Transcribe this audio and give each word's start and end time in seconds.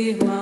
Viva, 0.00 0.39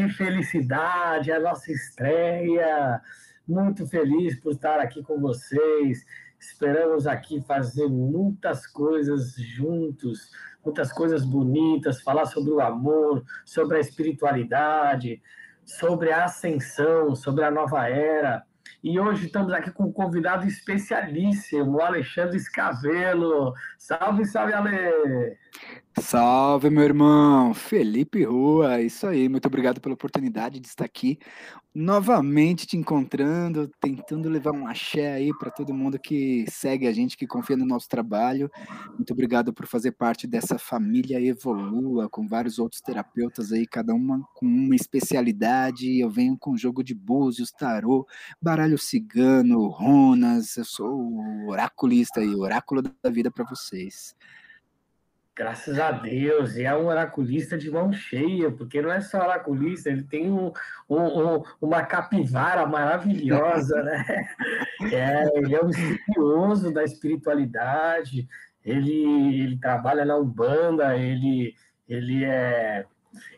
Que 0.00 0.08
felicidade, 0.08 1.30
a 1.30 1.38
nossa 1.38 1.70
estreia. 1.70 3.02
Muito 3.46 3.86
feliz 3.86 4.40
por 4.40 4.52
estar 4.52 4.80
aqui 4.80 5.02
com 5.02 5.20
vocês. 5.20 6.06
Esperamos 6.38 7.06
aqui 7.06 7.42
fazer 7.42 7.86
muitas 7.86 8.66
coisas 8.66 9.34
juntos, 9.36 10.30
muitas 10.64 10.90
coisas 10.90 11.22
bonitas, 11.22 12.00
falar 12.00 12.24
sobre 12.24 12.50
o 12.50 12.62
amor, 12.62 13.22
sobre 13.44 13.76
a 13.76 13.80
espiritualidade, 13.80 15.20
sobre 15.66 16.10
a 16.10 16.24
ascensão, 16.24 17.14
sobre 17.14 17.44
a 17.44 17.50
nova 17.50 17.86
era 17.86 18.42
e 18.82 18.98
hoje 18.98 19.26
estamos 19.26 19.52
aqui 19.52 19.70
com 19.70 19.84
um 19.84 19.92
convidado 19.92 20.46
especialíssimo, 20.46 21.76
o 21.76 21.82
Alexandre 21.82 22.38
Escavelo. 22.38 23.52
Salve, 23.76 24.24
salve, 24.24 24.54
Ale! 24.54 25.36
Salve, 26.00 26.70
meu 26.70 26.82
irmão! 26.82 27.52
Felipe 27.54 28.24
Rua, 28.24 28.80
isso 28.80 29.06
aí, 29.06 29.28
muito 29.28 29.46
obrigado 29.46 29.80
pela 29.80 29.94
oportunidade 29.94 30.58
de 30.58 30.66
estar 30.66 30.84
aqui 30.84 31.18
novamente 31.74 32.66
te 32.66 32.76
encontrando, 32.76 33.70
tentando 33.80 34.28
levar 34.28 34.52
um 34.52 34.66
axé 34.66 35.12
aí 35.12 35.30
para 35.38 35.50
todo 35.50 35.72
mundo 35.72 35.98
que 35.98 36.44
segue 36.50 36.86
a 36.86 36.92
gente, 36.92 37.16
que 37.16 37.26
confia 37.26 37.56
no 37.56 37.64
nosso 37.64 37.88
trabalho. 37.88 38.50
Muito 38.96 39.12
obrigado 39.12 39.52
por 39.52 39.66
fazer 39.66 39.92
parte 39.92 40.26
dessa 40.26 40.58
família 40.58 41.20
Evolua, 41.20 42.08
com 42.08 42.26
vários 42.26 42.58
outros 42.58 42.80
terapeutas 42.80 43.52
aí, 43.52 43.66
cada 43.66 43.94
uma 43.94 44.20
com 44.34 44.46
uma 44.46 44.74
especialidade. 44.74 46.00
Eu 46.00 46.10
venho 46.10 46.36
com 46.36 46.56
jogo 46.56 46.82
de 46.82 46.94
búzios, 46.94 47.52
tarô, 47.52 48.06
baralho 48.42 48.78
cigano, 48.78 49.68
ronas. 49.68 50.56
Eu 50.56 50.64
sou 50.64 50.90
o 50.92 51.50
oraculista 51.50 52.20
e 52.20 52.34
oráculo 52.34 52.82
da 52.82 53.10
vida 53.10 53.30
para 53.30 53.44
vocês. 53.44 54.16
Graças 55.40 55.78
a 55.78 55.90
Deus, 55.90 56.54
e 56.56 56.64
é 56.64 56.76
um 56.76 56.84
oraculista 56.84 57.56
de 57.56 57.70
mão 57.70 57.90
cheia, 57.90 58.50
porque 58.50 58.82
não 58.82 58.92
é 58.92 59.00
só 59.00 59.22
oraculista, 59.22 59.88
ele 59.88 60.02
tem 60.02 60.30
um, 60.30 60.52
um, 60.86 61.42
uma 61.58 61.82
capivara 61.82 62.66
maravilhosa, 62.66 63.82
né? 63.82 64.04
É, 64.92 65.38
ele 65.38 65.54
é 65.54 65.64
um 65.64 65.70
estudioso 65.70 66.70
da 66.74 66.84
espiritualidade, 66.84 68.28
ele, 68.62 69.40
ele 69.40 69.58
trabalha 69.58 70.04
na 70.04 70.18
Umbanda, 70.18 70.94
ele, 70.94 71.54
ele, 71.88 72.22
é, 72.22 72.84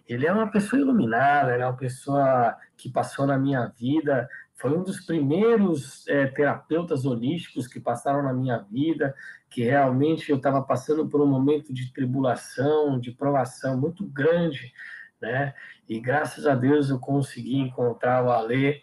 ele 0.08 0.26
é 0.26 0.32
uma 0.32 0.50
pessoa 0.50 0.82
iluminada, 0.82 1.54
ele 1.54 1.62
é 1.62 1.66
uma 1.66 1.76
pessoa 1.76 2.56
que 2.76 2.90
passou 2.90 3.28
na 3.28 3.38
minha 3.38 3.66
vida, 3.66 4.28
foi 4.62 4.78
um 4.78 4.84
dos 4.84 5.00
primeiros 5.00 6.06
é, 6.06 6.28
terapeutas 6.28 7.04
holísticos 7.04 7.66
que 7.66 7.80
passaram 7.80 8.22
na 8.22 8.32
minha 8.32 8.58
vida, 8.58 9.12
que 9.50 9.64
realmente 9.64 10.30
eu 10.30 10.36
estava 10.36 10.62
passando 10.62 11.08
por 11.08 11.20
um 11.20 11.26
momento 11.26 11.74
de 11.74 11.92
tribulação, 11.92 12.96
de 13.00 13.10
provação 13.10 13.76
muito 13.76 14.06
grande, 14.06 14.72
né? 15.20 15.52
E 15.88 15.98
graças 15.98 16.46
a 16.46 16.54
Deus 16.54 16.90
eu 16.90 17.00
consegui 17.00 17.58
encontrar 17.58 18.24
o 18.24 18.30
Alê 18.30 18.82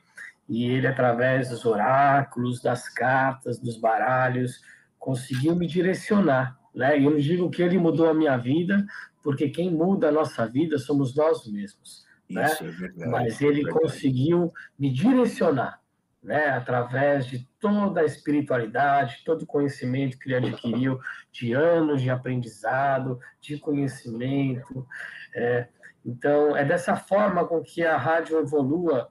e 0.49 0.65
ele 0.65 0.85
através 0.85 1.49
dos 1.49 1.65
oráculos, 1.65 2.61
das 2.61 2.89
cartas, 2.89 3.57
dos 3.57 3.77
baralhos, 3.77 4.61
conseguiu 4.99 5.55
me 5.55 5.65
direcionar, 5.65 6.59
né? 6.75 6.99
E 6.99 7.05
eu 7.05 7.17
digo 7.17 7.49
que 7.49 7.61
ele 7.61 7.77
mudou 7.77 8.09
a 8.09 8.13
minha 8.13 8.35
vida, 8.35 8.85
porque 9.23 9.47
quem 9.47 9.71
muda 9.71 10.09
a 10.09 10.11
nossa 10.11 10.45
vida 10.45 10.77
somos 10.77 11.15
nós 11.15 11.47
mesmos, 11.47 12.05
né? 12.29 12.45
Isso 12.45 12.63
é 12.63 12.71
verdade, 12.71 13.09
Mas 13.09 13.41
ele 13.41 13.67
é 13.67 13.71
conseguiu 13.71 14.53
me 14.77 14.91
direcionar, 14.91 15.81
né, 16.21 16.49
através 16.49 17.25
de 17.25 17.47
toda 17.59 18.01
a 18.01 18.05
espiritualidade, 18.05 19.23
todo 19.25 19.43
o 19.43 19.47
conhecimento 19.47 20.19
que 20.19 20.31
ele 20.31 20.49
adquiriu 20.49 20.99
de 21.31 21.53
anos 21.53 22.01
de 22.01 22.09
aprendizado, 22.09 23.19
de 23.41 23.57
conhecimento. 23.57 24.85
É, 25.33 25.67
então, 26.05 26.55
é 26.55 26.63
dessa 26.63 26.95
forma 26.95 27.45
com 27.45 27.61
que 27.61 27.83
a 27.83 27.97
rádio 27.97 28.37
evolua, 28.39 29.09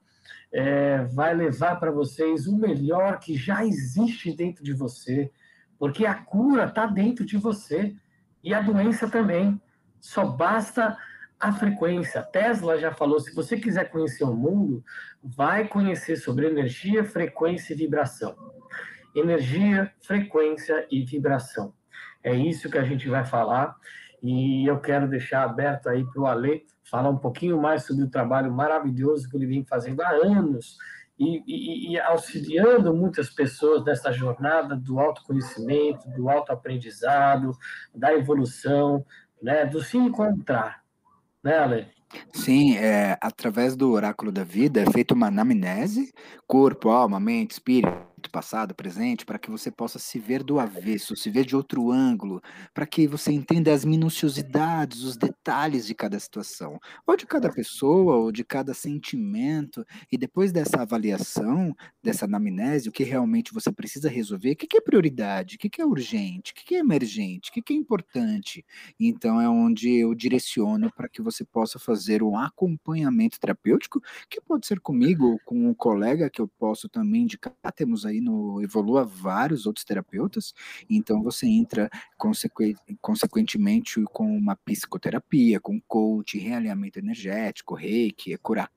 é, 0.52 1.04
vai 1.04 1.34
levar 1.34 1.76
para 1.76 1.90
vocês 1.90 2.46
o 2.46 2.56
melhor 2.56 3.18
que 3.18 3.36
já 3.36 3.64
existe 3.64 4.32
dentro 4.32 4.64
de 4.64 4.72
você, 4.72 5.30
porque 5.78 6.06
a 6.06 6.14
cura 6.14 6.64
está 6.64 6.86
dentro 6.86 7.24
de 7.24 7.36
você 7.36 7.94
e 8.42 8.54
a 8.54 8.60
doença 8.60 9.08
também. 9.08 9.60
Só 10.00 10.24
basta 10.24 10.96
a 11.38 11.52
frequência. 11.52 12.22
Tesla 12.22 12.78
já 12.78 12.92
falou: 12.92 13.20
se 13.20 13.34
você 13.34 13.56
quiser 13.56 13.90
conhecer 13.90 14.24
o 14.24 14.34
mundo, 14.34 14.84
vai 15.22 15.66
conhecer 15.66 16.16
sobre 16.16 16.46
energia, 16.46 17.04
frequência 17.04 17.72
e 17.72 17.76
vibração. 17.76 18.36
Energia, 19.14 19.92
frequência 20.00 20.86
e 20.90 21.04
vibração. 21.04 21.72
É 22.22 22.34
isso 22.34 22.70
que 22.70 22.78
a 22.78 22.84
gente 22.84 23.08
vai 23.08 23.24
falar. 23.24 23.76
E 24.22 24.66
eu 24.66 24.80
quero 24.80 25.08
deixar 25.08 25.44
aberto 25.44 25.88
aí 25.88 26.04
para 26.04 26.20
o 26.20 26.26
Ale 26.26 26.64
falar 26.82 27.10
um 27.10 27.18
pouquinho 27.18 27.60
mais 27.60 27.84
sobre 27.84 28.04
o 28.04 28.10
trabalho 28.10 28.52
maravilhoso 28.52 29.28
que 29.28 29.36
ele 29.36 29.46
vem 29.46 29.64
fazendo 29.64 30.00
há 30.02 30.10
anos 30.10 30.76
e, 31.18 31.42
e, 31.46 31.92
e, 31.92 32.00
auxiliando 32.00 32.94
muitas 32.94 33.28
pessoas 33.28 33.84
nessa 33.84 34.12
jornada 34.12 34.76
do 34.76 35.00
autoconhecimento, 35.00 36.08
do 36.10 36.28
autoaprendizado, 36.30 37.56
da 37.94 38.14
evolução, 38.14 39.04
né, 39.42 39.66
do 39.66 39.82
se 39.82 39.96
encontrar, 39.96 40.82
né, 41.48 41.58
Ale? 41.58 41.86
Sim, 42.32 42.76
é, 42.76 43.16
através 43.20 43.76
do 43.76 43.90
oráculo 43.90 44.30
da 44.30 44.44
vida 44.44 44.80
é 44.80 44.90
feita 44.90 45.14
uma 45.14 45.28
anamnese, 45.28 46.12
corpo, 46.46 46.90
alma, 46.90 47.18
mente, 47.18 47.52
espírito, 47.52 48.07
passado, 48.30 48.74
presente, 48.74 49.24
para 49.24 49.38
que 49.38 49.50
você 49.50 49.70
possa 49.70 49.98
se 49.98 50.18
ver 50.18 50.42
do 50.42 50.58
avesso, 50.58 51.16
se 51.16 51.30
ver 51.30 51.44
de 51.44 51.54
outro 51.54 51.90
ângulo, 51.90 52.40
para 52.74 52.86
que 52.86 53.06
você 53.06 53.30
entenda 53.32 53.72
as 53.72 53.84
minuciosidades, 53.84 55.02
os 55.02 55.16
detalhes 55.16 55.86
de 55.86 55.94
cada 55.94 56.18
situação, 56.18 56.78
ou 57.06 57.16
de 57.16 57.26
cada 57.26 57.50
pessoa, 57.52 58.16
ou 58.16 58.32
de 58.32 58.44
cada 58.44 58.74
sentimento, 58.74 59.84
e 60.10 60.18
depois 60.18 60.52
dessa 60.52 60.82
avaliação, 60.82 61.74
dessa 62.02 62.24
anamnese, 62.24 62.88
o 62.88 62.92
que 62.92 63.04
realmente 63.04 63.52
você 63.52 63.70
precisa 63.70 64.08
resolver, 64.08 64.52
o 64.52 64.56
que 64.56 64.76
é 64.76 64.80
prioridade, 64.80 65.56
o 65.56 65.58
que 65.58 65.80
é 65.80 65.86
urgente, 65.86 66.52
o 66.52 66.54
que 66.54 66.74
é 66.74 66.78
emergente, 66.78 67.50
o 67.50 67.52
que 67.62 67.72
é 67.72 67.76
importante. 67.76 68.64
Então 68.98 69.40
é 69.40 69.48
onde 69.48 69.90
eu 69.90 70.14
direciono 70.14 70.90
para 70.92 71.08
que 71.08 71.22
você 71.22 71.44
possa 71.44 71.78
fazer 71.78 72.22
um 72.22 72.36
acompanhamento 72.36 73.38
terapêutico, 73.38 74.00
que 74.28 74.40
pode 74.40 74.66
ser 74.66 74.80
comigo 74.80 75.26
ou 75.26 75.38
com 75.44 75.68
um 75.68 75.74
colega 75.74 76.30
que 76.30 76.40
eu 76.40 76.48
posso 76.48 76.88
também 76.88 77.22
indicar, 77.22 77.54
temos 77.74 78.04
aí 78.08 78.20
no 78.20 78.62
Evolua 78.62 79.04
vários 79.04 79.66
outros 79.66 79.84
terapeutas, 79.84 80.52
então 80.88 81.22
você 81.22 81.46
entra 81.46 81.88
consequentemente 83.00 84.02
com 84.12 84.36
uma 84.36 84.56
psicoterapia, 84.56 85.60
com 85.60 85.80
coach, 85.86 86.38
realinhamento 86.38 86.98
energético, 86.98 87.74
reiki, 87.74 88.36
cura 88.38 88.68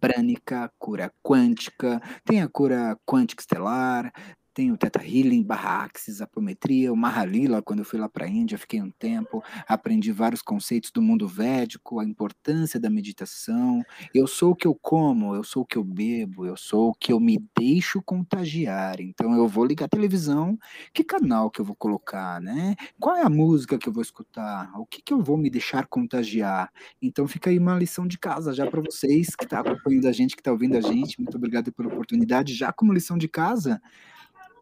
prânica, 0.00 0.72
cura 0.78 1.12
quântica, 1.22 2.00
tem 2.24 2.40
a 2.40 2.48
cura 2.48 2.98
quântica 3.04 3.42
estelar, 3.42 4.12
tem 4.52 4.72
o 4.72 4.76
Theta 4.76 5.00
Healing, 5.02 5.42
barra 5.42 5.84
Axis, 5.84 6.20
apometria, 6.20 6.92
o 6.92 6.96
Mahalila, 6.96 7.62
quando 7.62 7.80
eu 7.80 7.84
fui 7.84 7.98
lá 7.98 8.08
para 8.08 8.26
a 8.26 8.28
Índia, 8.28 8.58
fiquei 8.58 8.82
um 8.82 8.90
tempo, 8.90 9.42
aprendi 9.66 10.12
vários 10.12 10.42
conceitos 10.42 10.90
do 10.90 11.00
mundo 11.00 11.28
védico, 11.28 12.00
a 12.00 12.04
importância 12.04 12.80
da 12.80 12.90
meditação. 12.90 13.82
Eu 14.14 14.26
sou 14.26 14.52
o 14.52 14.56
que 14.56 14.66
eu 14.66 14.74
como, 14.74 15.34
eu 15.34 15.44
sou 15.44 15.62
o 15.62 15.66
que 15.66 15.78
eu 15.78 15.84
bebo, 15.84 16.46
eu 16.46 16.56
sou 16.56 16.90
o 16.90 16.94
que 16.94 17.12
eu 17.12 17.20
me 17.20 17.42
deixo 17.56 18.02
contagiar. 18.02 19.00
Então 19.00 19.34
eu 19.34 19.46
vou 19.46 19.64
ligar 19.64 19.86
a 19.86 19.88
televisão, 19.88 20.58
que 20.92 21.04
canal 21.04 21.50
que 21.50 21.60
eu 21.60 21.64
vou 21.64 21.76
colocar, 21.76 22.40
né? 22.40 22.74
Qual 22.98 23.16
é 23.16 23.22
a 23.22 23.30
música 23.30 23.78
que 23.78 23.88
eu 23.88 23.92
vou 23.92 24.02
escutar? 24.02 24.70
O 24.78 24.86
que, 24.86 25.00
que 25.02 25.12
eu 25.12 25.22
vou 25.22 25.36
me 25.36 25.48
deixar 25.48 25.86
contagiar? 25.86 26.70
Então 27.00 27.26
fica 27.28 27.50
aí 27.50 27.58
uma 27.58 27.76
lição 27.76 28.06
de 28.06 28.18
casa 28.18 28.52
já 28.52 28.68
para 28.68 28.80
vocês 28.80 29.34
que 29.36 29.44
estão 29.44 29.62
tá 29.62 29.70
acompanhando 29.70 30.08
a 30.08 30.12
gente, 30.12 30.34
que 30.34 30.40
está 30.40 30.52
ouvindo 30.52 30.76
a 30.76 30.80
gente. 30.80 31.20
Muito 31.20 31.36
obrigado 31.36 31.72
pela 31.72 31.88
oportunidade. 31.88 32.54
Já 32.54 32.72
como 32.72 32.92
lição 32.92 33.16
de 33.16 33.28
casa, 33.28 33.80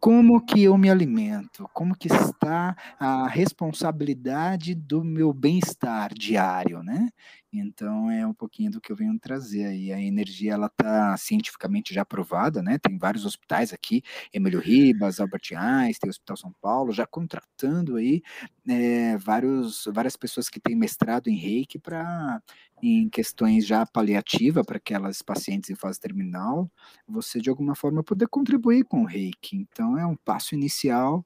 como 0.01 0.45
que 0.45 0.63
eu 0.63 0.77
me 0.77 0.89
alimento, 0.89 1.69
como 1.73 1.95
que 1.95 2.07
está 2.07 2.75
a 2.99 3.27
responsabilidade 3.27 4.73
do 4.73 5.03
meu 5.03 5.33
bem-estar 5.33 6.13
diário, 6.13 6.81
né? 6.83 7.09
Então 7.51 8.11
é 8.11 8.25
um 8.25 8.33
pouquinho 8.33 8.71
do 8.71 8.79
que 8.79 8.91
eu 8.91 8.95
venho 8.95 9.17
trazer 9.19 9.65
aí. 9.65 9.91
A 9.91 9.99
energia 9.99 10.53
ela 10.53 10.67
está 10.67 11.17
cientificamente 11.17 11.93
já 11.93 12.05
provada, 12.05 12.61
né? 12.61 12.77
Tem 12.77 12.97
vários 12.97 13.25
hospitais 13.25 13.73
aqui, 13.73 14.03
Emílio 14.31 14.59
Ribas, 14.59 15.19
Albert 15.19 15.53
Einstein, 15.55 15.99
tem 15.99 16.09
o 16.09 16.11
Hospital 16.11 16.37
São 16.37 16.53
Paulo, 16.61 16.91
já 16.91 17.07
contratando 17.07 17.95
aí 17.95 18.21
é, 18.67 19.17
vários, 19.17 19.85
várias 19.91 20.15
pessoas 20.15 20.47
que 20.47 20.59
têm 20.59 20.75
mestrado 20.75 21.27
em 21.27 21.35
Reiki 21.35 21.79
para 21.79 22.41
em 22.81 23.09
questões 23.09 23.65
já 23.65 23.85
paliativa 23.85 24.63
para 24.63 24.77
aquelas 24.77 25.21
pacientes 25.21 25.69
em 25.69 25.75
fase 25.75 25.99
terminal, 25.99 26.71
você 27.07 27.39
de 27.41 27.49
alguma 27.49 27.75
forma 27.75 28.03
poder 28.03 28.27
contribuir 28.27 28.85
com 28.85 29.01
o 29.01 29.05
Reiki. 29.05 29.57
Então 29.57 29.97
é 29.97 30.05
um 30.05 30.15
passo 30.15 30.55
inicial 30.55 31.25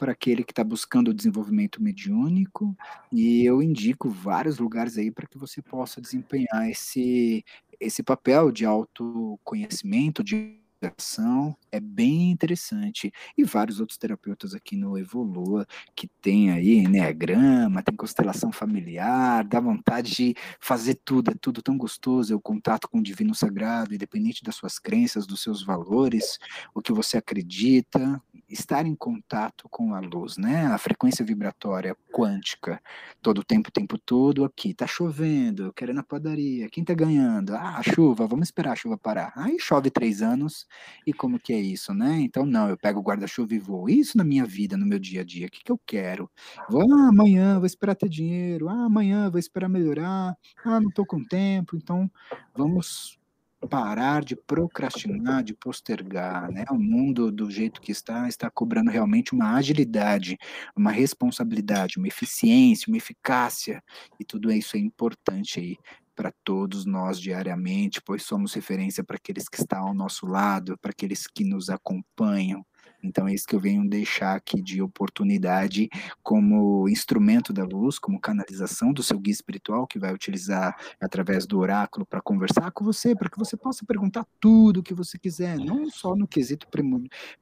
para 0.00 0.12
aquele 0.12 0.42
que 0.42 0.52
está 0.52 0.64
buscando 0.64 1.08
o 1.08 1.14
desenvolvimento 1.14 1.82
mediúnico, 1.82 2.74
e 3.12 3.44
eu 3.44 3.62
indico 3.62 4.08
vários 4.08 4.58
lugares 4.58 4.96
aí 4.96 5.10
para 5.10 5.26
que 5.26 5.36
você 5.36 5.60
possa 5.60 6.00
desempenhar 6.00 6.70
esse, 6.70 7.44
esse 7.78 8.02
papel 8.02 8.50
de 8.50 8.64
autoconhecimento, 8.64 10.24
de 10.24 10.58
ação 10.86 11.54
é 11.70 11.78
bem 11.78 12.30
interessante. 12.30 13.12
E 13.36 13.44
vários 13.44 13.80
outros 13.80 13.98
terapeutas 13.98 14.54
aqui 14.54 14.76
no 14.76 14.96
Evolua, 14.96 15.66
que 15.94 16.08
tem 16.22 16.50
aí 16.50 16.78
Enneagrama, 16.78 17.82
tem 17.82 17.94
constelação 17.94 18.50
familiar, 18.50 19.44
dá 19.44 19.60
vontade 19.60 20.12
de 20.12 20.34
fazer 20.58 20.98
tudo, 21.04 21.30
é 21.30 21.34
tudo 21.38 21.62
tão 21.62 21.76
gostoso, 21.76 22.32
é 22.32 22.36
o 22.36 22.40
contato 22.40 22.88
com 22.88 22.98
o 22.98 23.02
divino 23.02 23.34
sagrado, 23.34 23.94
independente 23.94 24.42
das 24.42 24.54
suas 24.54 24.78
crenças, 24.78 25.26
dos 25.26 25.42
seus 25.42 25.62
valores, 25.62 26.38
o 26.74 26.80
que 26.80 26.92
você 26.92 27.18
acredita, 27.18 28.22
estar 28.50 28.86
em 28.86 28.94
contato 28.94 29.68
com 29.70 29.94
a 29.94 30.00
luz, 30.00 30.36
né? 30.36 30.66
A 30.66 30.78
frequência 30.78 31.24
vibratória 31.24 31.96
quântica, 32.12 32.82
todo 33.22 33.38
o 33.38 33.44
tempo, 33.44 33.68
o 33.68 33.72
tempo 33.72 33.96
todo 33.98 34.44
aqui, 34.44 34.74
tá 34.74 34.86
chovendo, 34.86 35.64
eu 35.64 35.72
quero 35.72 35.92
ir 35.92 35.94
na 35.94 36.02
padaria, 36.02 36.68
quem 36.68 36.84
tá 36.84 36.94
ganhando? 36.94 37.54
Ah, 37.54 37.80
chuva, 37.82 38.26
vamos 38.26 38.48
esperar 38.48 38.72
a 38.72 38.76
chuva 38.76 38.98
parar. 38.98 39.32
Aí 39.36 39.58
chove 39.60 39.90
três 39.90 40.22
anos, 40.22 40.66
e 41.06 41.12
como 41.12 41.38
que 41.38 41.52
é 41.52 41.60
isso, 41.60 41.94
né? 41.94 42.20
Então, 42.20 42.44
não, 42.44 42.68
eu 42.68 42.76
pego 42.76 43.00
o 43.00 43.02
guarda-chuva 43.02 43.54
e 43.54 43.58
vou. 43.58 43.88
Isso 43.88 44.16
na 44.18 44.24
minha 44.24 44.44
vida, 44.44 44.76
no 44.76 44.86
meu 44.86 44.98
dia 44.98 45.20
a 45.20 45.24
dia, 45.24 45.46
o 45.46 45.50
que, 45.50 45.62
que 45.62 45.72
eu 45.72 45.80
quero? 45.86 46.30
Vou, 46.68 46.82
ah, 46.82 47.08
amanhã 47.08 47.58
vou 47.58 47.66
esperar 47.66 47.94
ter 47.94 48.08
dinheiro, 48.08 48.68
ah, 48.68 48.86
amanhã 48.86 49.30
vou 49.30 49.38
esperar 49.38 49.68
melhorar, 49.68 50.36
ah, 50.64 50.80
não 50.80 50.90
tô 50.90 51.06
com 51.06 51.22
tempo, 51.24 51.76
então 51.76 52.10
vamos 52.54 53.19
parar 53.68 54.24
de 54.24 54.34
procrastinar, 54.34 55.42
de 55.42 55.54
postergar, 55.54 56.50
né? 56.50 56.64
O 56.70 56.78
mundo 56.78 57.30
do 57.30 57.50
jeito 57.50 57.80
que 57.80 57.92
está 57.92 58.28
está 58.28 58.50
cobrando 58.50 58.90
realmente 58.90 59.32
uma 59.34 59.54
agilidade, 59.56 60.38
uma 60.74 60.90
responsabilidade, 60.90 61.98
uma 61.98 62.08
eficiência, 62.08 62.86
uma 62.88 62.96
eficácia, 62.96 63.82
e 64.18 64.24
tudo 64.24 64.50
isso 64.50 64.76
é 64.76 64.80
importante 64.80 65.60
aí 65.60 65.76
para 66.14 66.32
todos 66.44 66.84
nós 66.84 67.18
diariamente, 67.20 68.00
pois 68.04 68.22
somos 68.24 68.52
referência 68.52 69.02
para 69.02 69.16
aqueles 69.16 69.48
que 69.48 69.58
estão 69.58 69.88
ao 69.88 69.94
nosso 69.94 70.26
lado, 70.26 70.76
para 70.78 70.90
aqueles 70.90 71.26
que 71.26 71.44
nos 71.44 71.70
acompanham, 71.70 72.64
então 73.02 73.26
é 73.28 73.34
isso 73.34 73.46
que 73.46 73.54
eu 73.54 73.60
venho 73.60 73.88
deixar 73.88 74.36
aqui 74.36 74.60
de 74.60 74.82
oportunidade 74.82 75.88
como 76.22 76.88
instrumento 76.88 77.52
da 77.52 77.64
luz, 77.64 77.98
como 77.98 78.20
canalização 78.20 78.92
do 78.92 79.02
seu 79.02 79.18
guia 79.18 79.32
espiritual 79.32 79.86
que 79.86 79.98
vai 79.98 80.12
utilizar 80.12 80.76
através 81.00 81.46
do 81.46 81.58
oráculo 81.58 82.06
para 82.06 82.20
conversar 82.20 82.70
com 82.72 82.84
você, 82.84 83.14
para 83.14 83.30
que 83.30 83.38
você 83.38 83.56
possa 83.56 83.84
perguntar 83.86 84.26
tudo 84.40 84.80
o 84.80 84.82
que 84.82 84.94
você 84.94 85.18
quiser, 85.18 85.58
não 85.58 85.88
só 85.90 86.14
no 86.14 86.26
quesito 86.26 86.66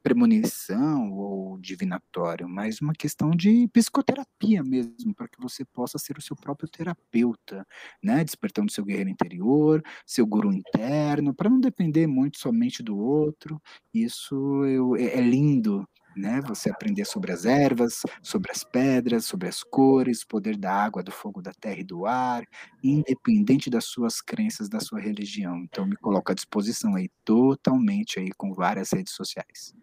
premonição 0.03 1.11
ou 1.11 1.57
divinatório, 1.59 2.47
mas 2.47 2.81
uma 2.81 2.93
questão 2.93 3.31
de 3.31 3.67
psicoterapia 3.69 4.63
mesmo, 4.63 5.13
para 5.15 5.27
que 5.27 5.39
você 5.41 5.65
possa 5.65 5.97
ser 5.97 6.17
o 6.17 6.21
seu 6.21 6.35
próprio 6.35 6.69
terapeuta, 6.69 7.65
né? 8.03 8.23
Despertando 8.23 8.71
seu 8.71 8.85
guerreiro 8.85 9.09
interior, 9.09 9.83
seu 10.05 10.25
guru 10.25 10.53
interno, 10.53 11.33
para 11.33 11.49
não 11.49 11.59
depender 11.59 12.07
muito 12.07 12.37
somente 12.39 12.81
do 12.83 12.97
outro. 12.97 13.61
Isso 13.93 14.35
eu, 14.65 14.95
é, 14.95 15.17
é 15.17 15.21
lindo 15.21 15.48
lindo, 15.49 15.87
né? 16.15 16.41
Você 16.47 16.69
aprender 16.69 17.05
sobre 17.05 17.31
as 17.31 17.45
ervas, 17.45 18.01
sobre 18.21 18.51
as 18.51 18.63
pedras, 18.63 19.25
sobre 19.25 19.47
as 19.47 19.63
cores, 19.63 20.23
poder 20.23 20.57
da 20.57 20.71
água, 20.71 21.03
do 21.03 21.11
fogo, 21.11 21.41
da 21.41 21.51
terra 21.59 21.79
e 21.79 21.83
do 21.83 22.05
ar, 22.05 22.43
independente 22.83 23.69
das 23.69 23.85
suas 23.85 24.21
crenças, 24.21 24.69
da 24.69 24.79
sua 24.79 24.99
religião. 24.99 25.57
Então 25.57 25.85
me 25.85 25.95
coloco 25.95 26.31
à 26.31 26.35
disposição 26.35 26.95
aí 26.95 27.09
totalmente 27.23 28.19
aí 28.19 28.29
com 28.37 28.53
várias 28.53 28.91
redes 28.91 29.13
sociais. 29.13 29.73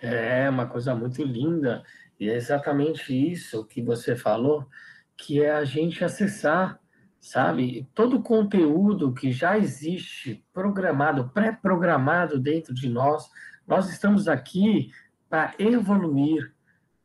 É 0.00 0.48
uma 0.48 0.66
coisa 0.66 0.94
muito 0.94 1.22
linda 1.22 1.82
e 2.18 2.28
é 2.28 2.34
exatamente 2.34 3.12
isso 3.12 3.64
que 3.66 3.82
você 3.82 4.16
falou, 4.16 4.66
que 5.16 5.42
é 5.42 5.50
a 5.50 5.64
gente 5.64 6.02
acessar, 6.04 6.80
sabe, 7.20 7.86
todo 7.94 8.16
o 8.16 8.22
conteúdo 8.22 9.12
que 9.12 9.30
já 9.30 9.58
existe 9.58 10.42
programado, 10.52 11.28
pré-programado 11.30 12.38
dentro 12.38 12.72
de 12.72 12.88
nós 12.88 13.28
nós 13.68 13.90
estamos 13.90 14.26
aqui 14.26 14.90
para 15.28 15.54
evoluir. 15.58 16.54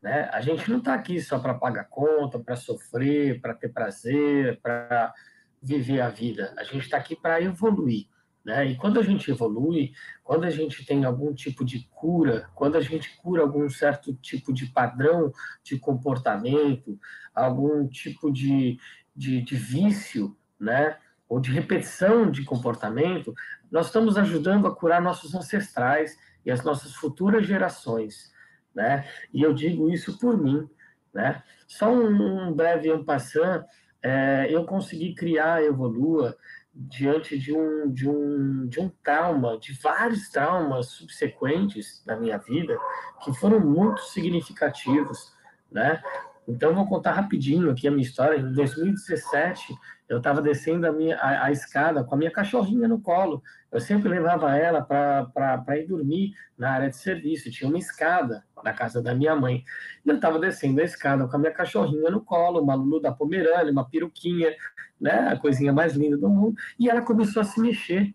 Né? 0.02 0.30
A 0.32 0.40
gente 0.40 0.70
não 0.72 0.78
está 0.78 0.94
aqui 0.94 1.20
só 1.20 1.38
para 1.38 1.54
pagar 1.54 1.84
conta, 1.90 2.40
para 2.40 2.56
sofrer, 2.56 3.42
para 3.42 3.54
ter 3.54 3.68
prazer, 3.68 4.62
para 4.62 5.14
viver 5.62 6.00
a 6.00 6.10
vida. 6.10 6.54
A 6.58 6.64
gente 6.64 6.86
está 6.86 6.98
aqui 6.98 7.18
para 7.18 7.42
evoluir. 7.42 8.08
Né? 8.46 8.68
E 8.68 8.76
quando 8.78 8.98
a 8.98 9.04
gente 9.04 9.30
evolui, 9.30 9.92
quando 10.24 10.46
a 10.46 10.50
gente 10.50 10.86
tem 10.86 11.04
algum 11.04 11.34
tipo 11.34 11.66
de 11.66 11.88
cura, 11.92 12.50
quando 12.56 12.78
a 12.78 12.82
gente 12.82 13.14
cura 13.18 13.42
algum 13.42 13.70
certo 13.70 14.14
tipo 14.16 14.54
de 14.54 14.68
padrão 14.68 15.34
de 15.64 15.78
comportamento, 15.78 16.98
algum 17.36 17.86
tipo 17.88 18.32
de, 18.32 18.78
de, 19.14 19.42
de 19.42 19.56
vício, 19.56 20.36
né? 20.58 20.98
ou 21.28 21.42
de 21.42 21.52
repetição 21.52 22.30
de 22.30 22.44
comportamento, 22.44 23.34
nós 23.70 23.88
estamos 23.88 24.18
ajudando 24.18 24.68
a 24.68 24.76
curar 24.76 25.02
nossos 25.02 25.36
ancestrais 25.36 26.18
e 26.46 26.52
as 26.52 26.64
nossas 26.64 26.94
futuras 26.94 27.46
gerações, 27.46 28.32
né? 28.74 29.08
E 29.34 29.42
eu 29.42 29.54
digo 29.54 29.90
isso 29.90 30.18
por 30.20 30.38
mim, 30.38 30.68
né? 31.14 31.44
Só 31.68 31.92
um, 31.92 32.54
breve 32.54 32.92
um 32.92 33.04
passant, 33.04 33.66
é, 34.02 34.48
eu 34.50 34.66
consegui 34.66 35.16
criar 35.16 35.56
a 35.56 35.64
Evolua 35.64 36.36
diante 36.74 37.38
de 37.38 37.56
um, 37.56 37.92
de 37.92 38.10
um, 38.10 38.68
de 38.68 38.80
um 38.80 38.90
trauma, 39.04 39.58
de 39.60 39.74
vários 39.74 40.30
traumas 40.30 40.88
subsequentes 40.88 42.04
na 42.06 42.16
minha 42.16 42.38
vida, 42.38 42.78
que 43.24 43.32
foram 43.34 43.60
muito 43.60 44.02
significativos, 44.02 45.32
né? 45.72 46.02
Então, 46.48 46.74
vou 46.74 46.86
contar 46.88 47.14
rapidinho 47.14 47.72
aqui 47.72 47.88
a 47.88 47.92
minha 47.92 48.04
história. 48.04 48.38
Em 48.38 48.52
2017, 48.52 49.74
eu 50.10 50.18
estava 50.18 50.42
descendo 50.42 50.86
a, 50.86 50.92
minha, 50.92 51.18
a, 51.18 51.46
a, 51.46 51.52
escada 51.52 52.04
com 52.04 52.16
a 52.16 52.18
minha 52.18 52.32
cachorrinha 52.32 52.88
no 52.88 53.00
colo. 53.00 53.42
Eu 53.74 53.80
sempre 53.80 54.08
levava 54.08 54.56
ela 54.56 54.84
para 54.84 55.80
ir 55.80 55.88
dormir 55.88 56.36
na 56.56 56.74
área 56.74 56.90
de 56.92 56.96
serviço. 56.96 57.50
Tinha 57.50 57.68
uma 57.68 57.80
escada 57.80 58.46
na 58.64 58.72
casa 58.72 59.02
da 59.02 59.16
minha 59.16 59.36
mãe. 59.36 59.64
E 60.06 60.10
eu 60.10 60.16
estava 60.16 60.38
descendo 60.38 60.80
a 60.80 60.84
escada 60.84 61.28
com 61.28 61.36
a 61.36 61.40
minha 61.40 61.52
cachorrinha 61.52 62.12
no 62.12 62.22
colo, 62.22 62.62
uma 62.62 62.76
Lulu 62.76 63.02
da 63.02 63.12
Pomerânia, 63.12 63.72
uma 63.72 63.90
peruquinha, 63.90 64.56
né, 65.02 65.28
a 65.28 65.36
coisinha 65.36 65.74
mais 65.74 65.96
linda 65.96 66.16
do 66.16 66.30
mundo. 66.30 66.56
E 66.80 66.88
ela 66.88 67.02
começou 67.02 67.42
a 67.42 67.46
se 67.46 67.60
mexer. 67.60 68.14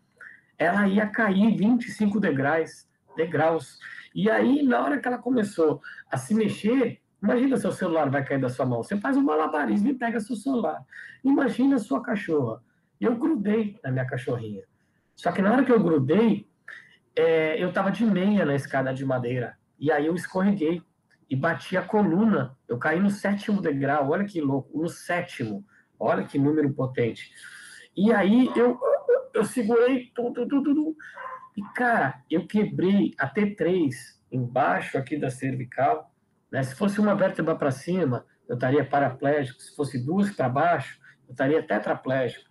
Ela 0.56 0.86
ia 0.86 1.08
cair 1.08 1.56
25 1.56 2.20
degraus, 2.20 2.88
degraus. 3.16 3.80
E 4.14 4.30
aí, 4.30 4.62
na 4.62 4.80
hora 4.80 5.00
que 5.00 5.08
ela 5.08 5.18
começou 5.18 5.82
a 6.08 6.16
se 6.16 6.34
mexer, 6.34 7.00
Imagina 7.20 7.56
seu 7.56 7.72
celular 7.72 8.08
vai 8.08 8.24
cair 8.24 8.40
da 8.40 8.48
sua 8.48 8.64
mão. 8.64 8.80
Você 8.80 8.96
faz 8.96 9.16
um 9.16 9.22
malabarismo 9.24 9.88
e 9.88 9.94
pega 9.94 10.20
seu 10.20 10.36
celular. 10.36 10.84
Imagina 11.24 11.76
sua 11.76 12.00
cachorra. 12.00 12.62
Eu 13.00 13.16
grudei 13.16 13.76
na 13.82 13.90
minha 13.90 14.06
cachorrinha. 14.06 14.62
Só 15.18 15.32
que 15.32 15.42
na 15.42 15.52
hora 15.52 15.64
que 15.64 15.72
eu 15.72 15.82
grudei, 15.82 16.48
é, 17.14 17.62
eu 17.62 17.68
estava 17.68 17.90
de 17.90 18.06
meia 18.06 18.46
na 18.46 18.54
escada 18.54 18.94
de 18.94 19.04
madeira. 19.04 19.58
E 19.78 19.90
aí 19.90 20.06
eu 20.06 20.14
escorreguei 20.14 20.80
e 21.28 21.34
bati 21.34 21.76
a 21.76 21.82
coluna. 21.82 22.56
Eu 22.66 22.78
caí 22.78 23.00
no 23.00 23.10
sétimo 23.10 23.60
degrau. 23.60 24.10
Olha 24.10 24.25
que 24.25 24.40
louco. 24.40 24.78
No 24.78 24.88
sétimo. 24.88 25.64
Olha 25.98 26.25
que 26.25 26.38
número 26.38 26.72
potente. 26.72 27.32
E 27.96 28.12
aí 28.12 28.48
eu, 28.56 28.78
eu 29.34 29.44
segurei 29.44 30.12
tudo, 30.14 30.46
tudo, 30.46 30.62
tudo. 30.62 30.96
E, 31.56 31.62
cara, 31.75 32.22
eu 32.30 32.46
quebrei 32.46 33.12
a 33.18 33.28
T3 33.28 33.90
embaixo 34.30 34.96
aqui 34.96 35.18
da 35.18 35.28
cervical 35.28 36.14
né? 36.50 36.62
Se 36.62 36.75
fosse 36.75 37.00
uma 37.00 37.14
vértebra 37.14 37.54
para 37.54 37.70
cima, 37.70 38.26
eu 38.48 38.54
estaria 38.54 38.84
paraplégico. 38.84 39.60
Se 39.60 39.75
fosse 39.76 40.04
duas 40.04 40.30
para 40.30 40.48
baixo, 40.48 40.98
eu 41.26 41.32
estaria 41.32 41.62
tetraplégico. 41.62 42.47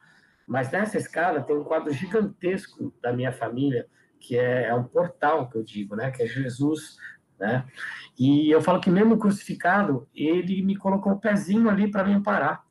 Mas 0.47 0.71
nessa 0.71 0.97
escada 0.97 1.43
tem 1.43 1.55
um 1.55 1.63
quadro 1.63 1.91
gigantesco 1.93 2.93
da 3.01 3.11
minha 3.11 3.33
família, 3.33 3.87
que 4.19 4.37
é, 4.37 4.67
é 4.67 4.73
um 4.73 4.85
portal, 4.85 5.49
que 5.49 5.57
eu 5.57 5.63
digo, 5.63 5.95
né? 5.95 6.09
que 6.09 6.23
é 6.23 6.25
Jesus. 6.25 6.97
Né? 7.37 7.67
E 8.17 8.49
eu 8.49 8.61
falo 8.61 8.79
que 8.79 8.89
mesmo 8.89 9.17
crucificado, 9.17 10.07
ele 10.15 10.61
me 10.63 10.75
colocou 10.75 11.11
o 11.11 11.19
pezinho 11.19 11.69
ali 11.69 11.91
para 11.91 12.05
me 12.05 12.13
amparar. 12.13 12.65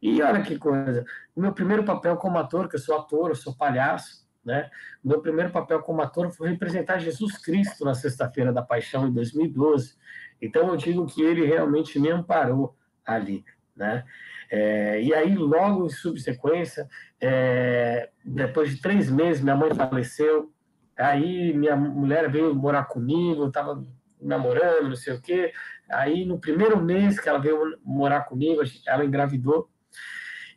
E 0.00 0.22
olha 0.22 0.42
que 0.42 0.56
coisa, 0.56 1.04
o 1.34 1.40
meu 1.40 1.52
primeiro 1.52 1.84
papel 1.84 2.16
como 2.16 2.38
ator, 2.38 2.68
que 2.68 2.76
eu 2.76 2.80
sou 2.80 2.96
ator, 2.96 3.30
eu 3.30 3.34
sou 3.34 3.56
palhaço, 3.56 4.28
né? 4.44 4.70
O 5.04 5.08
meu 5.08 5.20
primeiro 5.20 5.50
papel 5.50 5.82
como 5.82 6.00
ator 6.00 6.30
foi 6.30 6.50
representar 6.50 6.98
Jesus 6.98 7.36
Cristo 7.38 7.84
na 7.84 7.94
Sexta-feira 7.94 8.52
da 8.52 8.62
Paixão, 8.62 9.08
em 9.08 9.12
2012. 9.12 9.96
Então 10.40 10.68
eu 10.68 10.76
digo 10.76 11.04
que 11.04 11.20
ele 11.20 11.44
realmente 11.44 11.98
me 11.98 12.10
amparou 12.10 12.76
ali, 13.04 13.44
né? 13.74 14.04
É, 14.50 15.00
e 15.02 15.12
aí, 15.14 15.34
logo 15.34 15.86
em 15.86 15.90
subsequência, 15.90 16.88
é, 17.20 18.10
depois 18.24 18.70
de 18.70 18.80
três 18.80 19.10
meses, 19.10 19.42
minha 19.42 19.56
mãe 19.56 19.74
faleceu. 19.74 20.52
Aí 20.96 21.52
minha 21.54 21.76
mulher 21.76 22.28
veio 22.30 22.54
morar 22.54 22.84
comigo, 22.84 23.46
estava 23.46 23.84
namorando, 24.20 24.88
não 24.88 24.96
sei 24.96 25.14
o 25.14 25.20
quê. 25.20 25.52
Aí, 25.88 26.24
no 26.24 26.40
primeiro 26.40 26.82
mês 26.82 27.20
que 27.20 27.28
ela 27.28 27.38
veio 27.38 27.78
morar 27.84 28.22
comigo, 28.22 28.62
ela 28.86 29.04
engravidou. 29.04 29.70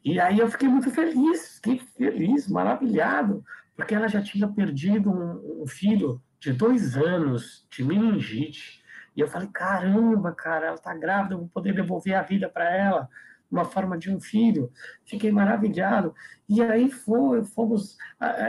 E 0.04 0.20
aí 0.20 0.40
eu 0.40 0.50
fiquei 0.50 0.68
muito 0.68 0.90
feliz, 0.90 1.58
fiquei 1.58 1.80
feliz, 1.96 2.48
maravilhado, 2.48 3.44
porque 3.76 3.94
ela 3.94 4.08
já 4.08 4.22
tinha 4.22 4.48
perdido 4.48 5.12
um, 5.12 5.62
um 5.62 5.68
filho 5.68 6.20
de 6.40 6.52
dois 6.52 6.98
anos 6.98 7.68
de 7.70 7.84
meningite. 7.84 8.82
E 9.16 9.22
eu 9.22 9.28
falei, 9.28 9.48
caramba, 9.54 10.32
cara, 10.32 10.68
ela 10.68 10.76
está 10.76 10.94
grávida, 10.96 11.36
eu 11.36 11.40
vou 11.40 11.50
poder 11.50 11.74
devolver 11.74 12.16
a 12.16 12.24
vida 12.24 12.50
para 12.50 12.76
ela, 12.76 13.08
uma 13.52 13.66
forma 13.66 13.98
de 13.98 14.10
um 14.10 14.20
filho. 14.20 14.72
Fiquei 15.06 15.32
maravilhado. 15.32 16.16
E 16.48 16.62
aí 16.62 16.90
fomos 16.90 17.98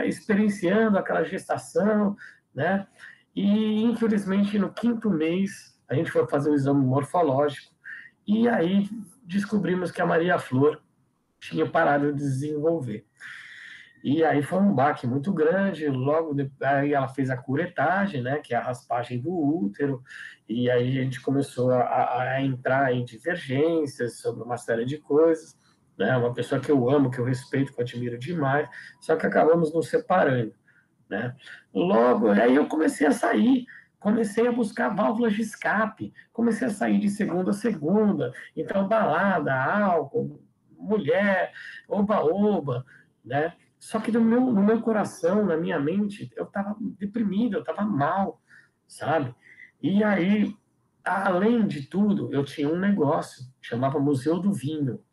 experienciando 0.05 0.97
aquela 0.97 1.23
gestação, 1.23 2.15
né? 2.55 2.87
E 3.35 3.83
infelizmente 3.83 4.57
no 4.57 4.71
quinto 4.71 5.09
mês 5.09 5.77
a 5.89 5.95
gente 5.95 6.11
foi 6.11 6.25
fazer 6.27 6.49
o 6.49 6.55
exame 6.55 6.85
morfológico 6.85 7.73
e 8.25 8.47
aí 8.47 8.89
descobrimos 9.23 9.91
que 9.91 10.01
a 10.01 10.05
Maria 10.05 10.39
Flor 10.39 10.81
tinha 11.39 11.69
parado 11.69 12.13
de 12.13 12.19
desenvolver. 12.19 13.05
E 14.03 14.21
aí 14.23 14.43
foi 14.43 14.59
um 14.59 14.73
baque 14.73 15.07
muito 15.07 15.31
grande. 15.31 15.87
Logo 15.87 16.35
aí 16.61 16.93
ela 16.93 17.07
fez 17.07 17.29
a 17.29 17.37
curetagem, 17.37 18.21
né, 18.21 18.39
que 18.39 18.53
é 18.53 18.57
a 18.57 18.63
raspagem 18.63 19.21
do 19.21 19.31
útero, 19.31 20.03
e 20.47 20.69
aí 20.69 20.99
a 20.99 21.03
gente 21.03 21.21
começou 21.21 21.71
a, 21.71 22.21
a 22.21 22.41
entrar 22.41 22.93
em 22.93 23.05
divergências 23.05 24.19
sobre 24.19 24.43
uma 24.43 24.57
série 24.57 24.85
de 24.85 24.97
coisas. 24.97 25.57
Né, 25.97 26.17
uma 26.17 26.33
pessoa 26.33 26.59
que 26.59 26.71
eu 26.71 26.89
amo, 26.89 27.11
que 27.11 27.19
eu 27.19 27.23
respeito, 27.23 27.71
que 27.71 27.79
eu 27.79 27.83
admiro 27.83 28.17
demais, 28.17 28.67
só 28.99 29.15
que 29.15 29.27
acabamos 29.27 29.71
nos 29.71 29.89
separando. 29.89 30.51
Né? 31.07 31.35
Logo, 31.71 32.29
aí 32.31 32.55
eu 32.55 32.67
comecei 32.67 33.05
a 33.05 33.11
sair, 33.11 33.67
comecei 33.99 34.47
a 34.47 34.51
buscar 34.51 34.89
válvulas 34.89 35.33
de 35.33 35.43
escape, 35.43 36.11
comecei 36.31 36.67
a 36.67 36.71
sair 36.71 36.97
de 36.97 37.09
segunda 37.09 37.51
a 37.51 37.53
segunda, 37.53 38.33
então 38.57 38.87
balada, 38.87 39.53
álcool, 39.53 40.41
mulher, 40.75 41.53
oba-oba, 41.87 42.83
né? 43.23 43.53
Só 43.83 43.99
que 43.99 44.13
no 44.13 44.21
meu, 44.21 44.39
no 44.39 44.63
meu 44.63 44.81
coração, 44.81 45.45
na 45.45 45.57
minha 45.57 45.77
mente, 45.77 46.31
eu 46.37 46.45
estava 46.45 46.73
deprimido, 46.97 47.57
eu 47.57 47.59
estava 47.59 47.81
mal, 47.83 48.41
sabe? 48.87 49.35
E 49.81 50.01
aí, 50.01 50.55
além 51.03 51.67
de 51.67 51.85
tudo, 51.87 52.33
eu 52.33 52.45
tinha 52.45 52.69
um 52.69 52.79
negócio, 52.79 53.43
chamava 53.61 53.99
Museu 53.99 54.39
do 54.39 54.53
Vinho. 54.53 55.03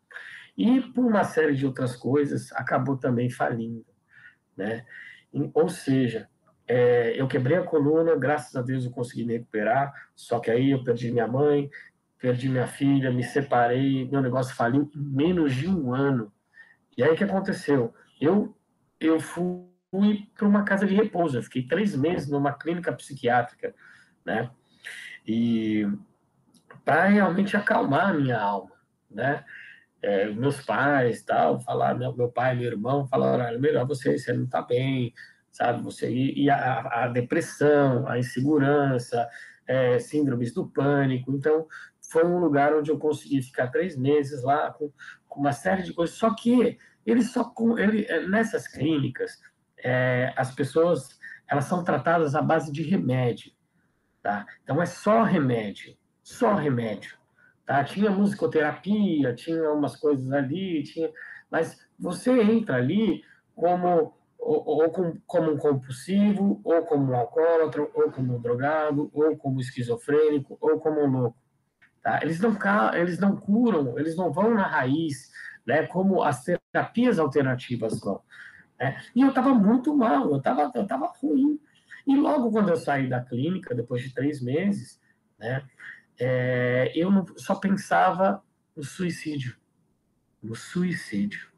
E 0.57 0.79
por 0.79 1.03
uma 1.03 1.25
série 1.25 1.53
de 1.53 1.65
outras 1.65 1.97
coisas, 1.97 2.49
acabou 2.53 2.95
também 2.95 3.29
falindo, 3.29 3.85
né? 4.55 4.85
Ou 5.53 5.67
seja, 5.67 6.29
é, 6.65 7.19
eu 7.19 7.27
quebrei 7.27 7.57
a 7.57 7.63
coluna, 7.63 8.15
graças 8.15 8.55
a 8.55 8.61
Deus 8.61 8.85
eu 8.85 8.91
consegui 8.91 9.25
me 9.25 9.33
recuperar, 9.33 9.93
só 10.15 10.39
que 10.39 10.49
aí 10.49 10.71
eu 10.71 10.81
perdi 10.81 11.11
minha 11.11 11.27
mãe, 11.27 11.69
perdi 12.17 12.47
minha 12.47 12.67
filha, 12.67 13.11
me 13.11 13.21
separei, 13.21 14.09
meu 14.09 14.21
negócio 14.21 14.55
faliu 14.55 14.89
em 14.95 14.97
menos 14.97 15.53
de 15.53 15.67
um 15.67 15.93
ano. 15.93 16.31
E 16.97 17.03
aí 17.03 17.11
o 17.11 17.17
que 17.17 17.25
aconteceu? 17.25 17.93
Eu 18.21 18.55
eu 19.01 19.19
fui 19.19 20.29
para 20.37 20.47
uma 20.47 20.63
casa 20.63 20.85
de 20.85 20.93
repouso. 20.93 21.37
Eu 21.37 21.43
fiquei 21.43 21.63
três 21.63 21.95
meses 21.95 22.29
numa 22.29 22.53
clínica 22.53 22.93
psiquiátrica, 22.93 23.73
né? 24.23 24.49
E 25.27 25.87
para 26.85 27.05
realmente 27.05 27.57
acalmar 27.57 28.09
a 28.09 28.13
minha 28.13 28.39
alma, 28.39 28.71
né? 29.09 29.43
É, 30.01 30.29
meus 30.29 30.61
pais, 30.61 31.23
tal, 31.23 31.59
falaram, 31.59 31.99
meu, 31.99 32.15
meu 32.15 32.29
pai, 32.29 32.55
meu 32.55 32.65
irmão, 32.65 33.05
falaram, 33.07 33.45
olha, 33.45 33.59
melhor 33.59 33.85
você, 33.85 34.17
você 34.17 34.33
não 34.33 34.45
está 34.45 34.61
bem, 34.61 35.13
sabe? 35.51 35.83
Você 35.83 36.09
e, 36.09 36.45
e 36.45 36.49
a, 36.49 37.03
a, 37.03 37.07
depressão, 37.07 38.07
a 38.07 38.17
insegurança, 38.17 39.27
é, 39.67 39.99
síndromes 39.99 40.53
do 40.53 40.67
pânico. 40.67 41.31
Então, 41.31 41.67
foi 42.01 42.25
um 42.25 42.39
lugar 42.39 42.75
onde 42.75 42.89
eu 42.89 42.97
consegui 42.97 43.43
ficar 43.43 43.67
três 43.67 43.95
meses 43.95 44.43
lá 44.43 44.71
com, 44.71 44.91
com 45.27 45.39
uma 45.39 45.51
série 45.53 45.83
de 45.83 45.93
coisas. 45.93 46.15
Só 46.15 46.33
que 46.33 46.79
ele 47.05 47.21
só 47.23 47.53
ele, 47.77 48.05
é, 48.05 48.27
nessas 48.27 48.67
clínicas 48.67 49.39
é, 49.77 50.33
as 50.35 50.53
pessoas 50.53 51.19
elas 51.47 51.65
são 51.65 51.83
tratadas 51.83 52.33
à 52.33 52.41
base 52.41 52.71
de 52.71 52.81
remédio, 52.81 53.51
tá? 54.21 54.45
Então 54.63 54.81
é 54.81 54.85
só 54.85 55.23
remédio, 55.23 55.97
só 56.23 56.53
remédio, 56.53 57.17
tá? 57.65 57.83
Tinha 57.83 58.09
musicoterapia, 58.09 59.35
tinha 59.35 59.69
umas 59.71 59.97
coisas 59.97 60.31
ali, 60.31 60.83
tinha, 60.83 61.11
mas 61.49 61.77
você 61.99 62.31
entra 62.41 62.77
ali 62.77 63.23
como 63.53 64.13
ou, 64.41 64.63
ou 64.65 64.89
como, 64.89 65.21
como 65.27 65.51
um 65.51 65.57
compulsivo, 65.57 66.59
ou 66.63 66.81
como 66.83 67.11
um 67.11 67.15
alcoólatra, 67.15 67.81
ou 67.93 68.11
como 68.11 68.35
um 68.35 68.41
drogado, 68.41 69.09
ou 69.13 69.37
como 69.37 69.61
esquizofrênico, 69.61 70.57
ou 70.59 70.79
como 70.79 70.99
um 71.01 71.07
louco. 71.07 71.37
Tá? 72.01 72.19
Eles, 72.23 72.39
não, 72.39 72.57
eles 72.95 73.19
não 73.19 73.37
curam, 73.37 73.97
eles 73.99 74.15
não 74.17 74.33
vão 74.33 74.55
na 74.55 74.65
raiz, 74.65 75.29
né, 75.65 75.85
como 75.85 76.23
as 76.23 76.43
terapias 76.71 77.19
alternativas 77.19 77.99
vão. 77.99 78.21
Né? 78.79 79.01
E 79.15 79.21
eu 79.21 79.29
estava 79.29 79.53
muito 79.53 79.95
mal, 79.95 80.29
eu 80.31 80.37
estava 80.37 80.71
eu 80.73 80.87
tava 80.87 81.11
ruim. 81.21 81.59
E 82.07 82.15
logo 82.15 82.51
quando 82.51 82.69
eu 82.69 82.75
saí 82.75 83.07
da 83.07 83.21
clínica, 83.21 83.75
depois 83.75 84.01
de 84.01 84.13
três 84.13 84.41
meses, 84.41 84.99
né, 85.37 85.63
é, 86.19 86.91
eu 86.95 87.11
não, 87.11 87.25
só 87.37 87.55
pensava 87.55 88.43
no 88.75 88.83
suicídio. 88.83 89.55
No 90.41 90.55
suicídio. 90.55 91.51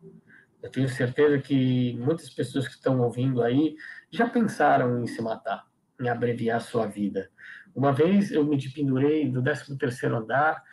Eu 0.62 0.70
tenho 0.70 0.88
certeza 0.88 1.38
que 1.40 1.94
muitas 1.98 2.30
pessoas 2.30 2.68
que 2.68 2.76
estão 2.76 3.00
ouvindo 3.02 3.42
aí 3.42 3.76
já 4.10 4.30
pensaram 4.30 5.04
em 5.04 5.08
se 5.08 5.22
matar, 5.22 5.68
em 6.00 6.08
abreviar 6.08 6.58
a 6.58 6.62
sua 6.62 6.86
vida. 6.88 7.30
Uma 7.76 7.92
vez 7.92 8.32
eu 8.32 8.46
me 8.46 8.58
pendurei 8.72 9.30
do 9.30 9.44
13 9.44 9.78
terceiro 9.78 10.16
andar, 10.16 10.64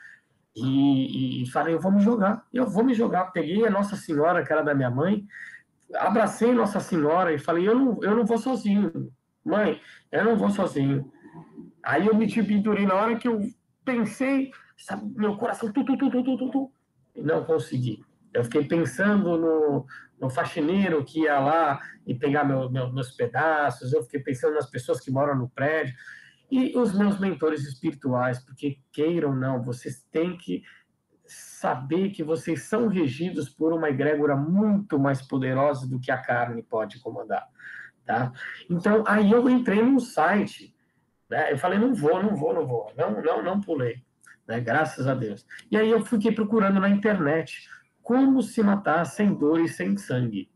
e, 0.55 1.43
e, 1.43 1.51
falei, 1.51 1.75
eu 1.75 1.81
vou 1.81 1.93
me 1.93 2.01
jogar, 2.01 2.47
eu 2.53 2.67
vou 2.67 2.85
me 2.85 2.95
jogar. 2.95 3.27
Peguei 3.27 3.67
a 3.67 3.71
Nossa 3.71 3.97
Senhora, 3.97 4.45
que 4.45 4.53
era 4.53 4.63
da 4.63 4.75
minha 4.75 4.91
mãe, 4.91 5.25
abracei 5.95 6.53
Nossa 6.53 6.81
Senhora 6.81 7.33
e 7.33 7.39
falei, 7.39 7.69
eu 7.69 7.75
não, 7.75 8.03
eu 8.03 8.17
não 8.17 8.25
vou 8.25 8.39
sozinho. 8.39 9.13
Mãe, 9.45 9.81
eu 10.11 10.25
não 10.25 10.37
vou 10.37 10.51
sozinho. 10.51 11.11
Aí 11.83 12.07
eu 12.07 12.15
me 12.15 12.31
pendurei 12.31 12.85
na 12.85 12.95
hora 12.95 13.17
que 13.17 13.29
eu 13.29 13.41
pensei, 13.85 14.51
sabe, 14.77 15.11
meu 15.17 15.37
coração, 15.37 15.73
tu, 15.73 15.85
tu, 15.85 15.97
tu, 15.97 16.11
tu, 16.11 16.23
tu, 16.23 16.51
tu, 16.51 16.73
e 17.15 17.23
não 17.23 17.45
consegui. 17.45 18.05
Eu 18.33 18.45
fiquei 18.45 18.65
pensando 18.65 19.37
no, 19.39 19.87
no 20.21 20.31
faxineiro 20.31 21.05
que 21.05 21.23
ia 21.23 21.39
lá 21.41 21.81
e 22.07 22.15
pegar 22.15 22.45
meu, 22.45 22.71
meu, 22.71 22.93
meus 22.93 23.11
pedaços, 23.13 23.93
eu 23.93 24.03
fiquei 24.03 24.21
pensando 24.21 24.55
nas 24.55 24.69
pessoas 24.69 25.01
que 25.01 25.11
moram 25.11 25.37
no 25.37 25.49
prédio 25.49 25.95
e 26.51 26.77
os 26.77 26.93
meus 26.93 27.19
mentores 27.19 27.65
espirituais, 27.65 28.39
porque 28.39 28.79
queiram 28.93 29.31
ou 29.31 29.37
não, 29.37 29.63
vocês 29.63 30.05
têm 30.11 30.37
que 30.37 30.63
saber 31.27 32.11
que 32.11 32.25
vocês 32.25 32.65
são 32.65 32.89
regidos 32.89 33.49
por 33.49 33.73
uma 33.73 33.89
egrégora 33.89 34.35
muito 34.35 34.99
mais 34.99 35.23
poderosa 35.23 35.89
do 35.89 36.01
que 36.01 36.11
a 36.11 36.19
carne 36.19 36.63
pode 36.63 36.99
comandar, 36.99 37.47
tá? 38.05 38.33
Então, 38.69 39.05
aí 39.07 39.31
eu 39.31 39.49
entrei 39.49 39.81
num 39.81 40.01
site, 40.01 40.75
né? 41.29 41.53
Eu 41.53 41.59
falei, 41.59 41.79
não 41.79 41.95
vou, 41.95 42.21
não 42.21 42.35
vou, 42.35 42.53
não 42.53 42.67
vou, 42.67 42.93
não, 42.97 43.23
não, 43.23 43.43
não 43.43 43.61
pulei, 43.61 44.03
né? 44.47 44.59
Graças 44.59 45.07
a 45.07 45.15
Deus. 45.15 45.47
E 45.71 45.77
aí 45.77 45.89
eu 45.89 46.05
fiquei 46.05 46.33
procurando 46.33 46.81
na 46.81 46.89
internet 46.89 47.69
como 48.03 48.43
se 48.43 48.61
matar 48.61 49.05
sem 49.05 49.33
dor 49.33 49.61
e 49.61 49.69
sem 49.69 49.97
sangue. 49.97 50.51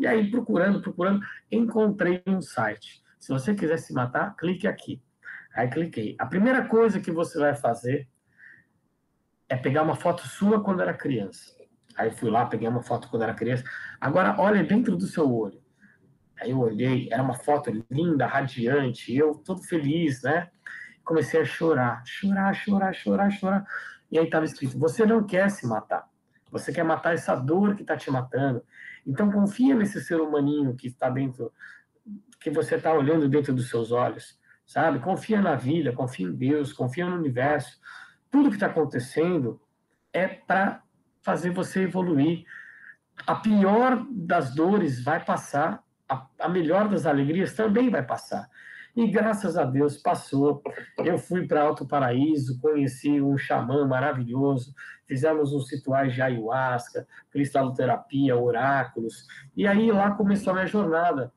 E 0.00 0.06
aí, 0.06 0.30
procurando, 0.30 0.80
procurando, 0.80 1.20
encontrei 1.50 2.22
um 2.26 2.40
site. 2.40 3.02
Se 3.18 3.32
você 3.32 3.54
quiser 3.54 3.78
se 3.78 3.92
matar, 3.92 4.34
clique 4.36 4.66
aqui. 4.66 5.00
Aí 5.58 5.68
cliquei. 5.68 6.14
A 6.20 6.24
primeira 6.24 6.64
coisa 6.66 7.00
que 7.00 7.10
você 7.10 7.36
vai 7.36 7.52
fazer 7.52 8.08
é 9.48 9.56
pegar 9.56 9.82
uma 9.82 9.96
foto 9.96 10.22
sua 10.28 10.62
quando 10.62 10.80
era 10.80 10.94
criança. 10.94 11.52
Aí 11.96 12.12
fui 12.12 12.30
lá, 12.30 12.46
peguei 12.46 12.68
uma 12.68 12.80
foto 12.80 13.08
quando 13.08 13.22
era 13.22 13.34
criança. 13.34 13.64
Agora, 14.00 14.36
olha 14.38 14.62
dentro 14.62 14.96
do 14.96 15.08
seu 15.08 15.28
olho. 15.28 15.60
Aí 16.40 16.52
eu 16.52 16.60
olhei, 16.60 17.08
era 17.10 17.20
uma 17.20 17.34
foto 17.34 17.72
linda, 17.90 18.24
radiante, 18.24 19.12
eu 19.12 19.34
todo 19.34 19.60
feliz, 19.60 20.22
né? 20.22 20.48
Comecei 21.02 21.40
a 21.40 21.44
chorar, 21.44 22.04
chorar, 22.06 22.54
chorar, 22.54 22.94
chorar, 22.94 23.30
chorar. 23.32 23.66
E 24.12 24.16
aí 24.16 24.26
estava 24.26 24.44
escrito: 24.44 24.78
Você 24.78 25.04
não 25.04 25.26
quer 25.26 25.50
se 25.50 25.66
matar. 25.66 26.08
Você 26.52 26.72
quer 26.72 26.84
matar 26.84 27.14
essa 27.14 27.34
dor 27.34 27.74
que 27.74 27.82
está 27.82 27.96
te 27.96 28.08
matando. 28.12 28.62
Então 29.04 29.28
confia 29.32 29.74
nesse 29.74 30.00
ser 30.02 30.20
humaninho 30.20 30.76
que 30.76 30.86
está 30.86 31.10
dentro, 31.10 31.52
que 32.38 32.48
você 32.48 32.76
está 32.76 32.92
olhando 32.92 33.28
dentro 33.28 33.52
dos 33.52 33.68
seus 33.68 33.90
olhos, 33.90 34.38
sabe? 34.68 35.00
Confia 35.00 35.40
na 35.40 35.56
vida, 35.56 35.92
confia 35.92 36.28
em 36.28 36.32
Deus, 36.32 36.72
confia 36.72 37.06
no 37.06 37.16
universo 37.16 37.80
tudo 38.30 38.48
que 38.48 38.56
está 38.56 38.66
acontecendo 38.66 39.60
é 40.12 40.26
para 40.28 40.82
fazer 41.22 41.50
você 41.50 41.82
evoluir. 41.82 42.44
A 43.26 43.34
pior 43.34 44.06
das 44.10 44.54
dores 44.54 45.02
vai 45.02 45.24
passar, 45.24 45.82
a, 46.08 46.26
a 46.38 46.48
melhor 46.48 46.88
das 46.88 47.06
alegrias 47.06 47.54
também 47.54 47.90
vai 47.90 48.02
passar. 48.02 48.48
E 48.96 49.06
graças 49.06 49.56
a 49.56 49.64
Deus 49.64 49.96
passou. 49.98 50.62
Eu 50.98 51.18
fui 51.18 51.46
para 51.46 51.62
Alto 51.62 51.86
Paraíso, 51.86 52.60
conheci 52.60 53.20
um 53.20 53.36
xamã 53.36 53.86
maravilhoso, 53.86 54.74
fizemos 55.06 55.52
uns 55.52 55.70
rituais 55.70 56.14
de 56.14 56.22
ayahuasca, 56.22 57.06
cristaloterapia, 57.30 58.36
oráculos. 58.36 59.26
E 59.56 59.66
aí 59.66 59.92
lá 59.92 60.12
começou 60.12 60.52
a 60.52 60.54
minha 60.54 60.66
jornada. 60.66 61.32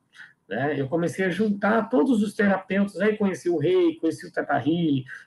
Né? 0.51 0.77
Eu 0.77 0.89
comecei 0.89 1.23
a 1.25 1.29
juntar 1.29 1.83
todos 1.83 2.21
os 2.21 2.33
terapeutas, 2.33 2.99
aí 2.99 3.15
conheci 3.15 3.49
o 3.49 3.57
Rei, 3.57 3.95
conheci 3.95 4.27
o 4.27 4.33
Teta 4.33 4.61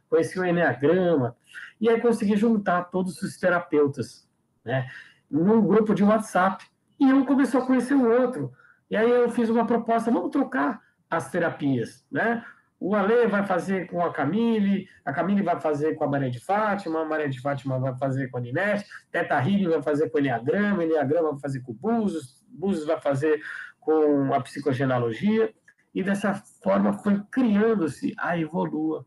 conheci 0.06 0.38
o 0.38 0.44
Enneagrama, 0.44 1.34
e 1.80 1.88
aí 1.88 1.98
consegui 1.98 2.36
juntar 2.36 2.84
todos 2.90 3.22
os 3.22 3.38
terapeutas 3.38 4.28
né? 4.62 4.86
num 5.30 5.66
grupo 5.66 5.94
de 5.94 6.04
WhatsApp. 6.04 6.66
E 7.00 7.10
um 7.10 7.24
começou 7.24 7.62
a 7.62 7.66
conhecer 7.66 7.94
o 7.94 8.06
outro. 8.06 8.52
E 8.90 8.96
aí 8.96 9.10
eu 9.10 9.30
fiz 9.30 9.48
uma 9.48 9.66
proposta, 9.66 10.10
vamos 10.10 10.30
trocar 10.30 10.80
as 11.10 11.30
terapias, 11.30 12.06
né? 12.12 12.44
O 12.78 12.94
Ale 12.94 13.26
vai 13.26 13.46
fazer 13.46 13.86
com 13.86 14.04
a 14.04 14.12
Camille, 14.12 14.86
a 15.04 15.12
Camille 15.12 15.42
vai 15.42 15.58
fazer 15.58 15.94
com 15.94 16.04
a 16.04 16.06
Maria 16.06 16.30
de 16.30 16.38
Fátima, 16.38 17.00
a 17.00 17.04
Maria 17.04 17.30
de 17.30 17.40
Fátima 17.40 17.78
vai 17.78 17.96
fazer 17.96 18.28
com 18.28 18.36
a 18.36 18.40
Ninete, 18.40 18.84
Teta 19.10 19.36
Healing 19.36 19.68
vai 19.68 19.82
fazer 19.82 20.10
com 20.10 20.18
o 20.18 20.20
Enneagrama, 20.20 20.84
Enneagrama 20.84 21.30
vai 21.30 21.40
fazer 21.40 21.60
com 21.60 21.72
o 21.72 21.74
Búzios, 21.74 22.44
Búzios 22.46 22.86
vai 22.86 23.00
fazer 23.00 23.40
com 23.84 24.32
a 24.32 24.40
psicogenealogia, 24.40 25.52
e 25.94 26.02
dessa 26.02 26.34
forma 26.34 26.92
foi 26.92 27.22
criando-se 27.30 28.14
a 28.18 28.36
Evolua. 28.36 29.06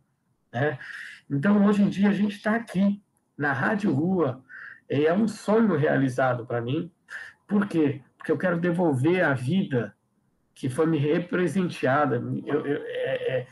Né? 0.54 0.78
Então, 1.30 1.66
hoje 1.66 1.84
em 1.84 1.90
dia, 1.90 2.10
a 2.10 2.14
gente 2.14 2.36
está 2.36 2.56
aqui, 2.56 3.02
na 3.38 3.54
Rádio 3.54 3.92
Rua, 3.94 4.44
e 4.90 5.06
é 5.06 5.14
um 5.14 5.28
sonho 5.28 5.76
realizado 5.76 6.46
para 6.46 6.62
mim. 6.62 6.92
Por 7.48 7.68
quê? 7.68 8.02
Porque 8.18 8.32
eu 8.32 8.38
quero 8.38 8.60
devolver 8.60 9.24
a 9.24 9.34
vida 9.34 9.96
que 10.56 10.70
foi 10.70 10.88
me 10.88 10.98
representeada. 10.98 12.16
Eu, 12.16 12.66
eu, 12.66 12.84
é, 12.86 13.40
é, 13.40 13.48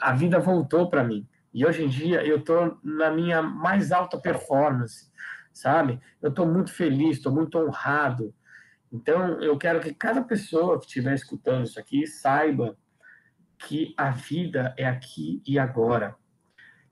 a 0.00 0.12
vida 0.12 0.38
voltou 0.38 0.88
para 0.88 1.02
mim. 1.02 1.26
E 1.52 1.64
hoje 1.64 1.84
em 1.84 1.88
dia 1.88 2.24
eu 2.24 2.38
estou 2.38 2.78
na 2.82 3.10
minha 3.10 3.40
mais 3.42 3.90
alta 3.90 4.18
performance, 4.18 5.10
sabe? 5.52 6.00
Eu 6.20 6.28
estou 6.30 6.46
muito 6.46 6.72
feliz, 6.72 7.16
estou 7.16 7.32
muito 7.32 7.58
honrado 7.58 8.34
então, 8.94 9.42
eu 9.42 9.58
quero 9.58 9.80
que 9.80 9.92
cada 9.92 10.22
pessoa 10.22 10.78
que 10.78 10.86
estiver 10.86 11.14
escutando 11.14 11.64
isso 11.64 11.80
aqui 11.80 12.06
saiba 12.06 12.78
que 13.58 13.92
a 13.96 14.10
vida 14.10 14.72
é 14.78 14.86
aqui 14.86 15.42
e 15.44 15.58
agora. 15.58 16.14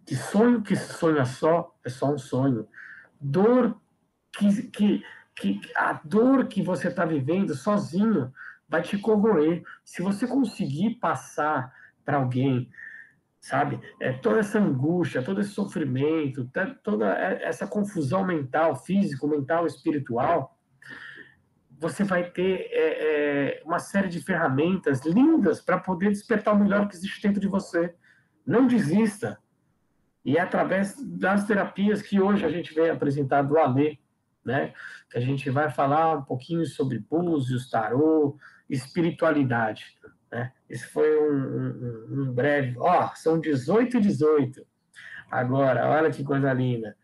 Que 0.05 0.17
sonho 0.17 0.63
que 0.63 0.75
sonha 0.75 1.25
só 1.25 1.73
é 1.85 1.89
só 1.89 2.13
um 2.13 2.19
sonho. 2.19 2.67
Dor 3.21 3.81
que, 4.37 4.63
que, 4.65 5.05
que 5.37 5.61
a 5.77 5.93
dor 5.93 6.49
que 6.49 6.61
você 6.61 6.89
está 6.89 7.05
vivendo 7.05 7.55
sozinho 7.55 8.33
vai 8.69 8.83
te 8.83 8.99
corroer. 8.99 9.63
Se 9.85 10.03
você 10.03 10.27
conseguir 10.27 10.97
passar 10.97 11.73
para 12.05 12.17
alguém, 12.17 12.69
sabe, 13.39 13.81
é, 14.01 14.13
toda 14.13 14.41
essa 14.41 14.59
angústia, 14.59 15.23
todo 15.23 15.41
esse 15.41 15.51
sofrimento, 15.51 16.51
toda 16.83 17.13
essa 17.15 17.65
confusão 17.65 18.25
mental, 18.25 18.75
físico, 18.75 19.29
mental, 19.29 19.69
espiritual, 19.69 20.52
você 21.83 22.05
vai 22.05 22.31
ter 22.31 22.69
é, 22.71 23.57
é, 23.59 23.63
uma 23.65 23.81
série 23.81 24.09
de 24.09 24.21
ferramentas 24.21 25.05
lindas 25.05 25.61
para 25.61 25.77
poder 25.77 26.11
despertar 26.11 26.55
o 26.55 26.59
melhor 26.59 26.87
que 26.87 26.95
existe 26.95 27.21
dentro 27.21 27.41
de 27.41 27.49
você. 27.49 27.93
Não 28.47 28.69
desista. 28.69 29.37
E 30.25 30.37
é 30.37 30.41
através 30.41 30.95
das 31.19 31.45
terapias 31.45 32.01
que 32.01 32.21
hoje 32.21 32.47
a 32.47 32.49
gente 32.49 32.73
vem 32.73 32.89
apresentar 32.89 33.43
do 33.43 33.59
Alê, 33.59 33.99
né? 34.45 34.73
Que 35.11 35.19
a 35.19 35.21
gente 35.21 35.51
vai 35.51 35.71
falar 35.71 36.19
um 36.19 36.23
pouquinho 36.23 36.65
sobre 36.65 37.01
búzios, 37.01 37.69
tarô, 37.69 38.39
espiritualidade. 38.71 39.99
Né? 40.31 40.53
Esse 40.71 40.87
foi 40.87 41.19
um, 41.19 41.35
um, 41.35 42.07
um 42.13 42.33
breve. 42.33 42.79
Ó, 42.79 43.07
oh, 43.07 43.17
são 43.17 43.41
18 43.41 43.97
e 43.97 44.01
18. 44.01 44.65
Agora, 45.29 45.89
olha 45.89 46.13
que 46.13 46.23
coisa 46.23 46.53
linda. 46.53 46.97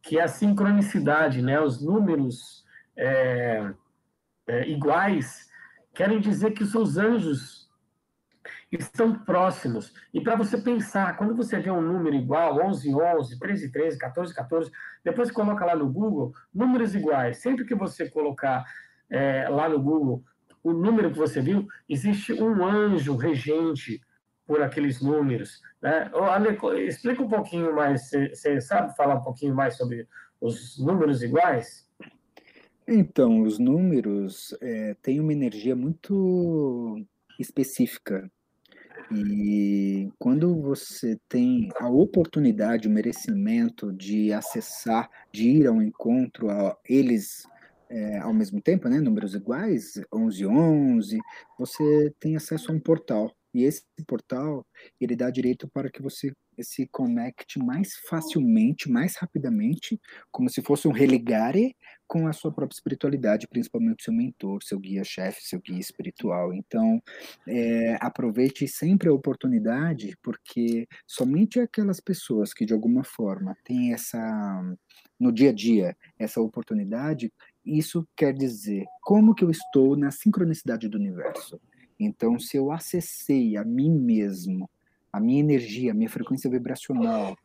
Que 0.00 0.18
é 0.18 0.22
a 0.22 0.28
sincronicidade, 0.28 1.42
né? 1.42 1.60
Os 1.60 1.84
números. 1.84 2.64
É, 2.96 3.74
é, 4.46 4.68
iguais, 4.68 5.48
querem 5.94 6.20
dizer 6.20 6.52
que 6.52 6.62
os 6.62 6.72
seus 6.72 6.96
anjos 6.96 7.70
estão 8.70 9.18
próximos. 9.24 9.92
E 10.12 10.20
para 10.20 10.36
você 10.36 10.56
pensar, 10.58 11.16
quando 11.16 11.34
você 11.34 11.58
vê 11.58 11.70
um 11.70 11.82
número 11.82 12.16
igual, 12.16 12.64
11, 12.66 12.94
11, 12.94 13.38
13, 13.38 13.70
13, 13.70 13.98
14, 13.98 14.34
14, 14.34 14.70
depois 15.04 15.30
coloca 15.30 15.64
lá 15.64 15.76
no 15.76 15.90
Google, 15.90 16.32
números 16.54 16.94
iguais. 16.94 17.38
Sempre 17.38 17.64
que 17.64 17.74
você 17.74 18.08
colocar 18.08 18.64
é, 19.10 19.48
lá 19.48 19.68
no 19.68 19.80
Google 19.80 20.24
o 20.62 20.72
número 20.72 21.10
que 21.10 21.18
você 21.18 21.40
viu, 21.40 21.66
existe 21.88 22.32
um 22.32 22.64
anjo 22.64 23.16
regente 23.16 24.00
por 24.46 24.62
aqueles 24.62 25.02
números. 25.02 25.60
Né? 25.80 26.10
Ale, 26.14 26.56
explica 26.86 27.22
um 27.22 27.28
pouquinho 27.28 27.74
mais, 27.74 28.10
você 28.10 28.60
sabe 28.60 28.96
falar 28.96 29.16
um 29.16 29.22
pouquinho 29.22 29.54
mais 29.54 29.76
sobre 29.76 30.08
os 30.40 30.78
números 30.78 31.22
iguais? 31.22 31.88
Então, 32.94 33.42
os 33.42 33.58
números 33.58 34.54
é, 34.60 34.94
têm 35.00 35.18
uma 35.18 35.32
energia 35.32 35.74
muito 35.74 37.02
específica. 37.40 38.30
E 39.10 40.10
quando 40.18 40.60
você 40.60 41.18
tem 41.26 41.70
a 41.78 41.88
oportunidade, 41.88 42.86
o 42.86 42.90
merecimento 42.90 43.90
de 43.94 44.30
acessar, 44.30 45.08
de 45.32 45.48
ir 45.48 45.66
ao 45.66 45.80
encontro 45.80 46.50
a 46.50 46.76
eles 46.86 47.46
é, 47.88 48.18
ao 48.18 48.34
mesmo 48.34 48.60
tempo, 48.60 48.88
né, 48.90 49.00
números 49.00 49.34
iguais, 49.34 49.94
11, 50.12 50.46
11, 50.46 51.18
você 51.58 52.12
tem 52.20 52.36
acesso 52.36 52.70
a 52.70 52.74
um 52.74 52.80
portal. 52.80 53.34
E 53.54 53.64
esse 53.64 53.84
portal, 54.06 54.66
ele 55.00 55.14
dá 55.14 55.30
direito 55.30 55.68
para 55.68 55.90
que 55.90 56.02
você 56.02 56.32
se 56.60 56.86
conecte 56.88 57.58
mais 57.58 57.94
facilmente, 58.08 58.90
mais 58.90 59.16
rapidamente, 59.16 60.00
como 60.30 60.50
se 60.50 60.60
fosse 60.62 60.86
um 60.86 60.92
religare 60.92 61.74
com 62.06 62.26
a 62.26 62.32
sua 62.32 62.52
própria 62.52 62.74
espiritualidade, 62.74 63.48
principalmente 63.48 64.04
seu 64.04 64.12
mentor, 64.12 64.62
seu 64.62 64.78
guia-chefe, 64.78 65.42
seu 65.42 65.60
guia 65.60 65.78
espiritual. 65.78 66.52
Então, 66.52 67.02
é, 67.46 67.96
aproveite 68.00 68.68
sempre 68.68 69.08
a 69.08 69.12
oportunidade, 69.12 70.16
porque 70.22 70.86
somente 71.06 71.58
aquelas 71.58 72.00
pessoas 72.00 72.52
que 72.52 72.66
de 72.66 72.74
alguma 72.74 73.02
forma 73.04 73.56
têm 73.64 73.92
essa 73.94 74.62
no 75.18 75.32
dia 75.32 75.50
a 75.50 75.52
dia 75.52 75.96
essa 76.18 76.40
oportunidade 76.40 77.32
isso 77.64 78.06
quer 78.16 78.32
dizer 78.34 78.84
como 79.02 79.34
que 79.34 79.44
eu 79.44 79.50
estou 79.50 79.96
na 79.96 80.10
sincronicidade 80.10 80.88
do 80.88 80.98
universo. 80.98 81.60
Então, 82.04 82.38
se 82.38 82.56
eu 82.56 82.72
acessei 82.72 83.56
a 83.56 83.64
mim 83.64 83.90
mesmo, 83.90 84.68
a 85.12 85.20
minha 85.20 85.40
energia, 85.40 85.92
a 85.92 85.94
minha 85.94 86.08
frequência 86.08 86.50
vibracional 86.50 87.36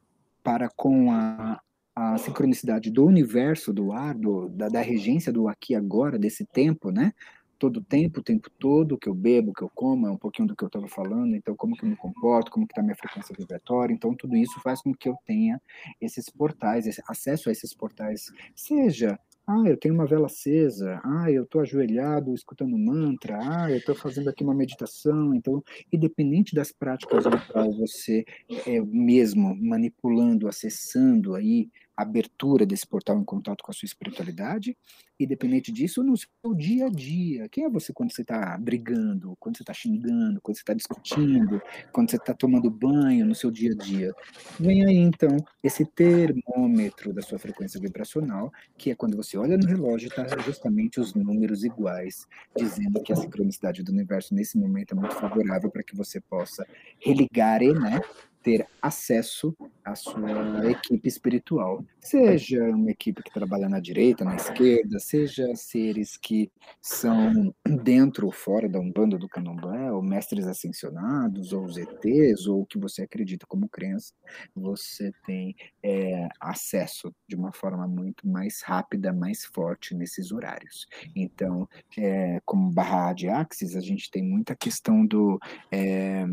para 0.43 0.69
com 0.69 1.11
a, 1.11 1.59
a 1.95 2.17
sincronicidade 2.17 2.89
do 2.89 3.05
universo, 3.05 3.73
do 3.73 3.91
ar, 3.91 4.15
do, 4.15 4.49
da, 4.49 4.69
da 4.69 4.81
regência 4.81 5.31
do 5.31 5.47
aqui 5.47 5.75
agora, 5.75 6.17
desse 6.17 6.45
tempo, 6.45 6.91
né? 6.91 7.13
todo 7.57 7.77
o 7.77 7.83
tempo, 7.83 8.19
o 8.19 8.23
tempo 8.23 8.49
todo, 8.59 8.97
que 8.97 9.09
eu 9.09 9.13
bebo, 9.13 9.53
que 9.53 9.63
eu 9.63 9.69
como, 9.73 10.07
é 10.07 10.11
um 10.11 10.17
pouquinho 10.17 10.47
do 10.47 10.55
que 10.55 10.63
eu 10.63 10.67
estava 10.67 10.87
falando, 10.87 11.35
então 11.35 11.55
como 11.55 11.75
que 11.75 11.83
eu 11.83 11.89
me 11.89 11.95
comporto, 11.95 12.51
como 12.51 12.67
que 12.67 12.71
está 12.71 12.81
a 12.81 12.83
minha 12.83 12.95
frequência 12.95 13.35
vibratória, 13.37 13.93
então 13.93 14.15
tudo 14.15 14.35
isso 14.35 14.59
faz 14.61 14.81
com 14.81 14.93
que 14.93 15.09
eu 15.09 15.15
tenha 15.25 15.59
esses 15.99 16.29
portais, 16.29 16.85
esse 16.85 17.01
acesso 17.07 17.49
a 17.49 17.51
esses 17.51 17.73
portais, 17.73 18.31
seja 18.55 19.19
ah, 19.47 19.63
eu 19.65 19.77
tenho 19.77 19.93
uma 19.95 20.05
vela 20.05 20.25
acesa. 20.25 20.99
Ah, 21.05 21.31
eu 21.31 21.43
estou 21.43 21.61
ajoelhado 21.61 22.33
escutando 22.33 22.77
mantra. 22.77 23.39
Ah, 23.41 23.71
eu 23.71 23.77
estou 23.77 23.95
fazendo 23.95 24.29
aqui 24.29 24.43
uma 24.43 24.53
meditação. 24.53 25.33
Então, 25.33 25.63
independente 25.91 26.53
das 26.53 26.71
práticas 26.71 27.23
qual 27.49 27.71
você 27.71 28.25
é 28.65 28.81
mesmo 28.81 29.55
manipulando, 29.55 30.49
acessando 30.49 31.33
aí 31.33 31.69
abertura 31.97 32.65
desse 32.65 32.85
portal 32.85 33.17
em 33.19 33.23
contato 33.23 33.63
com 33.63 33.71
a 33.71 33.73
sua 33.73 33.87
espiritualidade, 33.87 34.77
independente 35.19 35.71
disso, 35.71 36.03
no 36.03 36.15
seu 36.15 36.53
dia 36.55 36.85
a 36.85 36.89
dia. 36.89 37.49
Quem 37.49 37.65
é 37.65 37.69
você 37.69 37.91
quando 37.91 38.13
você 38.13 38.21
está 38.21 38.55
brigando, 38.57 39.35
quando 39.39 39.57
você 39.57 39.63
está 39.63 39.73
xingando, 39.73 40.39
quando 40.39 40.55
você 40.55 40.61
está 40.61 40.75
discutindo, 40.75 41.59
quando 41.91 42.11
você 42.11 42.17
está 42.17 42.35
tomando 42.35 42.69
banho 42.69 43.25
no 43.25 43.33
seu 43.33 43.49
dia 43.49 43.71
a 43.71 43.75
dia? 43.75 44.13
Vem 44.59 44.85
aí, 44.85 44.97
então, 44.97 45.35
esse 45.63 45.83
termômetro 45.85 47.11
da 47.11 47.23
sua 47.23 47.39
frequência 47.39 47.79
vibracional, 47.81 48.51
que 48.77 48.91
é 48.91 48.95
quando 48.95 49.17
você 49.17 49.35
olha 49.35 49.57
no 49.57 49.65
relógio, 49.65 50.09
está 50.09 50.27
justamente 50.43 50.99
os 50.99 51.15
números 51.15 51.63
iguais, 51.63 52.27
dizendo 52.55 53.01
que 53.01 53.11
a 53.11 53.15
sincronicidade 53.15 53.81
do 53.81 53.91
universo 53.91 54.35
nesse 54.35 54.57
momento 54.57 54.91
é 54.91 54.95
muito 54.95 55.15
favorável 55.15 55.71
para 55.71 55.81
que 55.81 55.95
você 55.95 56.21
possa 56.21 56.67
religar, 56.99 57.47
né? 57.47 58.01
Ter 58.43 58.65
acesso 58.81 59.55
à 59.83 59.95
sua 59.95 60.69
equipe 60.69 61.07
espiritual, 61.07 61.83
seja 61.99 62.63
uma 62.69 62.91
equipe 62.91 63.21
que 63.21 63.33
trabalha 63.33 63.67
na 63.67 63.79
direita, 63.79 64.23
na 64.23 64.35
esquerda, 64.35 64.99
seja 64.99 65.53
seres 65.55 66.17
que 66.17 66.51
são 66.81 67.53
dentro 67.83 68.25
ou 68.25 68.31
fora 68.31 68.69
da 68.69 68.79
Umbanda 68.79 69.17
do 69.17 69.27
Candomblé, 69.27 69.91
ou 69.91 70.01
mestres 70.01 70.47
ascensionados, 70.47 71.51
ou 71.51 71.65
os 71.65 71.77
ETs, 71.77 72.47
ou 72.47 72.61
o 72.61 72.65
que 72.65 72.79
você 72.79 73.03
acredita 73.03 73.45
como 73.47 73.67
crença, 73.69 74.13
você 74.55 75.11
tem 75.25 75.55
é, 75.83 76.27
acesso 76.39 77.13
de 77.27 77.35
uma 77.35 77.51
forma 77.51 77.87
muito 77.87 78.27
mais 78.27 78.61
rápida, 78.61 79.11
mais 79.11 79.45
forte 79.45 79.93
nesses 79.95 80.31
horários. 80.31 80.87
Então, 81.15 81.67
é, 81.97 82.39
como 82.45 82.71
barra 82.71 83.13
de 83.13 83.27
Axis, 83.27 83.75
a 83.75 83.81
gente 83.81 84.09
tem 84.09 84.23
muita 84.23 84.55
questão 84.55 85.05
do 85.05 85.39
é, 85.71 86.25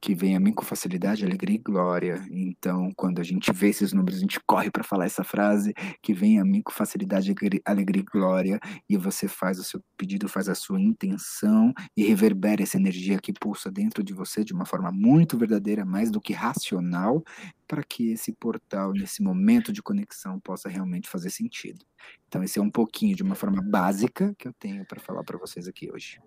que 0.00 0.14
vem 0.14 0.36
a 0.36 0.40
mim 0.40 0.52
com 0.52 0.64
facilidade, 0.64 1.24
alegria 1.24 1.56
e 1.56 1.58
glória. 1.58 2.24
Então, 2.30 2.90
quando 2.96 3.20
a 3.20 3.24
gente 3.24 3.52
vê 3.52 3.68
esses 3.68 3.92
números, 3.92 4.18
a 4.18 4.20
gente 4.20 4.40
corre 4.46 4.70
para 4.70 4.84
falar 4.84 5.06
essa 5.06 5.24
frase, 5.24 5.72
que 6.02 6.12
vem 6.12 6.38
a 6.40 6.44
mim 6.44 6.62
com 6.62 6.72
facilidade, 6.72 7.34
alegria 7.64 8.02
e 8.02 8.04
glória, 8.04 8.60
e 8.88 8.96
você 8.96 9.28
faz 9.28 9.58
o 9.58 9.64
seu 9.64 9.82
pedido, 9.96 10.28
faz 10.28 10.48
a 10.48 10.54
sua 10.54 10.80
intenção 10.80 11.72
e 11.96 12.04
reverbera 12.04 12.62
essa 12.62 12.76
energia 12.76 13.18
que 13.18 13.32
pulsa 13.32 13.70
dentro 13.70 14.02
de 14.02 14.12
você 14.12 14.44
de 14.44 14.52
uma 14.52 14.66
forma 14.66 14.90
muito 14.92 15.38
verdadeira, 15.38 15.84
mais 15.84 16.10
do 16.10 16.20
que 16.20 16.32
racional, 16.32 17.22
para 17.66 17.82
que 17.82 18.12
esse 18.12 18.32
portal, 18.32 18.92
nesse 18.92 19.22
momento 19.22 19.72
de 19.72 19.82
conexão, 19.82 20.40
possa 20.40 20.68
realmente 20.68 21.08
fazer 21.08 21.30
sentido. 21.30 21.84
Então, 22.26 22.42
esse 22.42 22.58
é 22.58 22.62
um 22.62 22.70
pouquinho 22.70 23.14
de 23.16 23.22
uma 23.22 23.34
forma 23.34 23.62
básica 23.62 24.34
que 24.38 24.48
eu 24.48 24.52
tenho 24.54 24.84
para 24.86 25.00
falar 25.00 25.24
para 25.24 25.38
vocês 25.38 25.68
aqui 25.68 25.90
hoje. 25.92 26.18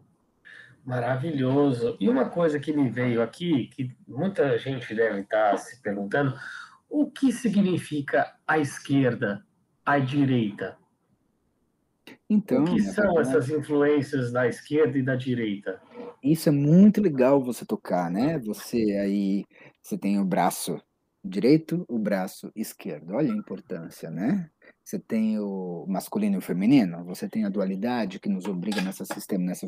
Maravilhoso. 0.83 1.95
E 1.99 2.09
uma 2.09 2.29
coisa 2.29 2.59
que 2.59 2.73
me 2.73 2.89
veio 2.89 3.21
aqui, 3.21 3.67
que 3.67 3.95
muita 4.07 4.57
gente 4.57 4.93
deve 4.95 5.21
estar 5.21 5.57
se 5.57 5.81
perguntando, 5.81 6.33
o 6.89 7.09
que 7.09 7.31
significa 7.31 8.33
a 8.47 8.57
esquerda, 8.57 9.45
a 9.85 9.99
direita? 9.99 10.77
Então, 12.29 12.63
o 12.63 12.65
que 12.65 12.81
são 12.81 13.13
verdade, 13.13 13.29
essas 13.29 13.49
influências 13.49 14.31
da 14.31 14.47
esquerda 14.47 14.97
e 14.97 15.03
da 15.03 15.15
direita? 15.15 15.81
Isso 16.23 16.49
é 16.49 16.51
muito 16.51 17.01
legal 17.01 17.43
você 17.43 17.65
tocar, 17.65 18.09
né? 18.09 18.39
Você 18.39 18.77
aí, 19.01 19.45
você 19.81 19.97
tem 19.97 20.19
o 20.19 20.25
braço 20.25 20.81
direito, 21.23 21.85
o 21.87 21.99
braço 21.99 22.51
esquerdo. 22.55 23.13
Olha 23.13 23.31
a 23.31 23.37
importância, 23.37 24.09
né? 24.09 24.49
Você 24.83 24.99
tem 24.99 25.39
o 25.39 25.85
masculino 25.87 26.35
e 26.35 26.37
o 26.39 26.41
feminino, 26.41 27.03
você 27.05 27.29
tem 27.29 27.45
a 27.45 27.49
dualidade 27.49 28.19
que 28.19 28.27
nos 28.27 28.45
obriga 28.45 28.81
nessa 28.81 29.05
sistema, 29.05 29.45
nessa 29.45 29.67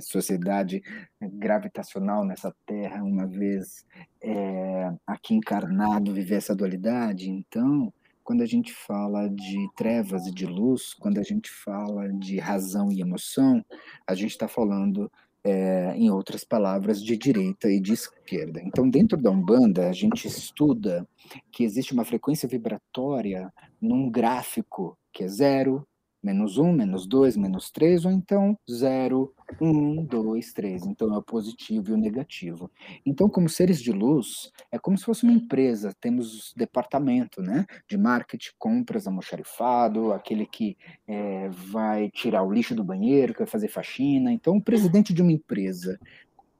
sociedade 0.00 0.82
gravitacional, 1.20 2.24
nessa 2.24 2.54
Terra, 2.64 3.02
uma 3.02 3.26
vez 3.26 3.84
é, 4.20 4.92
aqui 5.06 5.34
encarnado, 5.34 6.14
viver 6.14 6.36
essa 6.36 6.54
dualidade. 6.54 7.28
Então, 7.28 7.92
quando 8.22 8.42
a 8.42 8.46
gente 8.46 8.72
fala 8.72 9.28
de 9.28 9.68
trevas 9.76 10.26
e 10.26 10.32
de 10.32 10.46
luz, 10.46 10.94
quando 10.94 11.18
a 11.18 11.22
gente 11.22 11.50
fala 11.50 12.08
de 12.12 12.38
razão 12.38 12.90
e 12.90 13.00
emoção, 13.00 13.64
a 14.06 14.14
gente 14.14 14.30
está 14.30 14.46
falando 14.46 15.10
é, 15.44 15.94
em 15.96 16.10
outras 16.10 16.44
palavras, 16.44 17.02
de 17.02 17.16
direita 17.16 17.68
e 17.68 17.80
de 17.80 17.92
esquerda. 17.92 18.60
Então, 18.64 18.88
dentro 18.88 19.16
da 19.16 19.30
Umbanda, 19.30 19.88
a 19.88 19.92
gente 19.92 20.26
estuda 20.26 21.06
que 21.50 21.64
existe 21.64 21.92
uma 21.92 22.04
frequência 22.04 22.48
vibratória 22.48 23.52
num 23.80 24.10
gráfico 24.10 24.96
que 25.12 25.24
é 25.24 25.28
zero, 25.28 25.86
menos 26.22 26.56
um, 26.56 26.72
menos 26.72 27.06
dois, 27.06 27.36
menos 27.36 27.70
três, 27.70 28.04
ou 28.04 28.10
então 28.10 28.56
zero, 28.70 29.34
um, 29.60 30.04
dois, 30.04 30.52
três. 30.52 30.86
Então 30.86 31.12
é 31.12 31.18
o 31.18 31.22
positivo 31.22 31.90
e 31.90 31.92
o 31.92 31.96
negativo. 31.96 32.70
Então, 33.04 33.28
como 33.28 33.48
seres 33.48 33.80
de 33.80 33.90
luz, 33.90 34.52
é 34.70 34.78
como 34.78 34.96
se 34.96 35.04
fosse 35.04 35.24
uma 35.24 35.32
empresa. 35.32 35.92
Temos 36.00 36.54
departamento, 36.56 37.42
né, 37.42 37.66
de 37.88 37.98
marketing, 37.98 38.50
compras, 38.58 39.06
almoxarifado, 39.06 40.12
aquele 40.12 40.46
que 40.46 40.76
é, 41.06 41.48
vai 41.48 42.10
tirar 42.10 42.42
o 42.42 42.52
lixo 42.52 42.74
do 42.74 42.84
banheiro, 42.84 43.32
que 43.32 43.40
vai 43.40 43.48
fazer 43.48 43.68
faxina. 43.68 44.32
Então, 44.32 44.56
o 44.56 44.62
presidente 44.62 45.12
de 45.12 45.22
uma 45.22 45.32
empresa, 45.32 45.98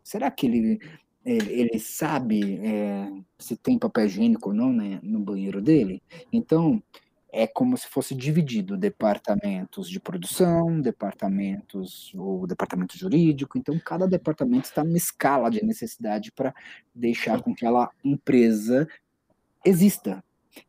será 0.02 0.30
que 0.30 0.46
ele 0.46 0.80
ele, 1.24 1.52
ele 1.52 1.78
sabe 1.78 2.58
é, 2.66 3.08
se 3.38 3.56
tem 3.56 3.78
papel 3.78 4.06
higiênico 4.06 4.48
ou 4.48 4.54
não 4.54 4.72
né, 4.72 4.98
no 5.04 5.20
banheiro 5.20 5.62
dele? 5.62 6.02
Então, 6.32 6.82
é 7.32 7.46
como 7.46 7.76
se 7.78 7.88
fosse 7.88 8.14
dividido 8.14 8.76
departamentos 8.76 9.88
de 9.88 9.98
produção, 9.98 10.78
departamentos 10.80 12.12
ou 12.14 12.46
departamento 12.46 12.98
jurídico. 12.98 13.56
Então, 13.56 13.78
cada 13.78 14.06
departamento 14.06 14.66
está 14.66 14.84
numa 14.84 14.98
escala 14.98 15.50
de 15.50 15.64
necessidade 15.64 16.30
para 16.30 16.54
deixar 16.94 17.40
com 17.40 17.54
que 17.54 17.64
aquela 17.64 17.90
empresa 18.04 18.86
exista. 19.64 20.22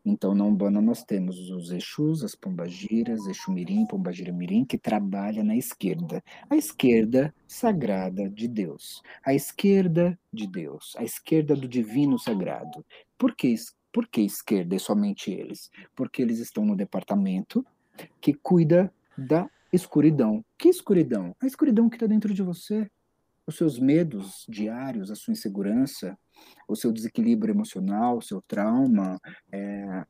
Então, 0.05 0.33
na 0.33 0.45
Umbanda 0.45 0.79
nós 0.79 1.03
temos 1.03 1.49
os 1.49 1.69
Exus, 1.69 2.23
as 2.23 2.35
Pombagiras, 2.35 3.27
Exu 3.27 3.51
Mirim, 3.51 3.85
Pombagira 3.85 4.31
Mirim, 4.31 4.63
que 4.63 4.77
trabalha 4.77 5.43
na 5.43 5.57
esquerda. 5.57 6.23
A 6.49 6.55
esquerda 6.55 7.33
sagrada 7.45 8.29
de 8.29 8.47
Deus. 8.47 9.01
A 9.25 9.33
esquerda 9.33 10.17
de 10.31 10.47
Deus. 10.47 10.93
A 10.97 11.03
esquerda 11.03 11.55
do 11.55 11.67
divino 11.67 12.17
sagrado. 12.17 12.85
Por 13.17 13.35
que 13.35 13.53
por 13.93 14.07
que 14.07 14.21
esquerda 14.21 14.75
e 14.75 14.79
somente 14.79 15.31
eles? 15.31 15.69
Porque 15.95 16.21
eles 16.21 16.39
estão 16.39 16.65
no 16.65 16.75
departamento 16.75 17.63
que 18.19 18.33
cuida 18.33 18.91
da 19.15 19.47
escuridão. 19.71 20.43
Que 20.57 20.67
escuridão? 20.67 21.35
A 21.39 21.45
escuridão 21.45 21.87
que 21.87 21.95
está 21.95 22.07
dentro 22.07 22.33
de 22.33 22.41
você. 22.41 22.89
Os 23.45 23.55
seus 23.55 23.77
medos 23.77 24.45
diários, 24.49 25.11
a 25.11 25.15
sua 25.15 25.33
insegurança, 25.33 26.17
o 26.67 26.75
seu 26.75 26.91
desequilíbrio 26.91 27.53
emocional, 27.53 28.17
o 28.17 28.21
seu 28.21 28.41
trauma, 28.41 29.19
é, 29.51 30.05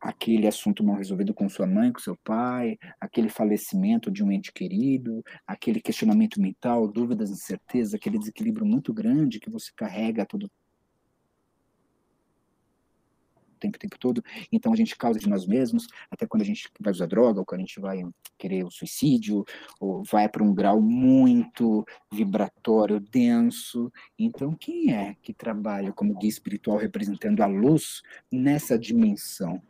aquele 0.00 0.46
assunto 0.46 0.84
mal 0.84 0.96
resolvido 0.96 1.34
com 1.34 1.48
sua 1.48 1.66
mãe, 1.66 1.92
com 1.92 1.98
seu 1.98 2.16
pai, 2.22 2.78
aquele 3.00 3.28
falecimento 3.28 4.10
de 4.10 4.22
um 4.22 4.30
ente 4.30 4.52
querido, 4.52 5.22
aquele 5.46 5.80
questionamento 5.80 6.40
mental, 6.40 6.86
dúvidas, 6.86 7.30
incertezas, 7.30 7.92
aquele 7.92 8.18
desequilíbrio 8.18 8.64
muito 8.64 8.94
grande 8.94 9.40
que 9.40 9.50
você 9.50 9.70
carrega 9.76 10.24
todo 10.24 10.48
tempo, 13.58 13.76
o 13.76 13.80
tempo 13.80 13.98
todo. 13.98 14.22
Então 14.50 14.72
a 14.72 14.76
gente 14.76 14.96
causa 14.96 15.18
de 15.18 15.28
nós 15.28 15.46
mesmos, 15.46 15.86
até 16.10 16.26
quando 16.26 16.42
a 16.42 16.46
gente 16.46 16.68
vai 16.80 16.92
usar 16.92 17.06
droga, 17.06 17.40
ou 17.40 17.46
quando 17.46 17.60
a 17.60 17.64
gente 17.64 17.80
vai 17.80 18.02
querer 18.38 18.64
o 18.64 18.70
suicídio, 18.70 19.44
ou 19.80 20.02
vai 20.04 20.28
para 20.28 20.42
um 20.42 20.54
grau 20.54 20.80
muito 20.80 21.84
vibratório, 22.12 23.00
denso. 23.00 23.92
Então, 24.18 24.54
quem 24.54 24.92
é 24.92 25.16
que 25.22 25.32
trabalha 25.32 25.92
como 25.92 26.18
guia 26.18 26.28
espiritual 26.28 26.76
representando 26.78 27.42
a 27.42 27.46
luz 27.46 28.02
nessa 28.30 28.78
dimensão, 28.78 29.60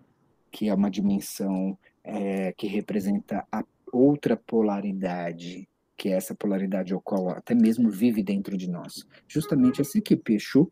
que 0.50 0.68
é 0.68 0.74
uma 0.74 0.90
dimensão 0.90 1.78
é, 2.02 2.52
que 2.52 2.66
representa 2.66 3.46
a 3.50 3.64
outra 3.92 4.36
polaridade, 4.36 5.68
que 5.96 6.08
é 6.10 6.12
essa 6.12 6.34
polaridade 6.34 6.92
ao 6.92 7.00
qual 7.00 7.30
até 7.30 7.54
mesmo 7.54 7.90
vive 7.90 8.22
dentro 8.22 8.56
de 8.56 8.68
nós. 8.68 9.06
Justamente 9.26 9.80
essa 9.80 9.98
equipe 9.98 10.34
Exu, 10.34 10.70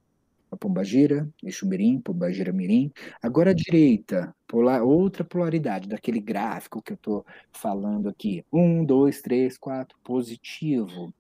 a 0.55 0.57
Pombagira, 0.57 1.29
Exumirim, 1.43 2.01
Pombagira 2.01 2.53
Mirim. 2.53 2.91
Agora 3.23 3.51
a 3.51 3.55
direita, 3.55 4.35
polar, 4.47 4.83
outra 4.83 5.25
polaridade 5.25 5.89
daquele 5.89 6.21
gráfico 6.21 6.83
que 6.83 6.93
eu 6.93 6.97
estou 6.97 7.27
falando 7.53 8.09
aqui. 8.09 8.45
Um, 8.53 8.85
dois, 8.85 9.21
três, 9.21 9.59
quatro, 9.59 9.99
positivo. 10.03 11.13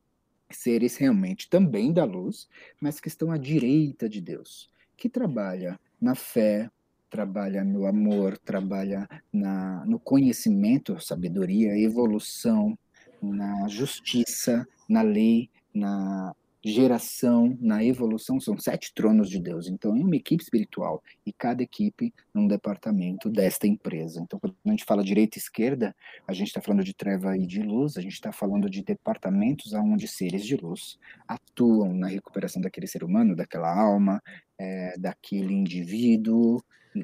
Seres 0.50 0.96
realmente 0.96 1.48
também 1.48 1.92
da 1.92 2.04
luz, 2.04 2.48
mas 2.80 3.00
que 3.00 3.08
estão 3.08 3.30
à 3.30 3.36
direita 3.36 4.08
de 4.08 4.20
Deus, 4.20 4.70
que 4.96 5.08
trabalha 5.08 5.78
na 6.00 6.14
fé, 6.14 6.70
trabalha 7.10 7.64
no 7.64 7.86
amor, 7.86 8.38
trabalha 8.38 9.08
na, 9.32 9.84
no 9.86 9.98
conhecimento, 9.98 11.00
sabedoria, 11.00 11.78
evolução, 11.78 12.78
na 13.22 13.66
justiça, 13.68 14.66
na 14.88 15.02
lei, 15.02 15.50
na 15.72 16.34
geração, 16.64 17.56
na 17.60 17.84
evolução, 17.84 18.40
são 18.40 18.56
sete 18.58 18.92
tronos 18.94 19.28
de 19.28 19.38
Deus. 19.38 19.68
Então, 19.68 19.96
é 19.96 20.00
uma 20.00 20.16
equipe 20.16 20.42
espiritual 20.42 21.02
e 21.26 21.32
cada 21.32 21.62
equipe 21.62 22.12
num 22.32 22.48
departamento 22.48 23.28
desta 23.28 23.66
empresa. 23.66 24.20
Então, 24.20 24.38
quando 24.38 24.56
a 24.64 24.70
gente 24.70 24.84
fala 24.84 25.04
direita 25.04 25.38
e 25.38 25.40
esquerda, 25.40 25.94
a 26.26 26.32
gente 26.32 26.48
está 26.48 26.60
falando 26.60 26.82
de 26.82 26.94
treva 26.94 27.36
e 27.36 27.46
de 27.46 27.62
luz, 27.62 27.96
a 27.96 28.00
gente 28.00 28.14
está 28.14 28.32
falando 28.32 28.68
de 28.70 28.82
departamentos 28.82 29.72
onde 29.74 30.08
seres 30.08 30.44
de 30.44 30.56
luz 30.56 30.98
atuam 31.28 31.92
na 31.92 32.08
recuperação 32.08 32.62
daquele 32.62 32.86
ser 32.86 33.04
humano, 33.04 33.36
daquela 33.36 33.68
alma, 33.68 34.22
é, 34.58 34.96
daquele 34.98 35.52
indivíduo, 35.52 36.62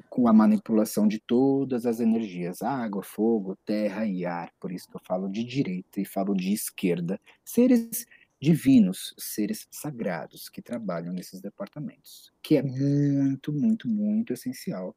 com 0.09 0.29
a 0.29 0.33
manipulação 0.33 1.09
de 1.09 1.19
todas 1.19 1.85
as 1.85 2.01
energias, 2.01 2.63
água, 2.63 3.03
fogo, 3.03 3.57
terra 3.65 4.07
e 4.07 4.25
ar. 4.25 4.53
Por 4.61 4.71
isso 4.71 4.89
que 4.89 4.97
eu 4.97 5.01
falo 5.05 5.29
de 5.29 5.43
direita 5.43 6.01
e 6.01 6.05
falo 6.05 6.35
de 6.35 6.53
esquerda. 6.53 7.21
Seres 7.45 8.07
divinos, 8.41 9.15
seres 9.19 9.69
sagrados 9.71 10.49
que 10.49 10.63
trabalham 10.63 11.13
nesses 11.13 11.41
departamentos, 11.41 12.33
que 12.43 12.57
é 12.57 12.63
muito, 12.63 13.53
muito, 13.53 13.87
muito 13.87 14.33
essencial 14.33 14.97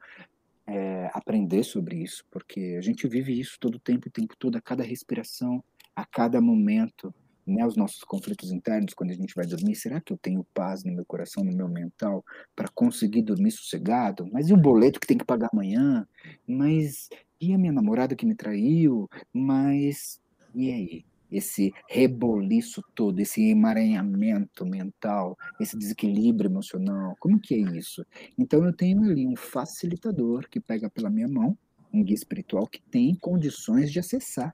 é, 0.66 1.10
aprender 1.14 1.64
sobre 1.64 1.98
isso, 2.02 2.24
porque 2.32 2.76
a 2.78 2.82
gente 2.82 3.08
vive 3.08 3.38
isso 3.38 3.58
todo 3.60 3.76
o 3.76 3.80
tempo, 3.80 4.08
o 4.08 4.12
tempo 4.12 4.34
todo, 4.38 4.56
a 4.56 4.62
cada 4.62 4.84
respiração, 4.84 5.64
a 5.96 6.06
cada 6.06 6.40
momento, 6.40 7.14
né, 7.46 7.66
os 7.66 7.76
nossos 7.76 8.04
conflitos 8.06 8.52
internos 8.52 8.94
quando 8.94 9.12
a 9.12 9.16
gente 9.16 9.36
vai 9.36 9.46
dormir, 9.46 9.76
será 9.76 10.00
que 10.00 10.14
eu 10.14 10.18
tenho 10.18 10.46
paz 10.54 10.84
no 10.86 10.94
meu 10.94 11.06
coração, 11.06 11.44
no 11.44 11.56
meu 11.56 11.68
mental, 11.68 12.24
para 12.56 12.70
conseguir 12.70 13.24
dormir 13.24 13.52
sossegado? 13.52 14.26
Mas 14.32 14.50
e 14.50 14.54
o 14.54 14.58
boleto 14.58 15.00
que 15.00 15.08
tem 15.08 15.18
que 15.18 15.26
pagar 15.26 15.50
amanhã? 15.52 16.08
Mas 16.48 17.10
e 17.42 17.54
a 17.54 17.58
minha 17.58 17.74
namorada 17.74 18.16
que 18.16 18.26
me 18.26 18.36
traiu? 18.36 19.10
Mas 19.34 20.22
e 20.56 20.72
aí? 20.72 21.06
Esse 21.34 21.74
reboliço 21.90 22.82
todo, 22.94 23.20
esse 23.20 23.50
emaranhamento 23.50 24.66
mental, 24.66 25.38
esse 25.60 25.78
desequilíbrio 25.78 26.50
emocional. 26.50 27.16
Como 27.20 27.40
que 27.40 27.56
é 27.56 27.58
isso? 27.58 28.06
Então 28.38 28.64
eu 28.64 28.72
tenho 28.72 29.04
ali 29.04 29.28
um 29.28 29.36
facilitador 29.36 30.48
que 30.50 30.60
pega 30.60 30.90
pela 30.90 31.10
minha 31.10 31.28
mão, 31.28 31.58
um 31.92 32.04
guia 32.04 32.16
espiritual 32.16 32.68
que 32.68 32.82
tem 32.82 33.16
condições 33.16 33.92
de 33.92 34.00
acessar 34.00 34.54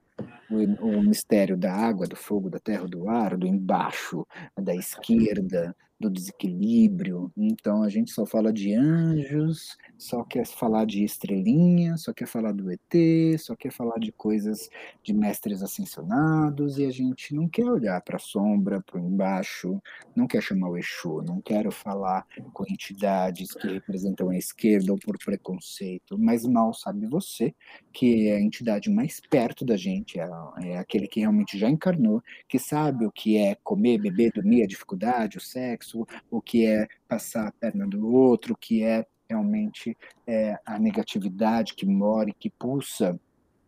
o, 0.50 0.86
o 0.86 1.02
mistério 1.02 1.56
da 1.56 1.72
água, 1.72 2.06
do 2.06 2.16
fogo, 2.16 2.50
da 2.50 2.58
terra, 2.58 2.86
do 2.86 3.08
ar, 3.08 3.36
do 3.36 3.46
embaixo, 3.46 4.26
da 4.56 4.74
esquerda, 4.74 5.74
do 6.00 6.08
desequilíbrio. 6.08 7.30
Então 7.36 7.82
a 7.82 7.90
gente 7.90 8.10
só 8.10 8.24
fala 8.24 8.50
de 8.50 8.72
anjos, 8.74 9.76
só 9.98 10.24
quer 10.24 10.46
falar 10.46 10.86
de 10.86 11.04
estrelinha, 11.04 11.98
só 11.98 12.14
quer 12.14 12.26
falar 12.26 12.52
do 12.52 12.70
ET, 12.72 13.38
só 13.38 13.54
quer 13.54 13.70
falar 13.70 13.98
de 13.98 14.10
coisas 14.10 14.70
de 15.02 15.12
mestres 15.12 15.62
ascensionados 15.62 16.78
e 16.78 16.86
a 16.86 16.90
gente 16.90 17.34
não 17.34 17.46
quer 17.46 17.66
olhar 17.66 18.00
para 18.00 18.16
a 18.16 18.20
sombra, 18.20 18.80
para 18.80 18.98
o 18.98 19.06
embaixo, 19.06 19.78
não 20.16 20.26
quer 20.26 20.42
chamar 20.42 20.70
o 20.70 20.78
Exu, 20.78 21.20
não 21.22 21.38
quero 21.42 21.70
falar 21.70 22.26
com 22.54 22.64
entidades 22.66 23.52
que 23.52 23.68
representam 23.68 24.30
a 24.30 24.38
esquerda 24.38 24.92
ou 24.92 24.98
por 24.98 25.18
preconceito, 25.18 26.18
mas 26.18 26.46
mal 26.46 26.72
sabe 26.72 27.06
você 27.06 27.54
que 27.92 28.28
é 28.28 28.36
a 28.36 28.40
entidade 28.40 28.88
mais 28.88 29.20
perto 29.28 29.66
da 29.66 29.76
gente, 29.76 30.09
é, 30.18 30.28
é 30.62 30.78
aquele 30.78 31.06
que 31.06 31.20
realmente 31.20 31.58
já 31.58 31.68
encarnou, 31.68 32.22
que 32.48 32.58
sabe 32.58 33.06
o 33.06 33.12
que 33.12 33.36
é 33.36 33.54
comer, 33.62 33.98
beber, 33.98 34.32
dormir, 34.32 34.62
a 34.62 34.66
dificuldade, 34.66 35.38
o 35.38 35.40
sexo, 35.40 36.06
o 36.30 36.40
que 36.40 36.66
é 36.66 36.88
passar 37.08 37.48
a 37.48 37.52
perna 37.52 37.86
do 37.86 38.08
outro, 38.08 38.54
o 38.54 38.56
que 38.56 38.82
é 38.82 39.06
realmente 39.28 39.96
é, 40.26 40.58
a 40.66 40.78
negatividade 40.78 41.74
que 41.74 41.86
mora 41.86 42.30
e 42.30 42.34
que 42.34 42.50
pulsa 42.50 43.18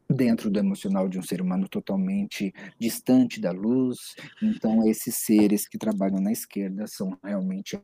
dentro 0.09 0.51
do 0.51 0.59
emocional 0.59 1.09
de 1.09 1.19
um 1.19 1.23
ser 1.23 1.41
humano 1.41 1.69
totalmente 1.69 2.53
distante 2.79 3.41
da 3.41 3.51
luz. 3.51 4.15
Então, 4.43 4.87
esses 4.87 5.17
seres 5.17 5.67
que 5.67 5.79
trabalham 5.79 6.21
na 6.21 6.33
esquerda 6.33 6.87
são 6.87 7.17
realmente 7.25 7.81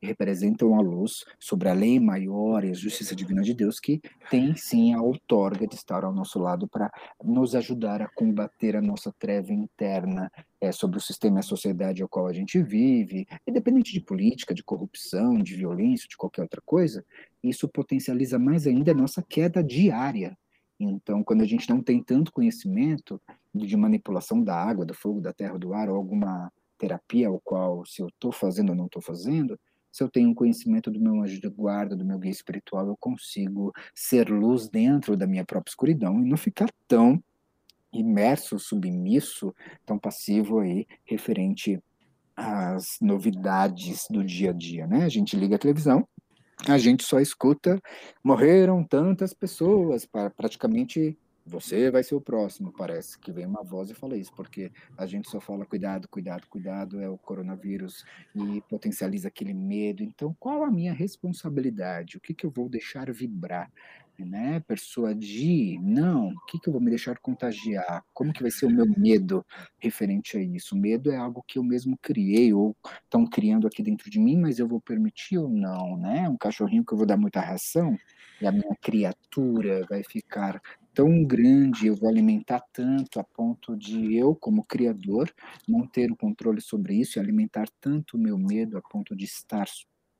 representam 0.00 0.74
a 0.74 0.80
luz 0.80 1.24
sobre 1.38 1.68
a 1.68 1.72
lei 1.72 1.98
maior 1.98 2.64
e 2.64 2.70
a 2.70 2.74
justiça 2.74 3.14
divina 3.14 3.42
de 3.42 3.54
Deus, 3.54 3.78
que 3.80 4.00
tem 4.30 4.54
sim 4.56 4.94
a 4.94 5.00
outorga 5.00 5.66
de 5.66 5.74
estar 5.74 6.04
ao 6.04 6.12
nosso 6.12 6.38
lado 6.38 6.68
para 6.68 6.90
nos 7.22 7.54
ajudar 7.54 8.02
a 8.02 8.08
combater 8.08 8.76
a 8.76 8.82
nossa 8.82 9.12
treva 9.18 9.52
interna 9.52 10.30
é, 10.60 10.70
sobre 10.70 10.98
o 10.98 11.00
sistema 11.00 11.38
e 11.38 11.40
a 11.40 11.42
sociedade 11.42 12.02
ao 12.02 12.08
qual 12.08 12.26
a 12.26 12.32
gente 12.32 12.62
vive, 12.62 13.26
independente 13.46 13.92
de 13.92 14.00
política, 14.00 14.54
de 14.54 14.62
corrupção, 14.62 15.38
de 15.38 15.56
violência, 15.56 16.08
de 16.08 16.16
qualquer 16.16 16.42
outra 16.42 16.62
coisa, 16.64 17.04
isso 17.42 17.68
potencializa 17.68 18.38
mais 18.38 18.66
ainda 18.66 18.92
a 18.92 18.94
nossa 18.94 19.22
queda 19.22 19.62
diária. 19.62 20.36
Então, 20.78 21.22
quando 21.22 21.42
a 21.42 21.46
gente 21.46 21.68
não 21.68 21.82
tem 21.82 22.02
tanto 22.02 22.32
conhecimento 22.32 23.20
de 23.54 23.76
manipulação 23.76 24.42
da 24.42 24.56
água, 24.56 24.84
do 24.84 24.94
fogo, 24.94 25.20
da 25.20 25.32
terra, 25.32 25.58
do 25.58 25.74
ar, 25.74 25.88
ou 25.88 25.96
alguma 25.96 26.50
terapia, 26.82 27.28
ao 27.28 27.40
qual, 27.40 27.86
se 27.86 28.02
eu 28.02 28.08
estou 28.08 28.32
fazendo 28.32 28.70
ou 28.70 28.74
não 28.74 28.86
estou 28.86 29.00
fazendo, 29.00 29.58
se 29.92 30.02
eu 30.02 30.08
tenho 30.08 30.30
um 30.30 30.34
conhecimento 30.34 30.90
do 30.90 31.00
meu 31.00 31.22
anjo 31.22 31.40
de 31.40 31.48
guarda, 31.48 31.94
do 31.94 32.04
meu 32.04 32.18
guia 32.18 32.30
espiritual, 32.30 32.88
eu 32.88 32.96
consigo 32.98 33.72
ser 33.94 34.28
luz 34.28 34.68
dentro 34.68 35.16
da 35.16 35.26
minha 35.26 35.44
própria 35.44 35.70
escuridão 35.70 36.20
e 36.20 36.24
não 36.24 36.36
ficar 36.36 36.68
tão 36.88 37.22
imerso, 37.92 38.58
submisso, 38.58 39.54
tão 39.86 39.98
passivo 39.98 40.58
aí, 40.58 40.86
referente 41.04 41.78
às 42.34 42.96
novidades 43.00 44.06
do 44.10 44.24
dia 44.24 44.50
a 44.50 44.54
dia, 44.54 44.86
né? 44.86 45.04
A 45.04 45.08
gente 45.08 45.36
liga 45.36 45.56
a 45.56 45.58
televisão, 45.58 46.08
a 46.66 46.78
gente 46.78 47.04
só 47.04 47.20
escuta 47.20 47.80
morreram 48.24 48.82
tantas 48.82 49.32
pessoas, 49.34 50.08
praticamente 50.36 51.18
você 51.44 51.90
vai 51.90 52.02
ser 52.02 52.14
o 52.14 52.20
próximo, 52.20 52.72
parece 52.72 53.18
que 53.18 53.32
vem 53.32 53.46
uma 53.46 53.62
voz 53.62 53.90
e 53.90 53.94
fala 53.94 54.16
isso, 54.16 54.32
porque 54.34 54.70
a 54.96 55.06
gente 55.06 55.28
só 55.28 55.40
fala 55.40 55.66
cuidado, 55.66 56.08
cuidado, 56.08 56.46
cuidado, 56.48 57.00
é 57.00 57.08
o 57.08 57.18
coronavírus 57.18 58.04
e 58.34 58.60
potencializa 58.68 59.28
aquele 59.28 59.52
medo. 59.52 60.02
Então, 60.02 60.34
qual 60.38 60.62
a 60.62 60.70
minha 60.70 60.92
responsabilidade? 60.92 62.16
O 62.16 62.20
que, 62.20 62.32
que 62.34 62.46
eu 62.46 62.50
vou 62.50 62.68
deixar 62.68 63.10
vibrar? 63.12 63.70
Né? 64.18 64.60
Persuadir? 64.60 65.80
Não. 65.82 66.28
O 66.28 66.46
que, 66.46 66.60
que 66.60 66.68
eu 66.68 66.72
vou 66.72 66.80
me 66.80 66.90
deixar 66.90 67.18
contagiar? 67.18 68.04
Como 68.14 68.32
que 68.32 68.42
vai 68.42 68.52
ser 68.52 68.66
o 68.66 68.70
meu 68.70 68.86
medo 68.86 69.44
referente 69.80 70.36
a 70.36 70.40
isso? 70.40 70.76
O 70.76 70.78
medo 70.78 71.10
é 71.10 71.16
algo 71.16 71.42
que 71.46 71.58
eu 71.58 71.64
mesmo 71.64 71.98
criei 72.00 72.52
ou 72.52 72.76
estão 73.02 73.26
criando 73.26 73.66
aqui 73.66 73.82
dentro 73.82 74.08
de 74.08 74.20
mim, 74.20 74.36
mas 74.36 74.60
eu 74.60 74.68
vou 74.68 74.80
permitir 74.80 75.38
ou 75.38 75.48
não, 75.48 75.96
né? 75.96 76.28
Um 76.28 76.36
cachorrinho 76.36 76.84
que 76.84 76.92
eu 76.92 76.98
vou 76.98 77.06
dar 77.06 77.16
muita 77.16 77.40
ração 77.40 77.98
e 78.40 78.46
a 78.46 78.52
minha 78.52 78.76
criatura 78.80 79.86
vai 79.88 80.02
ficar 80.02 80.60
tão 80.94 81.24
grande, 81.24 81.86
eu 81.86 81.96
vou 81.96 82.08
alimentar 82.08 82.62
tanto 82.72 83.18
a 83.18 83.24
ponto 83.24 83.76
de 83.76 84.14
eu, 84.16 84.34
como 84.34 84.64
criador, 84.64 85.32
não 85.68 85.86
ter 85.86 86.10
o 86.10 86.16
controle 86.16 86.60
sobre 86.60 86.94
isso 86.94 87.18
e 87.18 87.20
alimentar 87.20 87.68
tanto 87.80 88.16
o 88.16 88.20
meu 88.20 88.38
medo 88.38 88.76
a 88.76 88.82
ponto 88.82 89.16
de 89.16 89.24
estar 89.24 89.66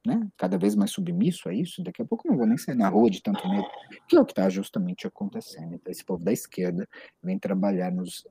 né, 0.06 0.28
cada 0.36 0.58
vez 0.58 0.74
mais 0.74 0.90
submisso 0.90 1.48
a 1.48 1.54
isso, 1.54 1.82
daqui 1.82 2.02
a 2.02 2.04
pouco 2.04 2.26
eu 2.26 2.32
não 2.32 2.38
vou 2.38 2.46
nem 2.46 2.58
sair 2.58 2.74
na 2.74 2.88
rua 2.88 3.08
de 3.08 3.22
tanto 3.22 3.48
medo, 3.48 3.66
que 4.08 4.16
é 4.16 4.20
o 4.20 4.24
que 4.24 4.32
está 4.32 4.48
justamente 4.48 5.06
acontecendo. 5.06 5.74
Então, 5.74 5.90
esse 5.92 6.04
povo 6.04 6.24
da 6.24 6.32
esquerda 6.32 6.88
vem 7.22 7.38
trabalhar 7.38 7.92
nos 7.92 8.26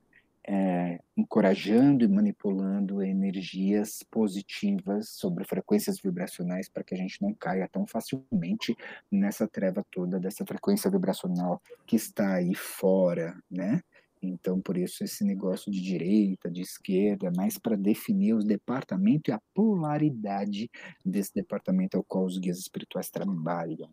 é, 0.48 1.00
encorajando 1.16 2.04
e 2.04 2.08
manipulando 2.08 3.02
energias 3.02 4.04
positivas 4.10 5.10
sobre 5.10 5.44
frequências 5.44 6.00
vibracionais 6.00 6.68
para 6.68 6.84
que 6.84 6.94
a 6.94 6.98
gente 6.98 7.22
não 7.22 7.34
caia 7.34 7.70
tão 7.72 7.86
facilmente 7.86 8.76
nessa 9.12 9.48
treva 9.48 9.86
toda 9.92 10.20
dessa 10.20 10.46
frequência 10.46 10.90
vibracional 10.90 11.62
que 11.86 11.96
está 11.96 12.36
aí 12.36 12.56
fora, 12.56 13.38
né? 13.50 13.82
Então, 14.24 14.62
por 14.62 14.78
isso, 14.78 15.04
esse 15.04 15.24
negócio 15.24 15.72
de 15.72 15.82
direita, 15.82 16.50
de 16.50 16.62
esquerda, 16.62 17.28
é 17.28 17.32
mais 17.36 17.58
para 17.58 17.76
definir 17.76 18.36
os 18.36 18.46
departamentos 18.46 19.30
e 19.30 19.32
a 19.32 19.42
polaridade 19.54 20.70
desse 21.04 21.34
departamento 21.34 21.98
ao 21.98 22.04
qual 22.04 22.26
os 22.26 22.38
guias 22.38 22.60
espirituais 22.60 23.10
trabalham. 23.10 23.90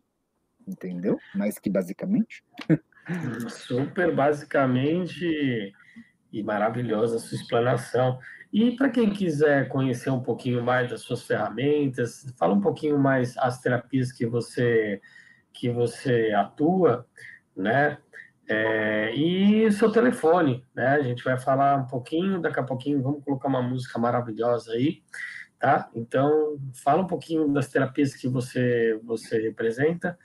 Entendeu? 0.66 1.18
Mais 1.34 1.58
que 1.58 1.70
basicamente? 1.70 2.44
Super 3.48 4.14
basicamente 4.14 5.72
e 6.32 6.42
maravilhosa 6.42 7.16
a 7.16 7.18
sua 7.18 7.36
explanação. 7.36 8.18
E 8.52 8.72
para 8.76 8.88
quem 8.88 9.10
quiser 9.10 9.68
conhecer 9.68 10.10
um 10.10 10.22
pouquinho 10.22 10.62
mais 10.62 10.90
das 10.90 11.02
suas 11.02 11.22
ferramentas, 11.22 12.26
fala 12.38 12.54
um 12.54 12.60
pouquinho 12.60 12.98
mais 12.98 13.36
as 13.38 13.60
terapias 13.60 14.12
que 14.12 14.26
você 14.26 15.00
que 15.52 15.68
você 15.70 16.32
atua, 16.36 17.06
né? 17.56 17.98
É, 18.48 19.14
e 19.14 19.66
o 19.66 19.72
seu 19.72 19.90
telefone, 19.90 20.64
né? 20.74 20.88
A 20.90 21.02
gente 21.02 21.22
vai 21.22 21.38
falar 21.38 21.76
um 21.76 21.86
pouquinho, 21.86 22.40
daqui 22.40 22.60
a 22.60 22.62
pouquinho 22.62 23.02
vamos 23.02 23.24
colocar 23.24 23.48
uma 23.48 23.60
música 23.60 23.98
maravilhosa 23.98 24.72
aí, 24.72 25.02
tá? 25.58 25.90
Então, 25.94 26.56
fala 26.72 27.02
um 27.02 27.06
pouquinho 27.06 27.52
das 27.52 27.68
terapias 27.68 28.14
que 28.14 28.28
você, 28.28 28.98
você 29.04 29.40
representa 29.42 30.16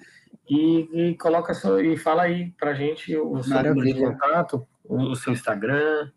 e, 0.49 0.89
e 0.93 1.17
coloca 1.17 1.53
só, 1.53 1.79
e 1.79 1.97
fala 1.97 2.23
aí 2.23 2.51
para 2.51 2.73
gente 2.73 3.15
o 3.17 3.43
seu 3.43 3.63
número 3.63 3.81
de 3.81 3.93
contato, 3.95 4.67
o, 4.83 5.15
seu 5.15 5.33
Instagram, 5.33 6.11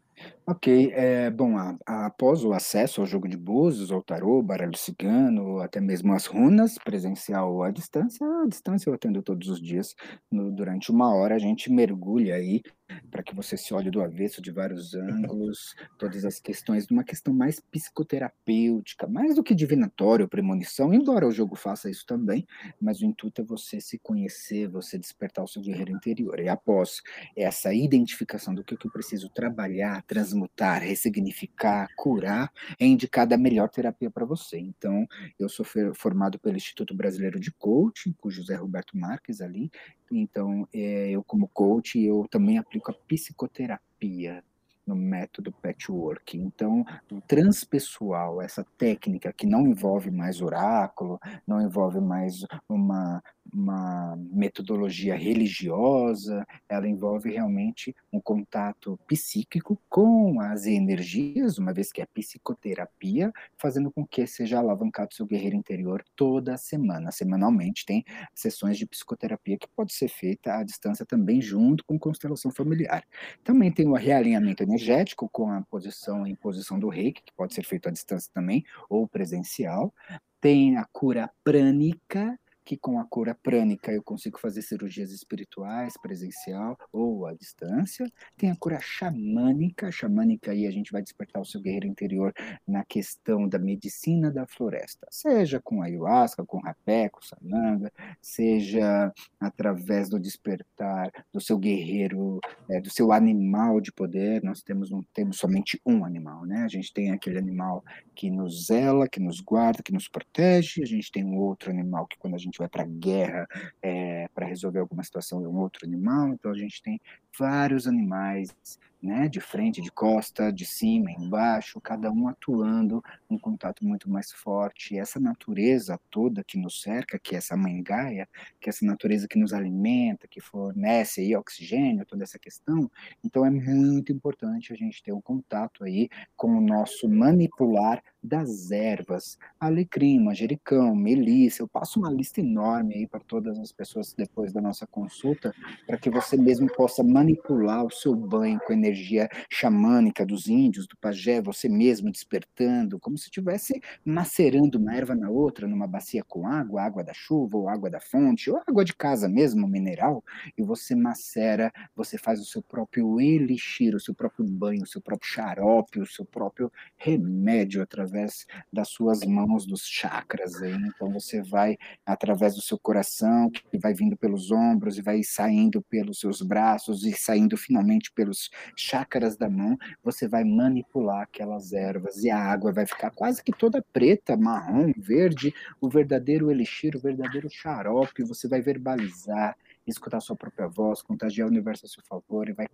Ok, 0.49 0.93
é, 0.93 1.29
bom, 1.29 1.59
a, 1.59 1.77
a, 1.85 2.07
após 2.07 2.45
o 2.45 2.53
acesso 2.53 3.01
ao 3.01 3.07
jogo 3.07 3.27
de 3.27 3.37
búzios, 3.37 3.91
ao 3.91 4.01
tarô, 4.01 4.41
baralho 4.45 4.77
cigano, 4.77 5.59
até 5.59 5.81
mesmo 5.81 6.13
as 6.13 6.27
runas, 6.27 6.79
presencial 6.79 7.53
ou 7.53 7.65
à 7.65 7.73
distância, 7.73 8.25
à 8.25 8.47
distância 8.47 8.89
eu 8.89 8.95
atendo 8.95 9.21
todos 9.25 9.49
os 9.49 9.61
dias, 9.61 9.93
no, 10.31 10.53
durante 10.53 10.93
uma 10.93 11.13
hora 11.13 11.35
a 11.35 11.39
gente 11.41 11.69
mergulha 11.69 12.37
aí 12.37 12.63
para 13.11 13.25
que 13.25 13.35
você 13.35 13.57
se 13.57 13.75
olhe 13.75 13.91
do 13.91 14.01
avesso 14.01 14.41
de 14.41 14.53
vários 14.53 14.95
ângulos, 14.95 15.75
todas 15.99 16.25
as 16.25 16.39
questões, 16.39 16.87
uma 16.89 17.03
questão 17.03 17.35
mais 17.35 17.59
psicoterapêutica, 17.59 19.09
mais 19.09 19.35
do 19.35 19.43
que 19.43 19.53
divinatório, 19.55 20.29
premonição, 20.29 20.95
embora 20.95 21.27
o 21.27 21.33
jogo 21.33 21.57
faça 21.57 21.91
isso 21.91 22.05
também, 22.07 22.47
mas 22.81 23.01
o 23.01 23.05
intuito 23.05 23.41
é 23.41 23.45
você 23.45 23.81
se 23.81 23.99
conhecer, 23.99 24.69
você 24.69 24.97
despertar 24.97 25.43
o 25.45 25.49
seu 25.49 25.61
guerreiro 25.61 25.91
interior. 25.91 26.39
E 26.39 26.49
após 26.49 27.01
essa 27.37 27.75
identificação 27.75 28.55
do 28.55 28.63
que 28.65 28.75
eu 28.75 28.93
preciso 28.93 29.29
trabalhar, 29.31 30.03
transmutar, 30.37 30.83
ressignificar, 30.83 31.89
curar, 31.97 32.53
é 32.79 32.87
indicada 32.87 33.35
a 33.35 33.39
melhor 33.39 33.69
terapia 33.69 34.11
para 34.11 34.27
você. 34.27 34.59
Então, 34.59 35.07
eu 35.39 35.49
sou 35.49 35.65
formado 35.95 36.39
pelo 36.39 36.57
Instituto 36.57 36.95
Brasileiro 36.95 37.41
de 37.41 37.51
Coaching, 37.51 38.15
com 38.19 38.31
José 38.31 38.55
Roberto 38.55 38.97
Marques 38.97 39.41
ali. 39.41 39.71
Então, 40.11 40.69
é, 40.73 41.11
eu 41.11 41.25
como 41.25 41.49
coach, 41.49 41.99
eu 41.99 42.27
também 42.31 42.59
aplico 42.59 42.91
a 42.91 42.95
psicoterapia 42.95 44.45
no 44.87 44.95
método 44.95 45.51
patchwork. 45.51 46.39
Então, 46.39 46.85
o 47.11 47.21
transpessoal, 47.21 48.41
essa 48.41 48.65
técnica 48.79 49.33
que 49.33 49.47
não 49.47 49.67
envolve 49.67 50.13
mais 50.13 50.41
oráculo, 50.41 51.19
não 51.47 51.61
envolve 51.61 52.01
mais 52.01 52.47
uma 52.69 53.21
uma 53.53 54.17
metodologia 54.17 55.17
religiosa, 55.17 56.47
ela 56.69 56.89
envolve 56.89 57.31
realmente 57.31 57.95
um 58.13 58.21
contato 58.21 58.99
psíquico 59.07 59.81
com 59.89 60.41
as 60.41 60.67
energias, 60.67 61.59
uma 61.59 61.73
vez 61.73 61.93
que 61.93 62.01
é 62.01 62.07
psicoterapia, 62.07 63.33
fazendo 63.57 63.91
com 63.91 64.07
que 64.07 64.27
seja 64.27 64.59
alavancado 64.59 65.15
seu 65.15 65.27
guerreiro 65.27 65.57
interior 65.57 66.05
toda 66.15 66.57
semana. 66.57 67.11
Semanalmente 67.11 67.85
tem 67.85 68.05
sessões 68.35 68.79
de 68.79 68.87
psicoterapia 68.87 69.59
que 69.59 69.69
pode 69.69 69.93
ser 69.93 70.09
feita 70.09 70.57
à 70.57 70.63
distância 70.63 71.05
também, 71.05 71.41
junto 71.41 71.85
com 71.85 71.99
constelação 71.99 72.51
familiar. 72.51 73.05
Também 73.45 73.71
tem 73.71 73.87
o 73.87 73.95
realinhamento 73.95 74.63
energético 74.63 75.29
com 75.31 75.51
a 75.51 75.63
posição 75.63 76.27
em 76.27 76.35
posição 76.35 76.79
do 76.79 76.89
reiki, 76.89 77.23
que 77.25 77.33
pode 77.35 77.55
ser 77.55 77.65
feito 77.65 77.89
à 77.89 77.93
distância 77.93 78.31
também, 78.33 78.65
ou 78.89 79.07
presencial. 79.09 79.93
Tem 80.41 80.77
a 80.77 80.85
cura 80.93 81.31
prânica, 81.43 82.39
que 82.67 82.77
com 82.77 82.99
a 82.99 83.05
cura 83.05 83.33
prânica 83.33 83.93
eu 83.93 84.03
consigo 84.03 84.41
fazer 84.41 84.61
cirurgias 84.61 85.13
espirituais, 85.13 85.97
presencial 85.97 86.77
ou 86.93 87.25
à 87.25 87.33
distância. 87.33 88.11
Tem 88.37 88.51
a 88.51 88.57
cura 88.57 88.81
xamânica, 88.81 89.91
xamânica 89.93 90.51
aí 90.51 90.67
a 90.67 90.71
gente 90.73 90.91
vai 90.91 91.01
despertar 91.01 91.41
o 91.41 91.45
seu 91.45 91.61
guerreiro 91.61 91.87
interior 91.87 92.35
na 92.67 92.85
questão 92.85 93.49
da 93.49 93.57
medicina 93.57 94.33
da 94.33 94.47
floresta, 94.49 95.07
seja 95.11 95.61
com 95.61 95.81
ayahuasca, 95.81 96.45
com 96.45 96.59
rapé, 96.59 97.09
com 97.09 97.23
sananga, 97.23 97.93
seja 98.21 99.13
através 99.39 100.09
do 100.09 100.19
despertar 100.19 101.13
do 101.33 101.41
seu 101.41 101.59
guerreiro, 101.59 102.41
é, 102.69 102.81
do 102.81 102.91
seu 102.91 103.13
animal 103.13 103.81
de 103.81 103.93
poder. 103.93 104.43
Nós 104.43 104.61
temos 104.61 104.91
não 104.91 105.05
temos 105.15 105.39
somente 105.39 105.81
um 105.87 106.05
animal, 106.05 106.45
né? 106.45 106.65
A 106.65 106.69
gente 106.69 106.93
tem 106.93 107.13
aquele 107.13 107.39
animal 107.39 107.85
que 108.13 108.29
nos 108.29 108.67
zela, 108.67 109.09
que 109.09 109.21
nos 109.21 109.41
guarda, 109.41 109.85
que 109.85 109.93
nos 109.93 110.09
protege. 110.09 110.83
A 110.83 110.87
gente 110.87 111.13
tem 111.13 111.25
um 111.25 111.37
outro 111.37 111.71
animal 111.71 112.09
que 112.09 112.19
quando 112.19 112.35
a 112.35 112.39
gente 112.39 112.56
gente 112.57 112.59
vai 112.59 112.69
para 112.69 112.83
a 112.83 112.87
guerra 112.87 113.47
é, 113.83 114.29
para 114.35 114.47
resolver 114.47 114.79
alguma 114.79 115.05
situação 115.05 115.41
de 115.41 115.47
um 115.47 115.57
outro 115.57 115.87
animal, 115.87 116.29
então 116.29 116.51
a 116.51 116.57
gente 116.57 116.83
tem 116.83 117.01
vários 117.39 117.87
animais 117.87 118.55
né, 119.03 119.29
de 119.29 119.41
frente, 119.41 119.81
de 119.81 119.91
costa, 119.91 120.53
de 120.53 120.65
cima, 120.65 121.11
embaixo, 121.11 121.81
cada 121.81 122.11
um 122.11 122.29
atuando 122.29 123.03
um 123.29 123.39
contato 123.39 123.85
muito 123.85 124.11
mais 124.11 124.33
forte. 124.33 124.95
E 124.95 124.99
essa 124.99 125.21
natureza 125.21 126.01
toda 126.11 126.45
que 126.45 126.59
nos 126.59 126.81
cerca, 126.81 127.19
que 127.19 127.35
é 127.35 127.39
essa 127.39 127.57
mãe 127.57 127.83
Gaia, 127.83 128.29
que 128.61 128.69
é 128.69 128.71
essa 128.71 128.85
natureza 128.85 129.29
que 129.29 129.39
nos 129.39 129.53
alimenta, 129.53 130.27
que 130.29 130.41
fornece 130.41 131.21
aí 131.21 131.37
oxigênio, 131.37 132.07
toda 132.07 132.25
essa 132.25 132.39
questão, 132.39 132.91
então 133.25 133.45
é 133.45 133.51
muito 133.51 134.13
importante 134.13 134.73
a 134.73 134.77
gente 134.77 135.03
ter 135.03 135.13
um 135.13 135.21
contato 135.21 135.85
aí 135.85 136.09
com 136.37 136.57
o 136.57 136.61
nosso 136.61 137.09
manipular 137.09 138.03
das 138.23 138.71
ervas, 138.73 139.39
alecrim, 139.61 140.19
manjericão, 140.19 140.97
melissa, 140.97 141.63
eu 141.63 141.69
passo 141.69 142.01
uma 142.01 142.11
lista 142.11 142.41
enorme 142.41 142.95
aí 142.95 143.07
para 143.07 143.21
todas 143.21 143.59
as 143.59 143.71
pessoas 143.71 144.13
depois 144.15 144.53
da 144.53 144.61
nossa 144.61 144.87
consulta, 144.87 145.55
para 145.87 145.97
que 145.97 146.11
você 146.11 146.37
mesmo 146.37 146.67
possa 146.75 147.05
manipular 147.05 147.85
o 147.85 147.91
seu 147.91 148.15
banho 148.15 148.59
com 148.67 148.73
energia 148.73 148.86
energia 148.87 149.29
xamânica 149.51 150.25
dos 150.25 150.47
índios, 150.47 150.87
do 150.87 150.97
pajé, 150.97 151.41
você 151.41 151.69
mesmo 151.69 152.11
despertando, 152.11 152.99
como 152.99 153.19
se 153.19 153.25
estivesse 153.25 153.81
macerando 154.05 154.79
uma 154.79 154.95
erva 154.95 155.15
na 155.15 155.29
outra, 155.29 155.67
numa 155.67 155.87
bacia 155.87 156.23
com 156.25 156.47
água, 156.47 156.83
água 156.83 157.03
da 157.03 157.13
chuva, 157.13 157.57
ou 157.57 157.69
água 157.69 157.91
da 157.91 158.01
fonte, 158.01 158.51
ou 158.51 158.63
água 158.67 158.85
de 158.85 158.95
casa 158.95 159.29
mesmo, 159.29 159.67
mineral, 159.67 160.25
e 160.57 160.63
você 160.63 160.95
macera, 160.95 161.73
você 161.95 162.17
faz 162.17 162.41
o 162.41 162.45
seu 162.45 162.63
próprio 162.63 163.21
elixir, 163.21 163.95
o 163.95 164.01
seu 164.01 164.15
próprio 164.15 164.45
banho, 164.47 164.83
o 164.83 164.87
seu 164.87 165.01
próprio 165.01 165.31
xarope, 165.31 166.01
o 166.01 166.07
seu 166.07 166.25
próprio 166.25 166.71
remédio 166.97 167.83
através 167.83 168.47
das 168.73 168.89
suas 168.89 169.25
mãos, 169.25 169.67
dos 169.67 169.83
chakras. 169.87 170.55
Aí. 170.63 170.73
Então 170.73 171.11
você 171.13 171.43
vai 171.43 171.77
através 172.05 172.55
do 172.55 172.63
seu 172.63 172.79
coração, 172.79 173.51
que 173.51 173.79
vai 173.79 173.95
vindo 173.95 174.17
pelos 174.17 174.51
ombros 174.51 174.99
e 174.99 175.03
vai 175.03 175.23
saindo 175.23 175.83
pelos 175.83 176.21
seus 176.21 176.43
braços 176.43 177.05
e 177.05 177.13
saindo 177.13 177.57
finalmente 177.57 178.13
pelos 178.13 178.51
chácaras 178.77 179.37
da 179.37 179.49
mão, 179.49 179.77
você 180.05 180.29
vai 180.29 180.45
manipular 180.45 181.23
aquelas 181.23 181.73
ervas 181.73 182.23
e 182.23 182.31
a 182.31 182.39
água 182.39 182.73
vai 182.73 182.87
ficar 182.87 183.11
quase 183.11 183.43
que 183.43 183.53
toda 183.53 183.85
preta, 183.93 184.37
marrom, 184.37 184.93
verde, 184.97 185.55
o 185.81 185.89
verdadeiro 185.89 186.51
elixir, 186.51 186.95
o 186.95 187.01
verdadeiro 187.01 187.49
xarope, 187.51 188.23
você 188.23 188.47
vai 188.47 188.61
verbalizar, 188.61 189.57
escutar 189.87 190.21
sua 190.21 190.37
própria 190.37 190.69
voz, 190.69 191.01
contagiar 191.01 191.49
o 191.49 191.51
universo 191.51 191.87
a 191.87 191.89
seu 191.89 192.03
favor 192.05 192.49
e 192.49 192.53
vai 192.53 192.69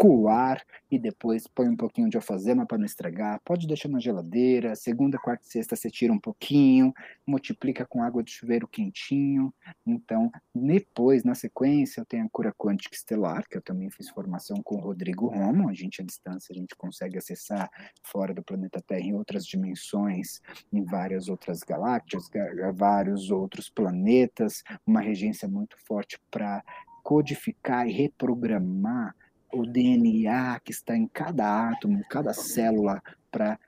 coar 0.00 0.64
e 0.90 0.98
depois 0.98 1.46
põe 1.46 1.68
um 1.68 1.76
pouquinho 1.76 2.08
de 2.08 2.16
alfazema 2.16 2.64
para 2.64 2.78
não 2.78 2.86
estragar. 2.86 3.38
Pode 3.44 3.66
deixar 3.66 3.90
na 3.90 4.00
geladeira. 4.00 4.74
Segunda, 4.74 5.18
quarta 5.18 5.44
e 5.44 5.50
sexta 5.50 5.76
você 5.76 5.90
tira 5.90 6.10
um 6.10 6.18
pouquinho, 6.18 6.90
multiplica 7.26 7.84
com 7.84 8.02
água 8.02 8.22
de 8.22 8.30
chuveiro 8.30 8.66
quentinho. 8.66 9.52
Então, 9.86 10.32
depois, 10.54 11.22
na 11.22 11.34
sequência, 11.34 12.00
eu 12.00 12.06
tenho 12.06 12.24
a 12.24 12.30
cura 12.30 12.50
quântica 12.50 12.96
estelar, 12.96 13.46
que 13.46 13.58
eu 13.58 13.60
também 13.60 13.90
fiz 13.90 14.08
formação 14.08 14.62
com 14.62 14.76
o 14.76 14.80
Rodrigo 14.80 15.26
Romo. 15.26 15.68
A 15.68 15.74
gente, 15.74 16.00
à 16.00 16.04
distância, 16.04 16.50
a 16.50 16.56
gente 16.56 16.74
consegue 16.74 17.18
acessar 17.18 17.70
fora 18.02 18.32
do 18.32 18.42
planeta 18.42 18.80
Terra 18.80 19.02
em 19.02 19.12
outras 19.12 19.44
dimensões, 19.44 20.40
em 20.72 20.82
várias 20.82 21.28
outras 21.28 21.60
galáxias, 21.60 22.30
vários 22.72 23.30
outros 23.30 23.68
planetas, 23.68 24.64
uma 24.86 25.02
regência 25.02 25.46
muito 25.46 25.76
forte 25.84 26.18
para 26.30 26.64
codificar 27.02 27.86
e 27.86 27.92
reprogramar 27.92 29.14
o 29.52 29.66
DNA 29.66 30.60
que 30.60 30.72
está 30.72 30.96
em 30.96 31.06
cada 31.06 31.70
átomo, 31.70 32.04
cada 32.08 32.32
célula, 32.32 33.02
para 33.30 33.58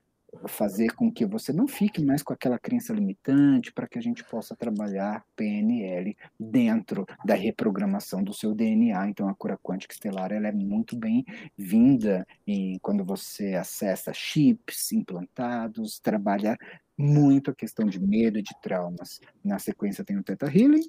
fazer 0.46 0.92
com 0.94 1.12
que 1.12 1.26
você 1.26 1.52
não 1.52 1.68
fique 1.68 2.02
mais 2.02 2.22
com 2.22 2.32
aquela 2.32 2.58
crença 2.58 2.92
limitante, 2.92 3.72
para 3.72 3.86
que 3.86 3.98
a 3.98 4.02
gente 4.02 4.24
possa 4.24 4.56
trabalhar 4.56 5.24
PNL 5.36 6.16
dentro 6.38 7.06
da 7.24 7.34
reprogramação 7.34 8.22
do 8.22 8.32
seu 8.32 8.54
DNA. 8.54 9.08
Então, 9.08 9.28
a 9.28 9.34
cura 9.34 9.58
quântica 9.62 9.92
estelar 9.92 10.32
ela 10.32 10.48
é 10.48 10.52
muito 10.52 10.96
bem-vinda 10.96 12.26
e 12.46 12.78
quando 12.80 13.04
você 13.04 13.54
acessa 13.54 14.12
chips 14.12 14.92
implantados, 14.92 16.00
trabalha 16.00 16.56
muito 16.96 17.50
a 17.50 17.54
questão 17.54 17.86
de 17.86 18.00
medo 18.00 18.38
e 18.38 18.42
de 18.42 18.58
traumas. 18.62 19.20
Na 19.44 19.58
sequência 19.58 20.04
tem 20.04 20.16
o 20.16 20.22
Theta 20.22 20.46
Healing, 20.46 20.88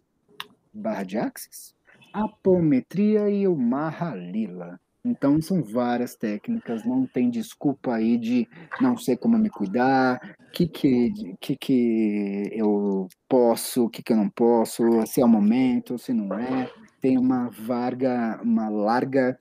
barra 0.74 1.04
de 1.04 1.18
Axis, 1.18 1.73
apometria 2.14 3.30
e 3.30 3.48
o 3.48 3.56
Mahalila. 3.56 4.80
Então, 5.06 5.42
são 5.42 5.62
várias 5.62 6.16
técnicas, 6.16 6.86
não 6.86 7.06
tem 7.06 7.30
desculpa 7.30 7.96
aí 7.96 8.18
de 8.18 8.48
não 8.80 8.96
sei 8.96 9.18
como 9.18 9.38
me 9.38 9.50
cuidar, 9.50 10.18
o 10.48 10.52
que, 10.52 10.66
que, 10.66 11.12
que, 11.42 11.58
que 11.58 12.50
eu 12.54 13.10
posso, 13.28 13.84
o 13.84 13.90
que, 13.90 14.02
que 14.02 14.14
eu 14.14 14.18
não 14.18 14.30
posso, 14.30 15.06
se 15.06 15.20
é 15.20 15.26
o 15.26 15.28
momento, 15.28 15.98
se 15.98 16.14
não 16.14 16.34
é. 16.40 16.72
Tem 17.02 17.18
uma, 17.18 17.50
varga, 17.50 18.40
uma 18.42 18.70
larga 18.70 19.38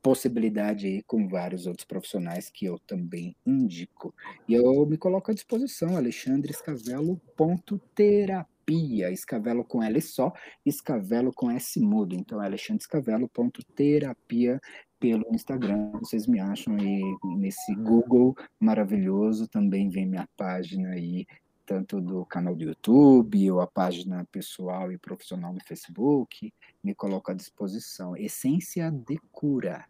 possibilidade 0.00 0.86
aí 0.86 1.02
com 1.02 1.28
vários 1.28 1.66
outros 1.66 1.84
profissionais 1.84 2.48
que 2.48 2.64
eu 2.64 2.78
também 2.86 3.36
indico. 3.44 4.14
E 4.48 4.54
eu 4.54 4.86
me 4.86 4.96
coloco 4.96 5.30
à 5.30 5.34
disposição, 5.34 5.94
alexandrescavelo.terapia 5.94 8.46
terapia, 8.66 9.10
escavelo 9.10 9.64
com 9.64 9.82
L 9.82 9.98
só, 10.02 10.32
escavelo 10.64 11.32
com 11.32 11.50
S 11.50 11.80
mudo. 11.80 12.14
Então, 12.16 12.40
alexandrescavelo.terapia 12.40 14.60
pelo 14.98 15.24
Instagram. 15.32 15.90
Vocês 15.92 16.26
me 16.26 16.40
acham 16.40 16.74
aí 16.74 17.02
nesse 17.38 17.74
Google 17.76 18.34
maravilhoso. 18.58 19.46
Também 19.46 19.88
vem 19.88 20.06
minha 20.06 20.28
página 20.36 20.88
aí, 20.90 21.24
tanto 21.64 22.00
do 22.00 22.26
canal 22.26 22.56
do 22.56 22.64
YouTube, 22.64 23.50
ou 23.50 23.60
a 23.60 23.66
página 23.66 24.26
pessoal 24.32 24.90
e 24.90 24.98
profissional 24.98 25.52
no 25.52 25.60
Facebook. 25.64 26.52
Me 26.82 26.94
coloco 26.94 27.30
à 27.30 27.34
disposição. 27.34 28.16
Essência 28.16 28.90
de 28.90 29.18
cura 29.30 29.84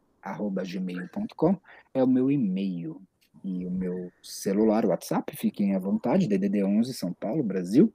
gmail.com 0.64 1.56
é 1.94 2.02
o 2.02 2.06
meu 2.06 2.32
e-mail 2.32 3.00
e 3.44 3.64
o 3.64 3.70
meu 3.70 4.10
celular, 4.24 4.84
WhatsApp, 4.84 5.36
fiquem 5.36 5.76
à 5.76 5.78
vontade, 5.78 6.26
DDD 6.26 6.64
11 6.64 6.92
São 6.94 7.12
Paulo, 7.12 7.44
Brasil, 7.44 7.94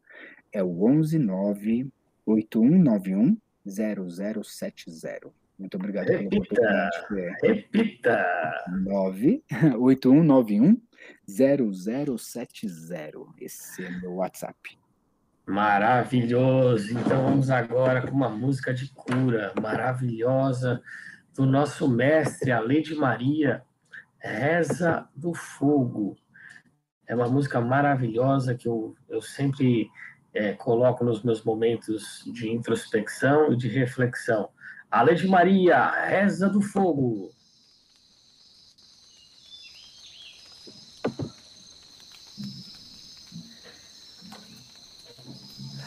é 0.52 0.64
o 0.64 0.86
11 0.86 1.20
98191 1.20 3.38
0070. 3.66 5.32
Muito 5.58 5.76
obrigado 5.76 6.08
repita, 6.08 6.30
pela 6.30 6.44
oportunidade. 6.44 7.20
É 7.20 7.34
repita! 7.48 8.26
98191 8.84 10.82
0070. 11.28 13.12
Esse 13.40 13.86
é 13.86 13.92
meu 14.02 14.16
WhatsApp. 14.16 14.78
Maravilhoso! 15.46 16.92
Então 16.92 17.24
vamos 17.24 17.50
agora 17.50 18.02
com 18.02 18.16
uma 18.16 18.30
música 18.30 18.74
de 18.74 18.92
cura 18.94 19.54
maravilhosa 19.62 20.82
do 21.36 21.46
nosso 21.46 21.90
mestre, 21.90 22.52
a 22.52 22.60
Lady 22.60 22.96
Maria, 22.96 23.64
Reza 24.18 25.08
do 25.16 25.34
Fogo. 25.34 26.18
É 27.08 27.16
uma 27.16 27.28
música 27.28 27.60
maravilhosa 27.60 28.56
que 28.56 28.68
eu, 28.68 28.96
eu 29.10 29.22
sempre 29.22 29.90
é, 30.34 30.54
coloco 30.54 31.04
nos 31.04 31.24
meus 31.24 31.44
momentos 31.44 32.24
de 32.26 32.50
introspecção 32.50 33.52
e 33.54 33.58
de 33.58 33.68
reflexão. 33.68 34.50
Ale 34.90 35.16
de 35.16 35.28
Maria, 35.28 35.90
Reza 36.08 36.50
do 36.50 36.62
Fogo. 36.62 37.30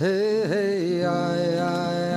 Hey, 0.00 0.42
hey, 0.50 1.04
ai, 1.04 1.58
ai, 1.58 2.13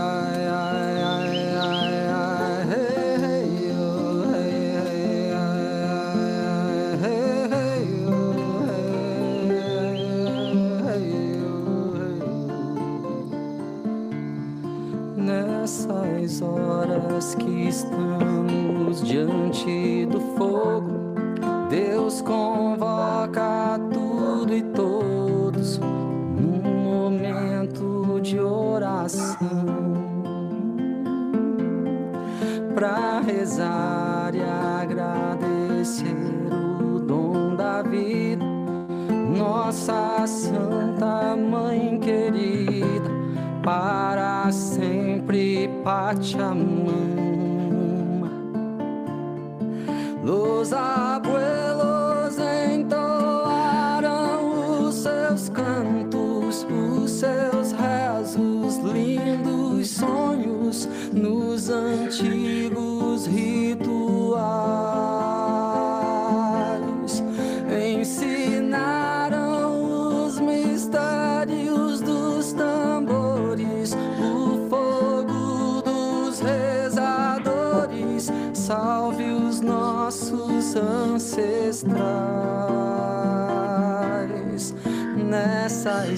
Pachamama. 45.88 46.92
Los 50.22 50.74
abuelos 50.74 52.38
entoaram 52.74 54.10
os 54.84 54.96
seus 54.96 55.48
cantos, 55.48 56.68
os 56.70 57.10
seus 57.10 57.72
rezos, 57.72 58.80
lindos 58.84 59.92
sonhos 59.92 60.90
nos 61.14 61.70
antigos 61.70 62.47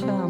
Pachamama. 0.00 0.27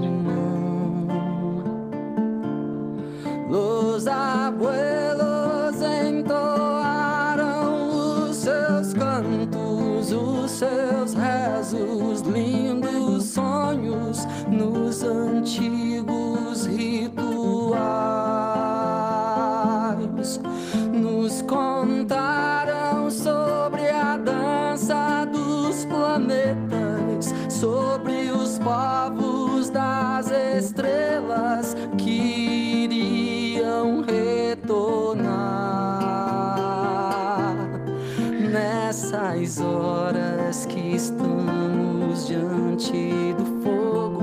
Que 40.49 40.94
estamos 40.94 42.26
diante 42.26 43.34
do 43.36 43.44
fogo. 43.62 44.22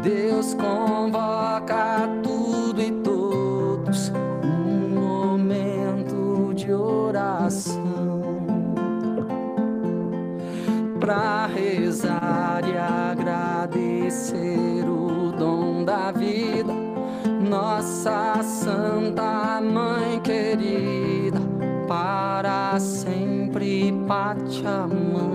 Deus 0.00 0.54
convoca 0.54 2.08
tudo 2.22 2.80
e 2.80 2.92
todos 3.02 4.12
num 4.44 4.90
momento 4.90 6.54
de 6.54 6.72
oração 6.72 7.80
para 11.00 11.46
rezar 11.46 12.62
e 12.64 12.78
agradecer 12.78 14.84
o 14.88 15.32
dom 15.32 15.84
da 15.84 16.12
vida. 16.12 16.72
Nossa 17.40 18.40
Santa 18.44 19.60
Mãe 19.60 20.20
querida, 20.20 21.19
para 22.10 22.80
sempre 22.80 23.92
Pachamama. 24.08 25.30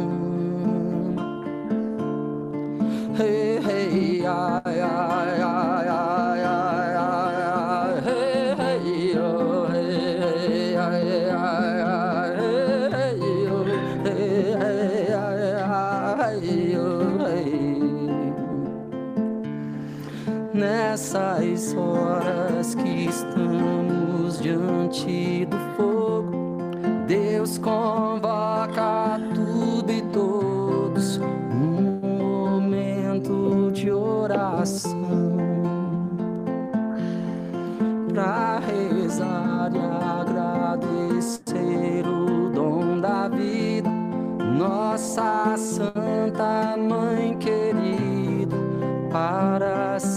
Hey, 3.18 3.62
hey, 3.66 4.26
ai, 4.26 4.82
ai, 4.82 5.40
ai, 5.42 5.88
ai, 5.88 6.44
ai, 6.44 6.96
ai, 6.98 7.94
hey, 8.04 8.56
hey, 8.60 9.18
oh, 9.18 9.68
hey, 9.72 10.20
hey, 10.20 10.76
ai, 10.76 11.30
ai, 11.32 11.80
ai, 11.82 12.32
hey, 12.44 12.92
hey, 12.92 13.48
oh, 13.48 13.64
hey, 14.04 14.44
hey, 14.60 15.14
ai, 15.14 15.42
ai, 16.20 16.76
oh, 16.76 17.24
hey. 17.26 17.56
Nessas 20.54 21.74
horas 21.74 22.76
que 22.76 23.06
estamos 23.06 24.42
diante 24.42 25.45
Deus 27.46 27.60
convoca 27.60 29.20
tudo 29.36 29.92
e 29.92 30.02
todos 30.12 31.20
num 31.20 32.00
momento 32.02 33.70
de 33.72 33.92
oração 33.92 35.38
para 38.12 38.58
rezar 38.62 39.72
e 39.76 39.80
agradecer 40.24 41.36
da 43.00 43.28
vida, 43.28 43.92
nossa 44.58 45.56
Santa 45.56 46.76
Mãe 46.78 47.38
querida, 47.38 48.58
para 49.12 50.00
sempre 50.00 50.15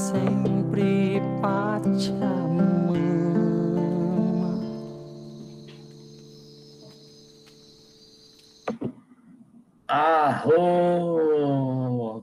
Arro! 9.91 11.47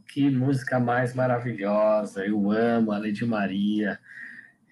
Que 0.08 0.30
música 0.30 0.80
mais 0.80 1.16
maravilhosa! 1.16 2.24
Eu 2.24 2.52
amo 2.52 2.92
a 2.92 3.00
Lady 3.00 3.26
Maria. 3.26 4.00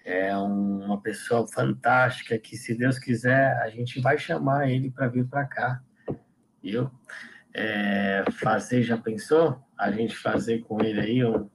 É 0.04 0.36
uma 0.36 1.00
pessoa 1.02 1.44
fantástica 1.48 2.38
que, 2.38 2.56
se 2.56 2.72
Deus 2.72 2.96
quiser, 2.96 3.60
a 3.62 3.68
gente 3.68 4.00
vai 4.00 4.16
chamar 4.16 4.70
ele 4.70 4.92
para 4.92 5.08
vir 5.08 5.26
para 5.26 5.44
cá. 5.44 5.82
Viu? 6.62 6.88
É, 7.52 8.22
fazer, 8.30 8.84
já 8.84 8.96
pensou? 8.96 9.60
A 9.76 9.90
gente 9.90 10.16
fazer 10.16 10.60
com 10.60 10.80
ele 10.80 11.00
aí 11.00 11.24
um, 11.24 11.50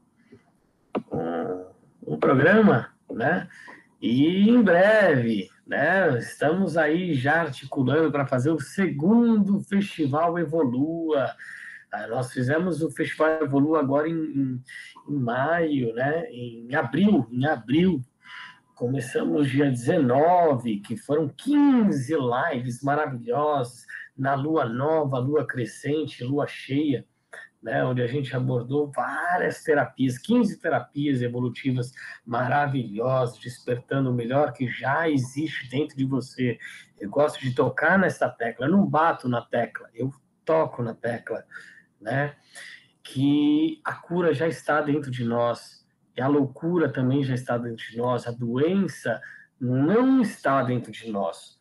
um, 1.09 1.67
um 2.05 2.19
programa, 2.19 2.93
né? 3.09 3.47
E 4.01 4.49
em 4.49 4.61
breve, 4.61 5.49
né? 5.69 6.17
Estamos 6.17 6.75
aí 6.75 7.13
já 7.13 7.41
articulando 7.41 8.11
para 8.11 8.25
fazer 8.25 8.49
o 8.49 8.59
segundo 8.59 9.61
Festival 9.61 10.39
Evolua. 10.39 11.31
Ah, 11.91 12.07
nós 12.07 12.33
fizemos 12.33 12.81
o 12.81 12.89
Festival 12.89 13.43
Evolua 13.43 13.79
agora 13.79 14.09
em, 14.09 14.13
em, 14.13 14.63
em, 15.07 15.15
maio, 15.15 15.93
né? 15.93 16.25
Em 16.31 16.73
abril, 16.73 17.27
em 17.31 17.45
abril. 17.45 18.01
Começamos 18.73 19.49
dia 19.49 19.69
19, 19.69 20.79
que 20.79 20.97
foram 20.97 21.29
15 21.29 22.15
lives 22.15 22.81
maravilhosas 22.81 23.85
na 24.17 24.33
lua 24.33 24.65
nova, 24.65 25.19
lua 25.19 25.45
crescente, 25.45 26.23
lua 26.23 26.47
cheia 26.47 27.05
né, 27.61 27.83
onde 27.83 28.01
a 28.01 28.07
gente 28.07 28.35
abordou 28.35 28.89
várias 28.91 29.63
terapias, 29.63 30.17
15 30.17 30.59
terapias 30.59 31.21
evolutivas 31.21 31.91
maravilhosas, 32.25 33.37
despertando 33.37 34.09
o 34.09 34.13
melhor 34.13 34.53
que 34.53 34.67
já 34.67 35.09
existe 35.09 35.69
dentro 35.69 35.97
de 35.97 36.05
você. 36.05 36.57
Eu 36.99 37.09
gosto 37.09 37.39
de 37.41 37.53
tocar 37.53 37.99
nessa 37.99 38.29
tecla, 38.29 38.65
eu 38.65 38.71
não 38.71 38.85
bato 38.85 39.27
na 39.27 39.41
tecla, 39.41 39.89
eu 39.93 40.11
toco 40.45 40.81
na 40.81 40.93
tecla, 40.93 41.45
né? 41.99 42.35
Que 43.03 43.81
a 43.83 43.93
cura 43.93 44.33
já 44.33 44.47
está 44.47 44.81
dentro 44.81 45.11
de 45.11 45.23
nós, 45.23 45.85
e 46.15 46.21
a 46.21 46.27
loucura 46.27 46.91
também 46.91 47.23
já 47.23 47.33
está 47.33 47.57
dentro 47.57 47.85
de 47.85 47.97
nós, 47.97 48.25
a 48.27 48.31
doença 48.31 49.21
não 49.59 50.21
está 50.21 50.63
dentro 50.63 50.91
de 50.91 51.11
nós. 51.11 51.59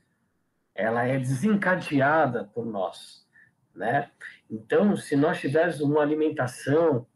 Ela 0.75 1.05
é 1.05 1.19
desencadeada 1.19 2.45
por 2.55 2.65
nós, 2.65 3.27
né? 3.75 4.11
Então, 4.51 4.97
se 4.97 5.15
nós 5.15 5.39
tivermos 5.41 5.81
uma 5.81 6.01
alimentação, 6.01 7.07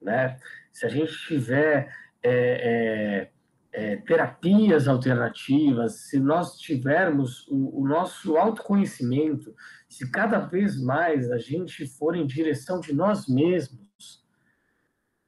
né, 0.00 0.38
se 0.72 0.86
a 0.86 0.88
gente 0.88 1.12
tiver 1.26 1.94
é, 2.22 2.30
é, 2.32 3.30
é, 3.72 3.96
terapias 3.96 4.88
alternativas, 4.88 6.08
se 6.08 6.18
nós 6.18 6.58
tivermos 6.58 7.46
o, 7.48 7.80
o, 7.80 7.88
nosso 7.88 8.36
autoconhecimento, 8.36 9.54
se 9.88 10.10
cada 10.10 10.38
vez 10.38 10.80
mais 10.80 11.30
a 11.30 11.38
gente 11.38 11.86
for 11.86 12.16
em 12.16 12.26
direção 12.26 12.80
de 12.80 12.94
nós 12.94 13.26
mesmos, 13.26 14.24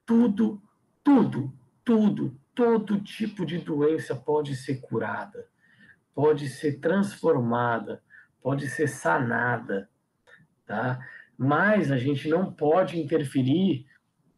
tudo, 0.05 0.61
tudo, 1.03 1.53
tudo, 1.83 2.39
todo 2.53 3.01
tipo 3.01 3.45
de 3.45 3.57
doença 3.57 4.15
pode 4.15 4.55
ser 4.55 4.81
curada, 4.81 5.47
pode 6.13 6.47
ser 6.47 6.79
transformada, 6.79 8.01
pode 8.41 8.67
ser 8.67 8.87
sanada, 8.87 9.89
tá? 10.65 10.99
Mas 11.37 11.91
a 11.91 11.97
gente 11.97 12.27
não 12.29 12.51
pode 12.51 12.99
interferir 12.99 13.85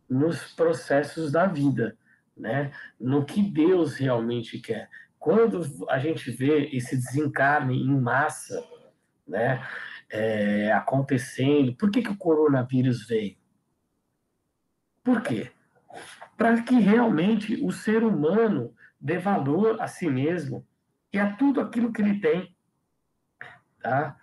nos 0.10 0.54
processos 0.54 1.32
da 1.32 1.46
vida, 1.46 1.98
né? 2.36 2.72
No 3.00 3.26
que 3.26 3.42
Deus 3.42 3.98
realmente 3.98 4.60
quer. 4.60 4.90
Quando 5.20 5.62
a 5.90 6.00
gente 6.00 6.32
vê 6.32 6.70
esse 6.72 6.96
desencarne 6.96 7.76
em 7.76 8.00
massa, 8.00 8.64
né, 9.28 9.66
é, 10.10 10.72
acontecendo, 10.72 11.76
por 11.76 11.92
que, 11.92 12.02
que 12.02 12.12
o 12.12 12.18
coronavírus 12.18 13.06
veio? 13.06 13.36
Por 15.04 15.22
quê? 15.22 15.52
Para 16.38 16.62
que 16.62 16.80
realmente 16.80 17.56
o 17.64 17.72
ser 17.72 18.04
humano 18.04 18.74
dê 19.00 19.18
valor 19.18 19.82
a 19.82 19.88
si 19.88 20.10
mesmo 20.10 20.66
e 21.12 21.20
a 21.20 21.36
tudo 21.36 21.60
aquilo 21.60 21.92
que 21.92 22.02
ele 22.02 22.20
tem, 22.20 22.56
tá? 23.82 24.18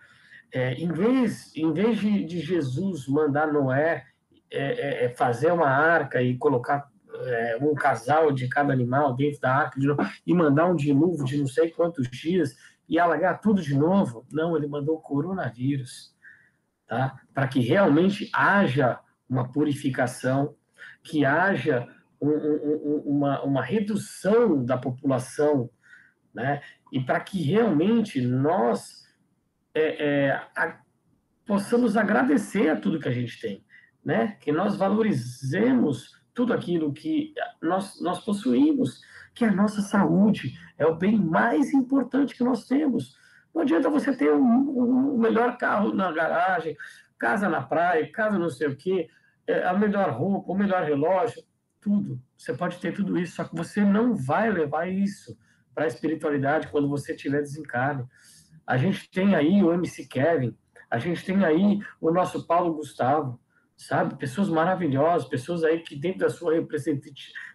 É, 0.54 0.72
em 0.74 0.86
vez, 0.86 1.52
em 1.56 1.72
vez 1.72 1.98
de, 1.98 2.24
de 2.24 2.38
Jesus 2.38 3.08
mandar 3.08 3.52
Noé 3.52 4.04
é, 4.48 5.02
é, 5.02 5.04
é 5.06 5.08
fazer 5.08 5.52
uma 5.52 5.66
arca 5.66 6.22
e 6.22 6.38
colocar 6.38 6.88
é, 7.12 7.58
um 7.60 7.74
casal 7.74 8.30
de 8.30 8.46
cada 8.46 8.72
animal 8.72 9.16
dentro 9.16 9.40
da 9.40 9.52
arca 9.52 9.80
de 9.80 9.88
e 10.24 10.32
mandar 10.32 10.66
um 10.66 10.76
dilúvio 10.76 11.24
de 11.24 11.38
não 11.38 11.48
sei 11.48 11.72
quantos 11.72 12.08
dias 12.08 12.54
e 12.88 13.00
alagar 13.00 13.40
tudo 13.40 13.60
de 13.60 13.74
novo, 13.74 14.24
não, 14.30 14.56
ele 14.56 14.68
mandou 14.68 15.00
coronavírus, 15.00 16.14
tá? 16.86 17.18
Para 17.32 17.48
que 17.48 17.58
realmente 17.58 18.30
haja 18.32 19.00
uma 19.28 19.50
purificação, 19.50 20.54
que 21.02 21.24
haja 21.24 21.88
um, 22.20 22.28
um, 22.28 23.02
uma, 23.06 23.42
uma 23.42 23.62
redução 23.62 24.64
da 24.64 24.78
população, 24.78 25.68
né? 26.32 26.62
E 26.92 27.00
para 27.00 27.18
que 27.18 27.42
realmente 27.42 28.20
nós 28.20 29.03
é, 29.74 30.06
é, 30.06 30.30
a, 30.56 30.80
possamos 31.46 31.96
agradecer 31.96 32.68
a 32.68 32.76
tudo 32.76 32.98
que 33.00 33.08
a 33.08 33.12
gente 33.12 33.40
tem, 33.40 33.64
né? 34.04 34.36
Que 34.40 34.52
nós 34.52 34.76
valorizemos 34.76 36.22
tudo 36.32 36.52
aquilo 36.52 36.92
que 36.92 37.32
nós, 37.62 38.00
nós 38.00 38.24
possuímos, 38.24 39.00
que 39.34 39.44
a 39.44 39.52
nossa 39.52 39.80
saúde 39.82 40.58
é 40.78 40.86
o 40.86 40.96
bem 40.96 41.18
mais 41.18 41.72
importante 41.72 42.34
que 42.34 42.44
nós 42.44 42.66
temos. 42.66 43.16
Não 43.54 43.62
adianta 43.62 43.88
você 43.88 44.14
ter 44.14 44.30
o 44.30 44.36
um, 44.36 45.14
um 45.14 45.18
melhor 45.18 45.56
carro 45.56 45.94
na 45.94 46.10
garagem, 46.10 46.76
casa 47.18 47.48
na 47.48 47.62
praia, 47.62 48.10
casa 48.10 48.38
não 48.38 48.50
sei 48.50 48.68
o 48.68 48.76
quê, 48.76 49.08
é, 49.46 49.64
a 49.64 49.74
melhor 49.74 50.10
roupa, 50.10 50.52
o 50.52 50.56
melhor 50.56 50.82
relógio, 50.82 51.42
tudo. 51.80 52.20
Você 52.36 52.54
pode 52.54 52.78
ter 52.78 52.92
tudo 52.92 53.18
isso, 53.18 53.36
só 53.36 53.44
que 53.44 53.54
você 53.54 53.84
não 53.84 54.14
vai 54.14 54.50
levar 54.50 54.88
isso 54.88 55.36
para 55.74 55.84
a 55.84 55.88
espiritualidade 55.88 56.68
quando 56.68 56.88
você 56.88 57.14
tiver 57.14 57.40
desencarne. 57.40 58.04
A 58.66 58.76
gente 58.76 59.10
tem 59.10 59.34
aí 59.34 59.62
o 59.62 59.72
MC 59.72 60.06
Kevin, 60.06 60.56
a 60.90 60.98
gente 60.98 61.24
tem 61.24 61.44
aí 61.44 61.80
o 62.00 62.10
nosso 62.10 62.46
Paulo 62.46 62.74
Gustavo, 62.74 63.40
sabe? 63.76 64.16
Pessoas 64.16 64.48
maravilhosas, 64.48 65.28
pessoas 65.28 65.64
aí 65.64 65.80
que 65.80 65.96
dentro 65.96 66.20
da 66.20 66.30
sua, 66.30 66.52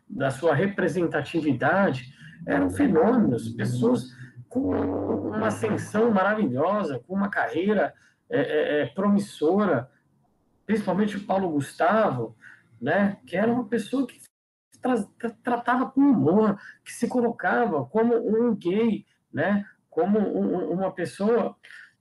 da 0.10 0.30
sua 0.30 0.53
representatividade 0.53 2.14
eram 2.45 2.70
fenômenos, 2.70 3.49
pessoas 3.49 4.16
com 4.47 4.72
uma 4.72 5.47
ascensão 5.47 6.12
maravilhosa, 6.12 6.99
com 6.99 7.14
uma 7.14 7.30
carreira 7.30 7.93
é, 8.30 8.39
é, 8.39 8.82
é 8.82 8.86
promissora, 8.88 9.89
principalmente 10.66 11.18
o 11.18 11.26
Paulo 11.26 11.49
Gustavo, 11.51 12.36
né? 12.82 13.18
Que 13.26 13.38
era 13.38 13.51
uma 13.51 13.66
pessoa 13.66 14.07
que 14.07 14.20
tra 14.82 14.95
tratava 15.43 15.89
com 15.89 16.01
humor, 16.01 16.60
que 16.84 16.91
se 16.91 17.07
colocava 17.07 17.86
como 17.86 18.16
um 18.16 18.55
gay, 18.55 19.05
né? 19.32 19.66
Como 19.90 20.20
um, 20.20 20.72
uma 20.72 20.92
pessoa 20.92 21.56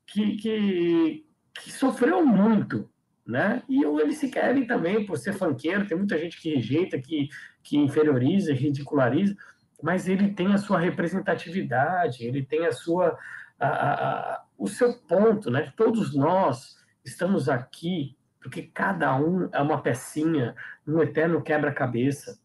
que, 0.07 0.37
que, 0.37 1.27
que, 1.55 1.73
sofreu 1.73 2.25
muito, 2.25 2.89
né? 3.27 3.63
E 3.69 3.85
o 3.85 4.01
MC 4.01 4.29
Kevin 4.29 4.67
também, 4.67 5.05
por 5.05 5.17
ser 5.19 5.33
fanqueiro, 5.33 5.87
tem 5.87 5.97
muita 5.97 6.19
gente 6.19 6.41
que 6.41 6.55
rejeita, 6.55 7.01
que, 7.01 7.29
que 7.63 7.77
inferioriza, 7.77 8.53
ridiculariza, 8.53 9.37
mas 9.83 10.09
ele 10.09 10.33
tem 10.33 10.53
a 10.53 10.59
sua 10.59 10.79
representatividade, 10.79 12.25
ele 12.25 12.43
tem 12.43 12.67
a 12.67 12.73
sua, 12.73 13.19
a, 13.59 13.69
a, 13.69 14.45
o 14.57 14.67
seu 14.67 14.95
ponto, 15.01 15.51
né? 15.51 15.73
Todos 15.77 16.15
nós 16.15 16.77
estamos 17.05 17.49
aqui 17.49 18.19
porque 18.41 18.63
cada 18.63 19.15
um 19.17 19.49
é 19.53 19.61
uma 19.61 19.83
pecinha 19.83 20.55
no 20.87 21.03
eterno 21.03 21.43
quebra-cabeça. 21.43 22.41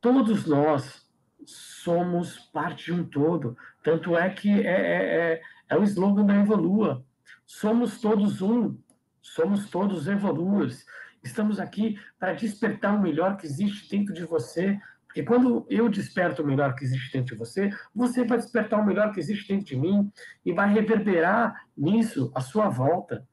Todos 0.00 0.46
nós 0.46 1.06
somos 1.46 2.38
parte 2.52 2.86
de 2.86 2.92
um 2.92 3.04
todo. 3.04 3.56
Tanto 3.86 4.16
é 4.16 4.28
que 4.28 4.50
é, 4.50 4.66
é, 4.66 5.32
é, 5.34 5.42
é 5.68 5.78
o 5.78 5.84
slogan 5.84 6.26
da 6.26 6.34
Evolua. 6.34 7.06
Somos 7.46 8.00
todos 8.00 8.42
um, 8.42 8.76
somos 9.22 9.70
todos 9.70 10.08
evoluas. 10.08 10.84
Estamos 11.22 11.60
aqui 11.60 11.96
para 12.18 12.32
despertar 12.32 12.96
o 12.96 13.00
melhor 13.00 13.36
que 13.36 13.46
existe 13.46 13.88
dentro 13.88 14.12
de 14.12 14.24
você, 14.24 14.76
porque 15.06 15.22
quando 15.22 15.64
eu 15.70 15.88
desperto 15.88 16.42
o 16.42 16.44
melhor 16.44 16.74
que 16.74 16.84
existe 16.84 17.12
dentro 17.12 17.36
de 17.36 17.38
você, 17.38 17.70
você 17.94 18.24
vai 18.24 18.38
despertar 18.38 18.80
o 18.80 18.84
melhor 18.84 19.12
que 19.12 19.20
existe 19.20 19.46
dentro 19.46 19.66
de 19.66 19.76
mim 19.76 20.10
e 20.44 20.52
vai 20.52 20.68
reverberar 20.74 21.54
nisso 21.78 22.32
a 22.34 22.40
sua 22.40 22.68
volta. 22.68 23.24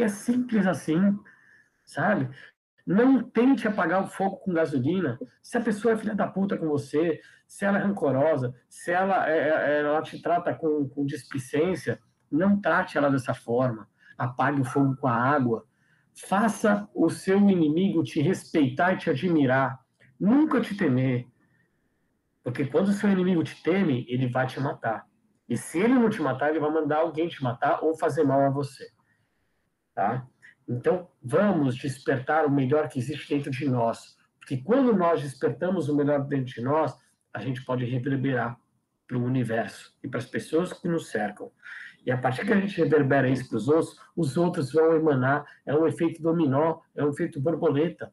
É 0.00 0.08
simples 0.08 0.66
assim, 0.66 1.16
sabe? 1.84 2.28
Não 2.90 3.22
tente 3.22 3.68
apagar 3.68 4.02
o 4.02 4.08
fogo 4.08 4.38
com 4.38 4.52
gasolina. 4.52 5.16
Se 5.40 5.56
a 5.56 5.60
pessoa 5.60 5.94
é 5.94 5.96
filha 5.96 6.12
da 6.12 6.26
puta 6.26 6.58
com 6.58 6.66
você, 6.66 7.20
se 7.46 7.64
ela 7.64 7.78
é 7.78 7.82
rancorosa, 7.82 8.52
se 8.68 8.90
ela, 8.90 9.30
é, 9.30 9.38
é, 9.38 9.78
ela 9.78 10.02
te 10.02 10.20
trata 10.20 10.52
com, 10.52 10.88
com 10.88 11.06
displicência, 11.06 12.00
não 12.28 12.60
trate 12.60 12.98
ela 12.98 13.08
dessa 13.08 13.32
forma. 13.32 13.88
Apague 14.18 14.60
o 14.60 14.64
fogo 14.64 14.96
com 14.96 15.06
a 15.06 15.14
água. 15.14 15.64
Faça 16.26 16.88
o 16.92 17.08
seu 17.08 17.38
inimigo 17.38 18.02
te 18.02 18.20
respeitar 18.20 18.94
e 18.94 18.98
te 18.98 19.08
admirar. 19.08 19.78
Nunca 20.18 20.60
te 20.60 20.76
temer. 20.76 21.28
Porque 22.42 22.64
quando 22.64 22.88
o 22.88 22.92
seu 22.92 23.08
inimigo 23.08 23.44
te 23.44 23.62
teme, 23.62 24.04
ele 24.08 24.26
vai 24.26 24.48
te 24.48 24.58
matar. 24.58 25.06
E 25.48 25.56
se 25.56 25.78
ele 25.78 25.94
não 25.94 26.10
te 26.10 26.20
matar, 26.20 26.50
ele 26.50 26.58
vai 26.58 26.72
mandar 26.72 27.02
alguém 27.02 27.28
te 27.28 27.40
matar 27.40 27.84
ou 27.84 27.96
fazer 27.96 28.24
mal 28.24 28.40
a 28.40 28.50
você. 28.50 28.84
Tá? 29.94 30.26
Então, 30.70 31.08
vamos 31.20 31.74
despertar 31.74 32.46
o 32.46 32.50
melhor 32.50 32.88
que 32.88 33.00
existe 33.00 33.34
dentro 33.34 33.50
de 33.50 33.68
nós. 33.68 34.16
Porque 34.38 34.56
quando 34.58 34.94
nós 34.94 35.20
despertamos 35.20 35.88
o 35.88 35.96
melhor 35.96 36.24
dentro 36.24 36.54
de 36.54 36.62
nós, 36.62 36.96
a 37.34 37.40
gente 37.40 37.64
pode 37.64 37.84
reverberar 37.84 38.56
para 39.06 39.18
o 39.18 39.24
universo 39.24 39.92
e 40.00 40.06
para 40.06 40.18
as 40.18 40.26
pessoas 40.26 40.72
que 40.72 40.86
nos 40.86 41.08
cercam. 41.08 41.50
E 42.06 42.12
a 42.12 42.16
partir 42.16 42.46
que 42.46 42.52
a 42.52 42.60
gente 42.60 42.76
reverbera 42.76 43.28
isso 43.28 43.48
para 43.48 43.58
os 43.58 43.68
outros, 43.68 44.00
os 44.16 44.36
outros 44.36 44.72
vão 44.72 44.94
emanar. 44.94 45.44
É 45.66 45.74
um 45.74 45.88
efeito 45.88 46.22
dominó, 46.22 46.78
é 46.94 47.04
um 47.04 47.10
efeito 47.10 47.40
borboleta. 47.40 48.12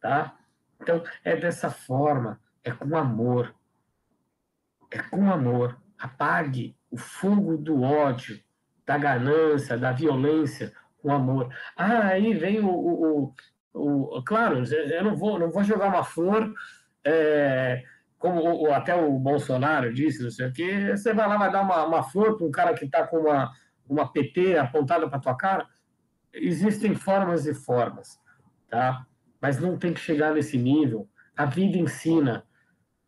Tá? 0.00 0.36
Então, 0.80 1.02
é 1.22 1.36
dessa 1.36 1.70
forma, 1.70 2.40
é 2.64 2.72
com 2.72 2.96
amor. 2.96 3.54
É 4.90 4.98
com 4.98 5.30
amor. 5.30 5.80
Apague 5.96 6.76
o 6.90 6.96
fogo 6.96 7.56
do 7.56 7.82
ódio, 7.82 8.40
da 8.84 8.98
ganância, 8.98 9.78
da 9.78 9.92
violência, 9.92 10.72
com 11.02 11.12
amor. 11.12 11.48
Ah, 11.76 12.08
aí 12.08 12.34
vem 12.34 12.60
o, 12.60 12.68
o, 12.68 13.34
o, 13.72 14.18
o 14.18 14.24
claro, 14.24 14.62
eu 14.64 15.04
não 15.04 15.16
vou, 15.16 15.38
não 15.38 15.50
vou 15.50 15.62
jogar 15.64 15.88
uma 15.88 16.04
flor, 16.04 16.52
é, 17.04 17.82
como 18.18 18.42
o, 18.42 18.72
até 18.72 18.94
o 18.94 19.18
Bolsonaro 19.18 19.92
disse, 19.92 20.22
não 20.22 20.30
sei 20.30 20.48
o 20.48 20.52
quê, 20.52 20.90
você 20.90 21.14
vai 21.14 21.28
lá, 21.28 21.36
vai 21.36 21.50
dar 21.50 21.62
uma, 21.62 21.84
uma 21.84 22.02
flor 22.02 22.36
para 22.36 22.46
um 22.46 22.50
cara 22.50 22.74
que 22.74 22.84
está 22.84 23.06
com 23.06 23.18
uma, 23.18 23.52
uma 23.88 24.12
PT 24.12 24.58
apontada 24.58 25.08
para 25.08 25.20
tua 25.20 25.36
cara. 25.36 25.66
Existem 26.32 26.94
formas 26.94 27.46
e 27.46 27.54
formas, 27.54 28.20
tá? 28.68 29.06
Mas 29.40 29.58
não 29.58 29.78
tem 29.78 29.94
que 29.94 30.00
chegar 30.00 30.34
nesse 30.34 30.58
nível. 30.58 31.08
A 31.36 31.46
vida 31.46 31.78
ensina, 31.78 32.44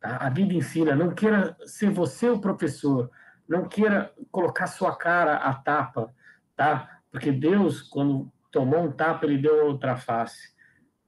tá? 0.00 0.16
A 0.16 0.30
vida 0.30 0.54
ensina. 0.54 0.94
Não 0.94 1.10
queira 1.10 1.56
ser 1.66 1.90
você 1.90 2.30
o 2.30 2.40
professor, 2.40 3.10
não 3.48 3.68
queira 3.68 4.12
colocar 4.30 4.68
sua 4.68 4.96
cara 4.96 5.36
à 5.36 5.52
tapa, 5.52 6.14
tá? 6.56 6.99
Porque 7.10 7.32
Deus, 7.32 7.82
quando 7.82 8.30
tomou 8.50 8.84
um 8.84 8.92
tapa, 8.92 9.26
ele 9.26 9.38
deu 9.38 9.66
outra 9.66 9.96
face. 9.96 10.54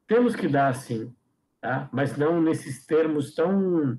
Temos 0.07 0.34
que 0.34 0.48
dar 0.48 0.68
assim, 0.68 1.14
tá? 1.61 1.88
mas 1.92 2.16
não 2.16 2.40
nesses 2.40 2.84
termos 2.86 3.34
tão, 3.34 3.98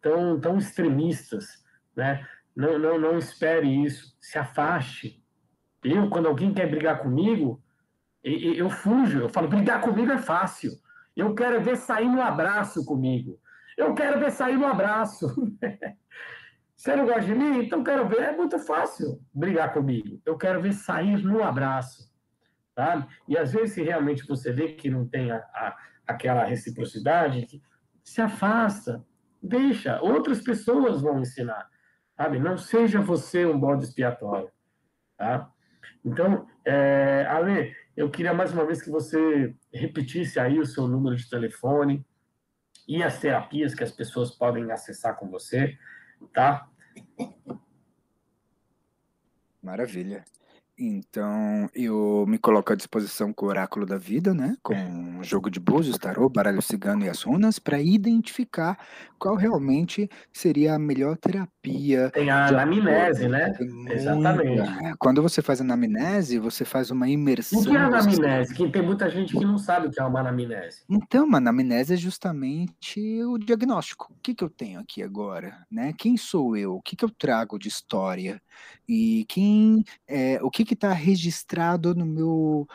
tão, 0.00 0.40
tão 0.40 0.58
extremistas. 0.58 1.64
Né? 1.94 2.26
Não, 2.54 2.78
não, 2.78 2.98
não 2.98 3.18
espere 3.18 3.68
isso, 3.84 4.16
se 4.20 4.38
afaste. 4.38 5.22
Eu, 5.82 6.08
quando 6.08 6.26
alguém 6.26 6.54
quer 6.54 6.70
brigar 6.70 7.00
comigo, 7.02 7.62
eu 8.22 8.70
fujo, 8.70 9.20
eu 9.20 9.28
falo, 9.28 9.48
brigar 9.48 9.82
comigo 9.82 10.10
é 10.10 10.18
fácil. 10.18 10.72
Eu 11.14 11.34
quero 11.34 11.60
ver 11.62 11.76
sair 11.76 12.08
no 12.08 12.22
abraço 12.22 12.84
comigo. 12.84 13.38
Eu 13.76 13.94
quero 13.94 14.18
ver 14.18 14.30
sair 14.30 14.56
no 14.56 14.66
abraço. 14.66 15.26
Você 16.84 16.96
não 16.96 17.06
gosta 17.06 17.22
de 17.22 17.34
mim? 17.34 17.64
Então 17.64 17.82
quero 17.82 18.06
ver. 18.06 18.18
É 18.18 18.36
muito 18.36 18.58
fácil 18.58 19.18
brigar 19.32 19.72
comigo. 19.72 20.20
Eu 20.22 20.36
quero 20.36 20.60
ver 20.60 20.74
sair 20.74 21.16
no 21.24 21.42
abraço. 21.42 22.12
Sabe? 22.74 23.06
E 23.26 23.38
às 23.38 23.54
vezes, 23.54 23.72
se 23.72 23.82
realmente 23.82 24.26
você 24.26 24.52
vê 24.52 24.74
que 24.74 24.90
não 24.90 25.08
tem 25.08 25.30
a, 25.30 25.36
a, 25.36 25.74
aquela 26.06 26.44
reciprocidade, 26.44 27.62
se 28.02 28.20
afasta, 28.20 29.02
deixa. 29.42 29.98
Outras 30.02 30.42
pessoas 30.42 31.00
vão 31.00 31.22
ensinar. 31.22 31.66
Sabe? 32.18 32.38
Não 32.38 32.58
seja 32.58 33.00
você 33.00 33.46
um 33.46 33.58
bode 33.58 33.84
expiatório. 33.84 34.50
Tá? 35.16 35.50
Então, 36.04 36.46
é, 36.66 37.26
Ale, 37.30 37.74
eu 37.96 38.10
queria 38.10 38.34
mais 38.34 38.52
uma 38.52 38.66
vez 38.66 38.82
que 38.82 38.90
você 38.90 39.56
repetisse 39.72 40.38
aí 40.38 40.58
o 40.58 40.66
seu 40.66 40.86
número 40.86 41.16
de 41.16 41.30
telefone 41.30 42.04
e 42.86 43.02
as 43.02 43.18
terapias 43.18 43.74
que 43.74 43.82
as 43.82 43.90
pessoas 43.90 44.32
podem 44.32 44.70
acessar 44.70 45.16
com 45.16 45.30
você, 45.30 45.78
tá? 46.34 46.68
Maravilha. 49.62 50.24
Então, 50.76 51.68
eu 51.72 52.24
me 52.26 52.36
coloco 52.36 52.72
à 52.72 52.76
disposição 52.76 53.32
com 53.32 53.46
o 53.46 53.48
Oráculo 53.48 53.86
da 53.86 53.96
Vida, 53.96 54.34
né? 54.34 54.56
Com 54.60 55.20
o 55.20 55.24
jogo 55.24 55.48
de 55.48 55.60
búzios, 55.60 55.96
tarô, 55.96 56.28
baralho 56.28 56.60
cigano 56.60 57.04
e 57.04 57.08
as 57.08 57.22
runas, 57.22 57.60
para 57.60 57.80
identificar 57.80 58.76
qual 59.16 59.36
realmente 59.36 60.10
seria 60.32 60.74
a 60.74 60.78
melhor 60.78 61.16
terapia. 61.16 62.10
Tem 62.10 62.28
a 62.28 62.48
anamnese, 62.48 63.28
né? 63.28 63.52
Exatamente. 63.88 64.62
É, 64.84 64.94
quando 64.98 65.22
você 65.22 65.40
faz 65.40 65.60
anamnese, 65.60 66.40
você 66.40 66.64
faz 66.64 66.90
uma 66.90 67.08
imersão. 67.08 67.60
O 67.60 67.64
que 67.64 67.76
é 67.76 67.78
anamnese? 67.78 68.54
Que 68.54 68.68
tem 68.68 68.82
muita 68.82 69.08
gente 69.08 69.36
que 69.36 69.44
não 69.44 69.58
sabe 69.58 69.86
o 69.86 69.90
que 69.92 70.00
é 70.00 70.04
uma 70.04 70.20
anamnese. 70.20 70.82
Então, 70.90 71.24
uma 71.24 71.38
anamnese 71.38 71.94
é 71.94 71.96
justamente 71.96 73.22
o 73.22 73.38
diagnóstico. 73.38 74.12
O 74.12 74.20
que, 74.20 74.34
que 74.34 74.42
eu 74.42 74.50
tenho 74.50 74.80
aqui 74.80 75.04
agora? 75.04 75.64
Né? 75.70 75.94
Quem 75.96 76.16
sou 76.16 76.56
eu? 76.56 76.74
O 76.74 76.82
que, 76.82 76.96
que 76.96 77.04
eu 77.04 77.10
trago 77.10 77.60
de 77.60 77.68
história? 77.68 78.42
E 78.88 79.24
quem, 79.28 79.84
é, 80.08 80.38
o 80.42 80.50
que 80.50 80.63
está 80.72 80.92
registrado 80.94 81.94
no 81.94 82.06
meu 82.06 82.66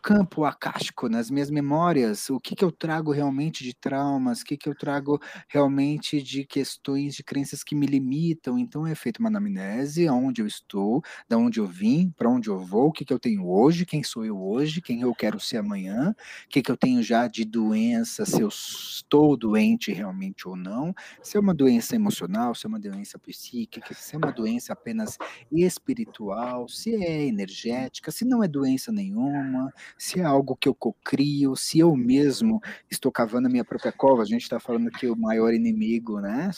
campo 0.00 0.44
acástico, 0.44 1.08
nas 1.08 1.30
minhas 1.30 1.50
memórias, 1.50 2.28
o 2.30 2.40
que, 2.40 2.54
que 2.56 2.64
eu 2.64 2.72
trago 2.72 3.12
realmente 3.12 3.62
de 3.62 3.74
traumas, 3.74 4.40
o 4.40 4.44
que, 4.44 4.56
que 4.56 4.68
eu 4.68 4.74
trago 4.74 5.20
realmente 5.48 6.22
de 6.22 6.44
questões, 6.44 7.14
de 7.14 7.22
crenças 7.22 7.62
que 7.62 7.74
me 7.74 7.86
limitam. 7.86 8.58
Então 8.58 8.86
é 8.86 8.94
feita 8.94 9.20
uma 9.20 9.28
anamnese, 9.28 10.08
onde 10.08 10.42
eu 10.42 10.46
estou, 10.46 11.02
da 11.28 11.36
onde 11.36 11.60
eu 11.60 11.66
vim, 11.66 12.12
para 12.16 12.28
onde 12.30 12.48
eu 12.48 12.58
vou, 12.58 12.88
o 12.88 12.92
que, 12.92 13.04
que 13.04 13.12
eu 13.12 13.18
tenho 13.18 13.46
hoje, 13.48 13.86
quem 13.86 14.02
sou 14.02 14.24
eu 14.24 14.40
hoje, 14.40 14.80
quem 14.80 15.00
eu 15.02 15.14
quero 15.14 15.38
ser 15.38 15.58
amanhã, 15.58 16.14
o 16.46 16.48
que, 16.48 16.62
que 16.62 16.70
eu 16.70 16.76
tenho 16.76 17.02
já 17.02 17.28
de 17.28 17.44
doença, 17.44 18.24
se 18.24 18.40
eu 18.40 18.48
estou 18.48 19.36
doente 19.36 19.92
realmente 19.92 20.48
ou 20.48 20.56
não, 20.56 20.94
se 21.22 21.36
é 21.36 21.40
uma 21.40 21.54
doença 21.54 21.94
emocional, 21.94 22.54
se 22.54 22.66
é 22.66 22.68
uma 22.68 22.78
doença 22.80 23.18
psíquica, 23.18 23.94
se 23.94 24.14
é 24.14 24.18
uma 24.18 24.32
doença 24.32 24.72
apenas 24.72 25.16
espiritual, 25.52 26.68
se 26.68 26.94
é 26.94 27.26
energética, 27.26 28.10
se 28.10 28.24
não 28.24 28.42
é 28.42 28.48
doença 28.48 28.92
nenhuma, 28.92 29.72
se 29.96 30.20
é 30.20 30.24
algo 30.24 30.56
que 30.56 30.68
eu 30.68 30.74
cocrio, 30.74 31.56
se 31.56 31.78
eu 31.78 31.94
mesmo 31.96 32.60
estou 32.90 33.10
cavando 33.10 33.48
a 33.48 33.50
minha 33.50 33.64
própria 33.64 33.92
cova. 33.92 34.22
A 34.22 34.26
gente 34.26 34.42
está 34.42 34.58
falando 34.60 34.90
que 34.90 35.06
o 35.06 35.16
maior 35.16 35.52
inimigo, 35.52 36.20
né? 36.20 36.50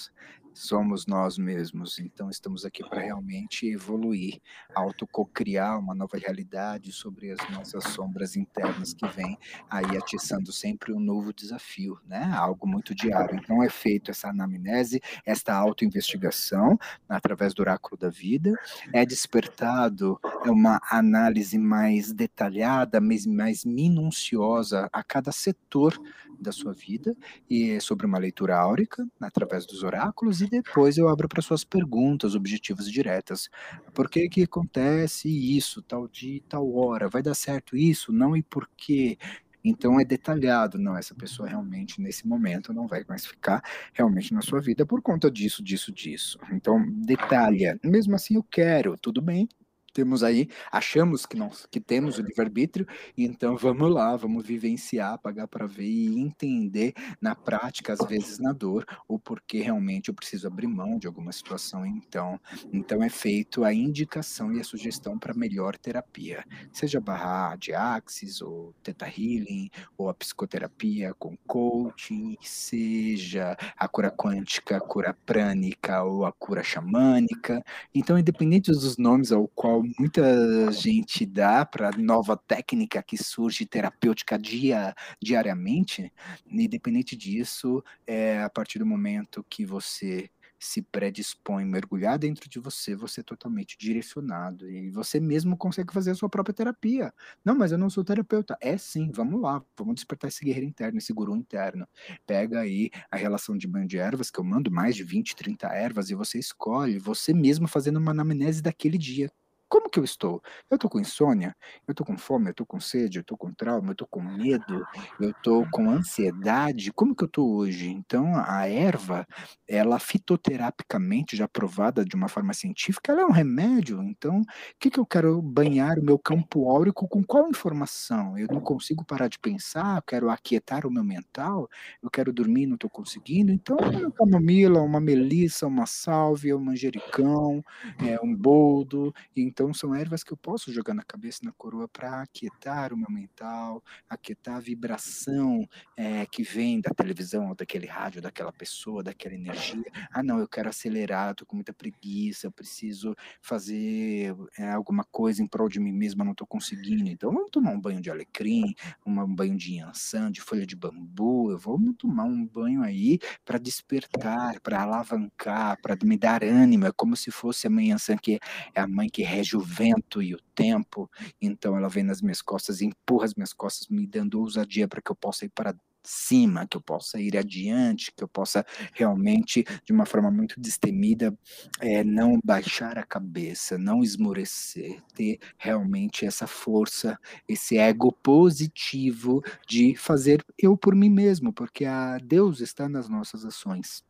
Somos 0.55 1.07
nós 1.07 1.39
mesmos. 1.39 1.99
Então, 1.99 2.31
estamos 2.31 2.65
aqui 2.65 2.83
para 2.89 3.03
realmente 3.03 3.67
evoluir, 3.67 4.41
autococriar 4.75 5.79
uma 5.79 5.95
nova 5.95 6.17
realidade 6.17 6.93
sobre 6.93 7.31
as 7.31 7.51
nossas 7.51 7.85
sombras 7.85 8.37
internas 8.37 8.93
que 8.93 9.07
vem 9.09 9.39
aí 9.71 9.97
atiçando 9.97 10.53
sempre 10.53 10.93
um 10.93 11.01
novo 11.01 11.33
desafio, 11.33 11.99
né? 12.07 12.33
Algo 12.35 12.67
muito 12.67 12.95
diário. 12.95 13.37
Então, 13.37 13.63
é 13.63 13.69
feito 13.69 14.11
essa 14.11 14.29
anamnese, 14.29 15.01
esta 15.25 15.55
autoinvestigação 15.55 16.79
através 17.09 17.55
do 17.55 17.61
oráculo 17.61 17.97
da 17.97 18.09
vida, 18.09 18.53
é 18.93 19.05
despertado 19.05 20.19
é 20.45 20.51
uma 20.51 20.81
análise 20.91 21.59
mais 21.59 22.13
detalhada, 22.13 23.01
mais, 23.01 23.27
mais 23.27 23.65
minuciosa 23.65 24.89
a 24.93 25.03
cada 25.03 25.33
setor 25.33 25.99
da 26.43 26.53
sua 26.53 26.73
vida 26.73 27.15
e 27.49 27.81
sobre 27.81 28.07
uma 28.07 28.19
leitura 28.19 28.57
áurica 28.57 29.07
através 29.21 29.67
dos 29.67 29.83
oráculos 29.83 30.41
e 30.41 30.49
depois 30.49 30.99
eu 30.99 31.09
abro 31.09 31.29
para 31.29 31.43
suas 31.43 31.65
perguntas 31.65 32.35
objetivas 32.35 32.91
diretas. 32.91 33.49
Por 33.95 34.11
que 34.11 34.29
que 34.29 34.43
acontece 34.43 35.29
isso, 35.29 35.83
tal 35.83 36.09
dia, 36.09 36.41
tal 36.49 36.75
hora? 36.75 37.09
Vai 37.09 37.23
dar 37.23 37.35
certo 37.35 37.77
isso? 37.77 38.13
Não 38.13 38.37
e 38.37 38.43
por 38.43 38.69
quê? 38.77 39.17
Então 39.65 40.01
é 40.01 40.05
detalhado, 40.05 40.79
não, 40.79 40.97
essa 40.97 41.15
pessoa 41.15 41.49
realmente 41.49 42.01
nesse 42.01 42.27
momento 42.27 42.73
não 42.73 42.89
vai 42.89 43.05
mais 43.09 43.25
ficar 43.25 43.63
realmente 43.93 44.35
na 44.35 44.43
sua 44.43 44.61
vida 44.61 44.85
por 44.85 45.01
conta 45.01 45.31
disso, 45.31 45.63
disso, 45.63 45.93
disso. 45.93 46.39
Então 46.53 46.85
detalha. 47.03 47.79
Mesmo 47.85 48.15
assim 48.15 48.35
eu 48.35 48.43
quero, 48.43 48.97
tudo 48.99 49.23
bem, 49.23 49.49
temos 49.93 50.23
aí, 50.23 50.49
achamos 50.71 51.27
que 51.27 51.37
nós 51.37 51.67
que 51.71 51.81
temos 51.81 52.19
o 52.19 52.23
livre-arbítrio, 52.23 52.87
então 53.17 53.57
vamos 53.57 53.91
lá, 53.93 54.17
vamos 54.17 54.45
vivenciar, 54.45 55.19
pagar 55.19 55.47
para 55.49 55.67
ver 55.67 55.85
e 55.85 56.19
entender 56.19 56.95
na 57.21 57.35
prática, 57.35 57.93
às 57.93 58.01
vezes 58.09 58.39
na 58.39 58.53
dor, 58.53 58.87
o 59.09 59.19
porquê 59.19 59.61
realmente 59.61 60.09
eu 60.09 60.15
preciso 60.15 60.47
abrir 60.47 60.67
mão 60.67 60.99
de 60.99 61.07
alguma 61.07 61.33
situação. 61.33 61.85
Então, 61.87 62.41
então 62.73 63.03
é 63.03 63.09
feito 63.09 63.65
a 63.65 63.73
indicação 63.73 64.53
e 64.53 64.61
a 64.61 64.65
sugestão 64.65 65.19
para 65.19 65.35
melhor 65.35 65.77
terapia, 65.77 66.45
seja 66.73 67.01
barra 67.01 67.57
de 67.57 67.75
axis, 67.75 68.41
ou 68.41 68.75
teta 68.83 69.07
healing, 69.07 69.71
ou 69.97 70.09
a 70.09 70.15
psicoterapia 70.15 71.15
com 71.15 71.37
coaching, 71.47 72.37
seja 72.41 73.57
a 73.77 73.89
cura 73.89 74.11
quântica, 74.11 74.77
a 74.77 74.81
cura 74.81 75.15
prânica 75.27 76.03
ou 76.03 76.25
a 76.25 76.33
cura 76.33 76.63
xamânica. 76.63 77.63
Então, 77.95 78.19
independente 78.19 78.71
dos 78.71 78.97
nomes 78.97 79.33
ao 79.33 79.49
qual 79.49 79.82
muita 79.99 80.71
gente 80.73 81.27
dá 81.27 81.65
para 81.65 81.91
nova 81.97 82.37
técnica 82.37 83.03
que 83.03 83.17
surge 83.17 83.67
terapêutica 83.67 84.39
dia, 84.39 84.95
diariamente, 85.21 86.13
independente 86.49 87.17
disso, 87.17 87.83
é 88.07 88.43
a 88.43 88.51
partir 88.51 88.79
do 88.79 88.87
momento 88.87 89.45
que 89.49 89.65
você 89.65 90.31
se 90.59 90.81
predispõe, 90.81 91.65
mergulhar 91.65 92.17
dentro 92.19 92.49
de 92.49 92.61
você, 92.61 92.95
você 92.95 93.21
é 93.21 93.25
totalmente 93.25 93.77
direcionado 93.77 94.71
e 94.71 94.91
você 94.91 95.19
mesmo 95.19 95.57
consegue 95.57 95.93
fazer 95.93 96.13
a 96.13 96.15
sua 96.15 96.29
própria 96.29 96.55
terapia. 96.55 97.13
Não, 97.45 97.57
mas 97.57 97.73
eu 97.73 97.79
não 97.79 97.91
sou 97.91 98.05
terapeuta. 98.05 98.57
É 98.61 98.79
sim, 98.79 99.11
vamos 99.13 99.41
lá, 99.41 99.61
vamos 99.77 99.97
despertar 99.97 100.29
esse 100.29 100.45
guerreiro 100.45 100.69
interno, 100.69 100.99
esse 100.99 101.13
guru 101.13 101.37
interno. 101.37 101.87
Pega 102.27 102.61
aí 102.61 102.91
a 103.11 103.17
relação 103.17 103.57
de 103.59 103.67
banho 103.67 103.89
de 103.89 103.99
ervas, 103.99 104.31
que 104.31 104.39
eu 104.39 104.45
mando 104.45 104.71
mais 104.71 104.95
de 104.95 105.03
20, 105.03 105.35
30 105.35 105.67
ervas 105.67 106.11
e 106.11 106.15
você 106.15 106.39
escolhe, 106.39 106.99
você 106.99 107.35
mesmo 107.35 107.67
fazendo 107.67 107.99
uma 107.99 108.13
anamnese 108.13 108.63
daquele 108.63 108.99
dia. 108.99 109.31
Como 109.73 109.89
que 109.89 109.99
eu 109.99 110.05
estou? 110.05 110.43
Eu 110.71 110.75
estou 110.75 110.91
com 110.91 111.01
insônia? 111.01 111.57
Eu 111.89 111.93
estou 111.93 112.07
com 112.07 112.19
fome? 112.19 112.49
Eu 112.49 112.51
estou 112.51 112.67
com 112.67 112.79
sede? 112.79 113.17
Eu 113.17 113.23
estou 113.23 113.39
com 113.39 113.51
trauma? 113.55 113.89
Eu 113.89 113.93
estou 113.93 114.07
com 114.07 114.21
medo? 114.21 114.87
Eu 115.19 115.31
estou 115.31 115.67
com 115.71 115.89
ansiedade? 115.89 116.93
Como 116.93 117.17
que 117.17 117.25
eu 117.25 117.27
estou 117.27 117.55
hoje? 117.55 117.89
Então, 117.89 118.35
a 118.37 118.69
erva, 118.69 119.27
ela 119.67 119.99
fitoterapicamente 119.99 121.35
já 121.35 121.49
provada 121.49 122.05
de 122.05 122.15
uma 122.15 122.29
forma 122.29 122.53
científica, 122.53 123.13
ela 123.13 123.23
é 123.23 123.25
um 123.25 123.31
remédio. 123.31 124.03
Então, 124.03 124.43
o 124.43 124.45
que, 124.79 124.91
que 124.91 125.01
eu 125.01 125.07
quero 125.07 125.41
banhar 125.41 125.99
o 125.99 126.05
meu 126.05 126.19
campo 126.19 126.69
áurico 126.69 127.09
com 127.09 127.25
qual 127.25 127.49
informação? 127.49 128.37
Eu 128.37 128.49
não 128.49 128.61
consigo 128.61 129.03
parar 129.07 129.29
de 129.29 129.39
pensar, 129.39 129.97
eu 129.97 130.03
quero 130.03 130.29
aquietar 130.29 130.87
o 130.87 130.91
meu 130.91 131.03
mental, 131.03 131.67
eu 132.03 132.11
quero 132.11 132.31
dormir, 132.31 132.67
não 132.67 132.75
estou 132.75 132.91
conseguindo. 132.91 133.51
Então, 133.51 133.79
uma 133.79 134.13
camomila, 134.13 134.83
uma 134.83 135.01
melissa, 135.01 135.67
uma 135.67 135.87
sálvia, 135.87 136.55
um 136.55 136.61
manjericão, 136.61 137.65
é, 138.07 138.21
um 138.23 138.37
boldo. 138.37 139.15
Então, 139.35 139.62
então, 139.63 139.73
são 139.73 139.95
ervas 139.95 140.25
que 140.25 140.33
eu 140.33 140.37
posso 140.37 140.73
jogar 140.73 140.93
na 140.93 141.05
cabeça, 141.05 141.39
na 141.45 141.53
coroa, 141.53 141.87
para 141.87 142.23
aquietar 142.23 142.93
o 142.93 142.97
meu 142.97 143.09
mental, 143.09 143.81
aquietar 144.11 144.57
a 144.57 144.61
vibração 144.61 145.65
é, 145.97 146.27
que 146.27 146.43
vem 146.43 146.81
da 146.81 146.91
televisão, 146.91 147.51
ou 147.51 147.55
daquele 147.55 147.87
rádio, 147.87 148.21
daquela 148.21 148.53
pessoa, 148.53 149.05
daquela 149.05 149.37
energia. 149.37 149.85
Ah, 150.11 150.21
não, 150.21 150.41
eu 150.41 150.49
quero 150.49 150.69
acelerar, 150.69 151.37
tô 151.37 151.47
com 151.47 151.55
muita 151.55 151.73
preguiça, 151.73 152.49
eu 152.49 152.51
preciso 152.51 153.15
fazer 153.41 154.35
é, 154.59 154.73
alguma 154.73 155.05
coisa 155.05 155.41
em 155.41 155.47
prol 155.47 155.69
de 155.69 155.79
mim 155.79 155.93
mesma, 155.93 156.25
não 156.25 156.33
estou 156.33 156.47
conseguindo. 156.47 157.09
Então, 157.09 157.33
vamos 157.33 157.53
tomar 157.53 157.71
um 157.71 157.81
banho 157.81 158.01
de 158.01 158.11
alecrim, 158.11 158.75
um 159.07 159.33
banho 159.33 159.57
de 159.57 159.79
ançã, 159.79 160.29
de 160.29 160.41
folha 160.41 160.67
de 160.67 160.75
bambu. 160.75 161.53
Eu 161.53 161.59
vou 161.59 161.79
tomar 161.95 162.25
um 162.25 162.45
banho 162.45 162.83
aí 162.83 163.21
para 163.45 163.59
despertar, 163.59 164.59
para 164.61 164.83
alavancar, 164.83 165.81
para 165.81 165.97
me 166.03 166.19
dar 166.19 166.43
ânimo. 166.43 166.87
É 166.87 166.91
como 166.91 167.15
se 167.15 167.31
fosse 167.31 167.69
a 167.69 167.71
mãe 167.71 167.93
que 168.21 168.41
é 168.75 168.81
a 168.81 168.89
mãe 168.89 169.09
que 169.09 169.23
rege 169.23 169.52
o 169.57 169.61
vento 169.61 170.23
e 170.23 170.35
o 170.35 170.41
tempo, 170.55 171.11
então 171.41 171.77
ela 171.77 171.89
vem 171.89 172.03
nas 172.05 172.21
minhas 172.23 172.43
costas 172.43 172.81
e 172.81 172.87
empurra 172.87 173.27
as 173.27 173.35
minhas 173.35 173.53
costas, 173.53 173.89
me 173.89 174.07
dando 174.07 174.41
ousadia 174.41 174.89
para 174.89 175.01
que 175.03 175.11
eu 175.11 175.17
possa 175.17 175.45
ir 175.45 175.51
para 175.51 175.75
cima, 176.05 176.67
que 176.67 176.77
eu 176.77 176.81
possa 176.81 177.21
ir 177.21 177.37
adiante, 177.37 178.13
que 178.17 178.25
eu 178.25 178.29
possa 178.29 178.65
realmente, 178.93 179.65
de 179.85 179.93
uma 179.93 180.05
forma 180.05 180.31
muito 180.31 180.61
destemida, 180.61 181.37
é, 181.81 182.03
não 182.05 182.41
baixar 182.45 182.99
a 182.99 183.05
cabeça, 183.05 183.79
não 183.79 184.03
esmorecer, 184.03 185.01
ter 185.15 185.39
realmente 185.57 186.27
essa 186.27 186.47
força, 186.47 187.19
esse 187.49 187.79
ego 187.79 188.13
positivo 188.13 189.43
de 189.67 189.95
fazer 189.97 190.45
eu 190.59 190.77
por 190.77 190.95
mim 190.95 191.11
mesmo, 191.11 191.53
porque 191.53 191.85
a 191.85 192.19
Deus 192.19 192.61
está 192.61 192.89
nas 192.89 193.09
nossas 193.09 193.45
ações. 193.45 194.05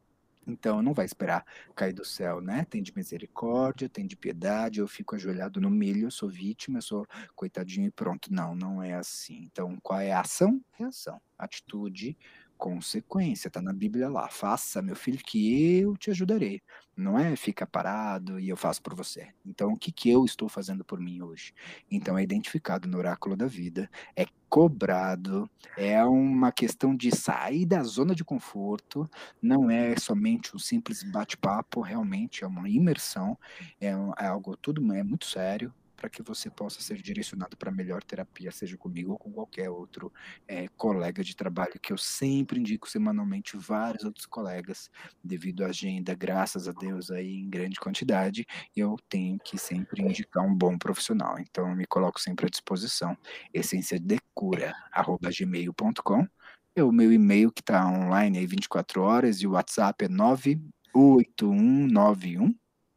Então, 0.46 0.82
não 0.82 0.92
vai 0.92 1.04
esperar 1.04 1.44
cair 1.74 1.92
do 1.92 2.04
céu, 2.04 2.40
né? 2.40 2.66
Tem 2.68 2.82
de 2.82 2.92
misericórdia, 2.94 3.88
tem 3.88 4.06
de 4.06 4.16
piedade, 4.16 4.80
eu 4.80 4.88
fico 4.88 5.14
ajoelhado 5.14 5.60
no 5.60 5.70
milho, 5.70 6.06
eu 6.06 6.10
sou 6.10 6.28
vítima, 6.28 6.78
eu 6.78 6.82
sou 6.82 7.06
coitadinho 7.34 7.86
e 7.86 7.90
pronto. 7.90 8.32
Não, 8.32 8.54
não 8.54 8.82
é 8.82 8.94
assim. 8.94 9.42
Então, 9.44 9.78
qual 9.82 10.00
é 10.00 10.12
a 10.12 10.20
ação? 10.20 10.60
Reação. 10.72 11.20
Atitude, 11.38 12.16
consequência, 12.62 13.50
tá 13.50 13.60
na 13.60 13.72
Bíblia 13.72 14.08
lá. 14.08 14.28
Faça, 14.28 14.80
meu 14.80 14.94
filho, 14.94 15.18
que 15.18 15.80
eu 15.80 15.96
te 15.96 16.12
ajudarei. 16.12 16.62
Não 16.96 17.18
é 17.18 17.34
fica 17.34 17.66
parado 17.66 18.38
e 18.38 18.48
eu 18.48 18.56
faço 18.56 18.80
por 18.80 18.94
você. 18.94 19.30
Então, 19.44 19.72
o 19.72 19.76
que, 19.76 19.90
que 19.90 20.08
eu 20.08 20.24
estou 20.24 20.48
fazendo 20.48 20.84
por 20.84 21.00
mim 21.00 21.20
hoje? 21.22 21.52
Então, 21.90 22.16
é 22.16 22.22
identificado 22.22 22.86
no 22.86 22.98
oráculo 22.98 23.36
da 23.36 23.46
vida, 23.46 23.90
é 24.14 24.26
cobrado, 24.48 25.50
é 25.76 26.04
uma 26.04 26.52
questão 26.52 26.94
de 26.94 27.10
sair 27.10 27.66
da 27.66 27.82
zona 27.82 28.14
de 28.14 28.22
conforto, 28.22 29.10
não 29.40 29.68
é 29.68 29.96
somente 29.96 30.54
um 30.54 30.58
simples 30.58 31.02
bate-papo, 31.02 31.80
realmente 31.80 32.44
é 32.44 32.46
uma 32.46 32.68
imersão, 32.68 33.36
é, 33.80 33.88
é 33.88 34.26
algo 34.26 34.56
tudo 34.56 34.80
é 34.94 35.02
muito 35.02 35.24
sério, 35.24 35.74
para 36.02 36.10
que 36.10 36.20
você 36.20 36.50
possa 36.50 36.80
ser 36.80 37.00
direcionado 37.00 37.56
para 37.56 37.70
melhor 37.70 38.02
terapia, 38.02 38.50
seja 38.50 38.76
comigo 38.76 39.12
ou 39.12 39.18
com 39.18 39.30
qualquer 39.30 39.70
outro 39.70 40.12
é, 40.48 40.66
colega 40.76 41.22
de 41.22 41.36
trabalho, 41.36 41.78
que 41.80 41.92
eu 41.92 41.98
sempre 41.98 42.58
indico 42.58 42.90
semanalmente 42.90 43.56
vários 43.56 44.02
outros 44.02 44.26
colegas, 44.26 44.90
devido 45.22 45.64
à 45.64 45.68
agenda, 45.68 46.12
graças 46.12 46.66
a 46.66 46.72
Deus, 46.72 47.12
aí 47.12 47.36
em 47.36 47.48
grande 47.48 47.78
quantidade, 47.78 48.44
eu 48.74 48.96
tenho 49.08 49.38
que 49.38 49.56
sempre 49.56 50.02
indicar 50.02 50.44
um 50.44 50.52
bom 50.52 50.76
profissional. 50.76 51.38
Então, 51.38 51.68
eu 51.68 51.76
me 51.76 51.86
coloco 51.86 52.20
sempre 52.20 52.46
à 52.46 52.48
disposição. 52.48 53.16
Essência 53.54 54.00
de 54.00 54.18
cura, 54.34 54.74
arroba 54.90 55.30
gmail.com. 55.30 56.26
É 56.74 56.82
o 56.82 56.90
meu 56.90 57.12
e-mail 57.12 57.52
que 57.52 57.60
está 57.60 57.86
online 57.86 58.38
aí 58.38 58.46
24 58.46 59.02
horas 59.02 59.40
e 59.40 59.46
o 59.46 59.52
WhatsApp 59.52 60.06
é 60.06 60.08
98191 60.08 62.52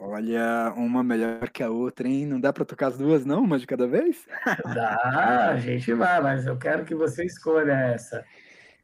Olha, 0.02 0.74
uma 0.76 1.04
melhor 1.04 1.48
que 1.50 1.62
a 1.62 1.70
outra, 1.70 2.08
hein? 2.08 2.26
Não 2.26 2.42
dá 2.42 2.52
para 2.52 2.66
tocar 2.66 2.88
as 2.88 2.98
duas, 2.98 3.24
não? 3.24 3.44
Uma 3.44 3.60
de 3.60 3.68
cada 3.68 3.88
vez? 3.88 4.28
Dá, 4.76 5.52
a 5.52 5.58
gente 5.58 5.94
vai, 5.94 6.20
mas 6.22 6.46
eu 6.46 6.58
quero 6.58 6.84
que 6.84 6.94
você 6.94 7.24
escolha 7.24 7.72
essa. 7.72 8.26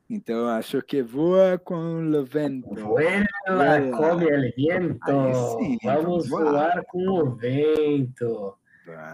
Então, 0.09 0.47
acho 0.47 0.81
que 0.83 1.01
voa 1.01 1.57
com 1.57 1.75
o 1.75 2.23
vento. 2.23 2.73
Vuela, 2.75 3.25
Vuela. 3.47 3.97
come 3.97 4.25
el 4.29 4.53
viento. 4.55 5.57
Sim, 5.59 5.77
Vamos 5.83 6.29
voar 6.29 6.81
com 6.87 7.09
o 7.09 7.35
vento. 7.35 8.55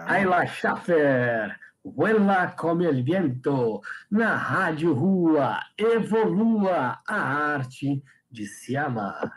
Ayla 0.05 0.45
Schaffer. 0.45 1.55
Vuela 1.83 2.53
come 2.55 2.85
el 2.85 3.01
viento. 3.01 3.81
Na 4.11 4.35
Rádio 4.35 4.93
Rua. 4.93 5.61
Evolua 5.77 6.99
a 7.07 7.53
arte 7.55 8.03
de 8.31 8.47
se 8.47 8.77
amar. 8.77 9.31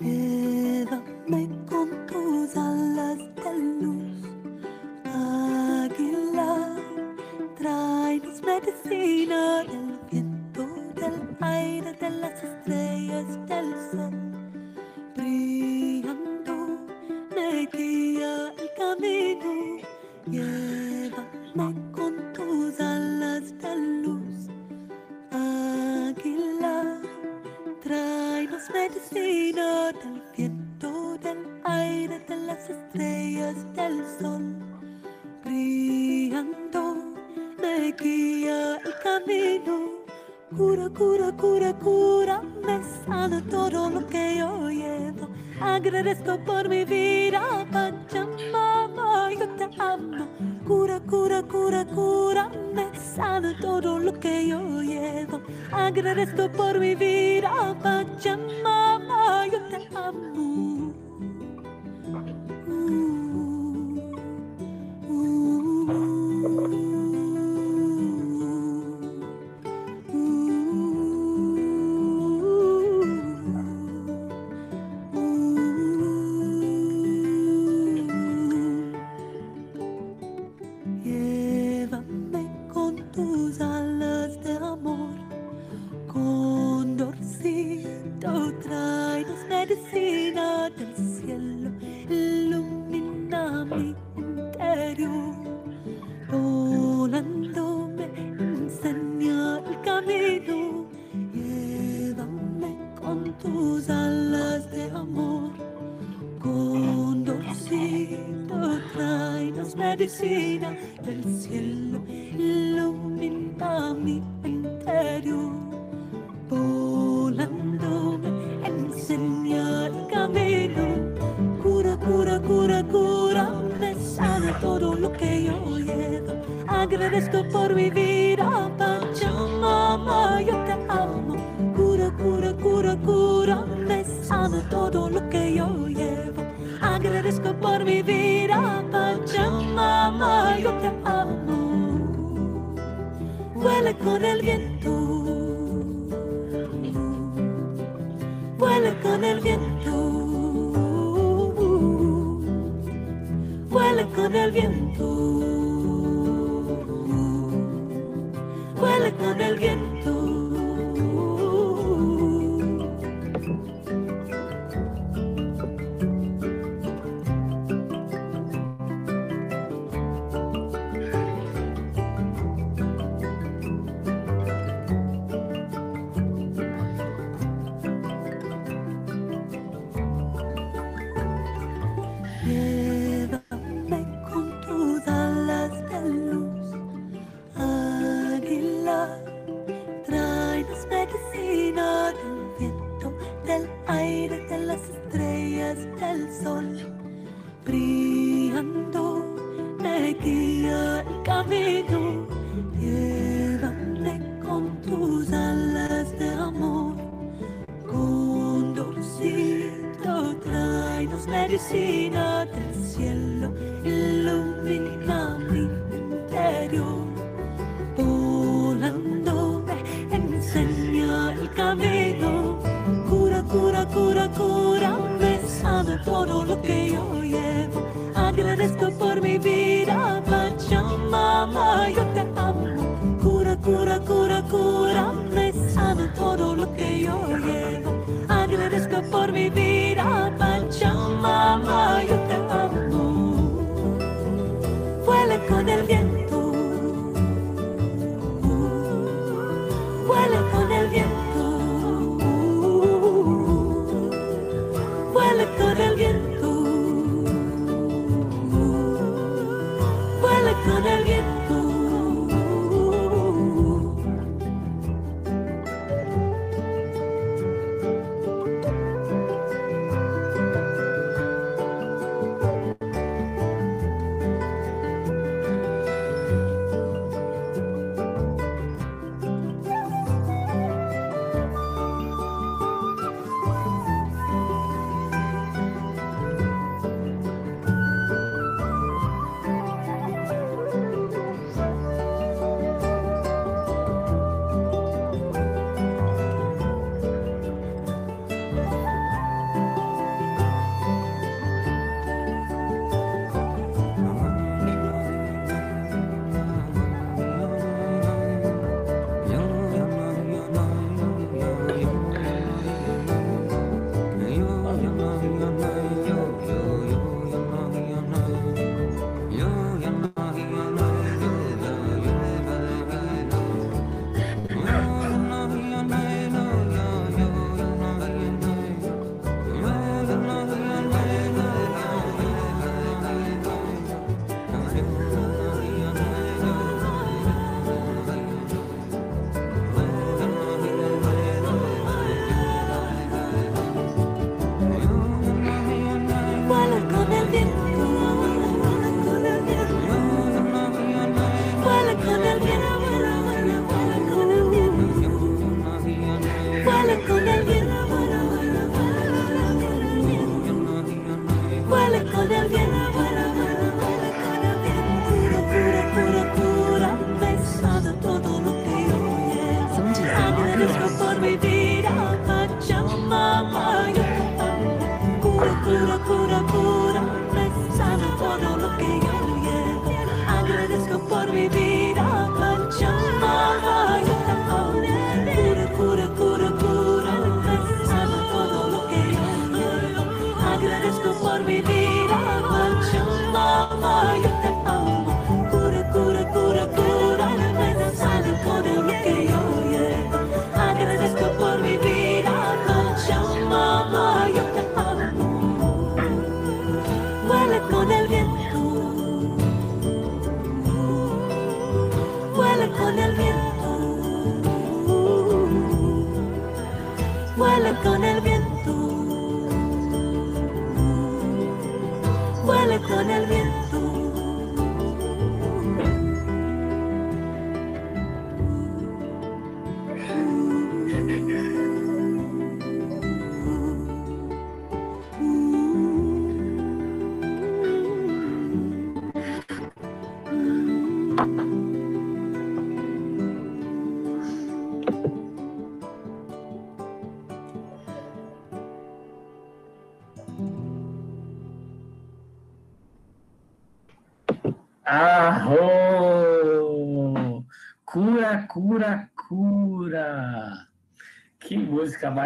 Yeah. 0.00 0.37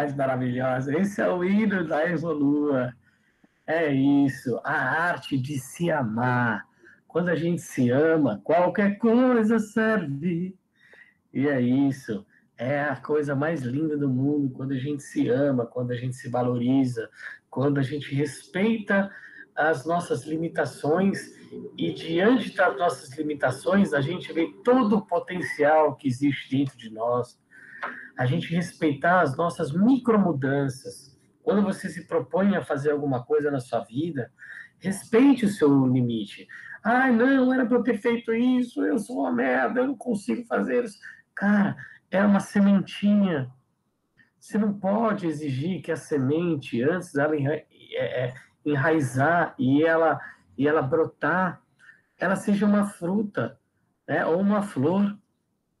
Mais 0.03 0.15
maravilhosa! 0.15 0.97
Esse 0.99 1.21
é 1.21 1.29
o 1.29 1.45
hino 1.45 1.87
da 1.87 2.05
Evolua. 2.05 2.93
É 3.65 3.89
isso, 3.89 4.59
a 4.61 4.73
arte 4.73 5.37
de 5.37 5.57
se 5.57 5.89
amar. 5.89 6.67
Quando 7.07 7.29
a 7.29 7.35
gente 7.35 7.61
se 7.61 7.89
ama, 7.89 8.41
qualquer 8.43 8.97
coisa 8.97 9.59
serve. 9.59 10.57
E 11.33 11.47
é 11.47 11.61
isso. 11.61 12.25
É 12.57 12.81
a 12.81 12.97
coisa 12.97 13.33
mais 13.33 13.61
linda 13.61 13.95
do 13.95 14.09
mundo 14.09 14.49
quando 14.49 14.73
a 14.73 14.77
gente 14.77 15.01
se 15.01 15.29
ama, 15.29 15.65
quando 15.65 15.91
a 15.91 15.95
gente 15.95 16.17
se 16.17 16.29
valoriza, 16.29 17.09
quando 17.49 17.77
a 17.79 17.83
gente 17.83 18.13
respeita 18.13 19.09
as 19.55 19.85
nossas 19.85 20.25
limitações 20.25 21.33
e 21.77 21.93
diante 21.93 22.53
das 22.53 22.75
nossas 22.77 23.17
limitações 23.17 23.93
a 23.93 24.01
gente 24.01 24.33
vê 24.33 24.51
todo 24.65 24.97
o 24.97 25.05
potencial 25.05 25.95
que 25.95 26.07
existe 26.07 26.57
dentro 26.57 26.77
de 26.77 26.89
nós. 26.89 27.39
A 28.17 28.25
gente 28.25 28.53
respeitar 28.53 29.21
as 29.21 29.35
nossas 29.35 29.71
micromudanças. 29.71 31.17
Quando 31.41 31.61
você 31.61 31.89
se 31.89 32.07
propõe 32.07 32.55
a 32.55 32.63
fazer 32.63 32.91
alguma 32.91 33.23
coisa 33.23 33.51
na 33.51 33.59
sua 33.59 33.83
vida, 33.83 34.31
respeite 34.79 35.45
o 35.45 35.49
seu 35.49 35.85
limite. 35.87 36.47
Ai, 36.83 37.11
não, 37.13 37.53
era 37.53 37.65
para 37.65 37.77
eu 37.77 37.83
ter 37.83 37.97
feito 37.97 38.33
isso, 38.33 38.83
eu 38.83 38.99
sou 38.99 39.21
uma 39.21 39.31
merda, 39.31 39.79
eu 39.79 39.87
não 39.87 39.95
consigo 39.95 40.45
fazer 40.45 40.83
isso. 40.83 40.99
Cara, 41.33 41.75
é 42.11 42.23
uma 42.23 42.39
sementinha. 42.39 43.49
Você 44.39 44.57
não 44.57 44.73
pode 44.73 45.25
exigir 45.25 45.81
que 45.81 45.91
a 45.91 45.95
semente, 45.95 46.83
antes 46.83 47.13
dela 47.13 47.35
é, 47.35 47.65
é, 47.95 48.33
enraizar 48.65 49.55
e 49.57 49.83
ela, 49.83 50.19
e 50.57 50.67
ela 50.67 50.81
brotar, 50.81 51.61
ela 52.17 52.35
seja 52.35 52.65
uma 52.65 52.85
fruta, 52.85 53.57
né? 54.07 54.25
ou 54.25 54.39
uma 54.39 54.61
flor. 54.61 55.17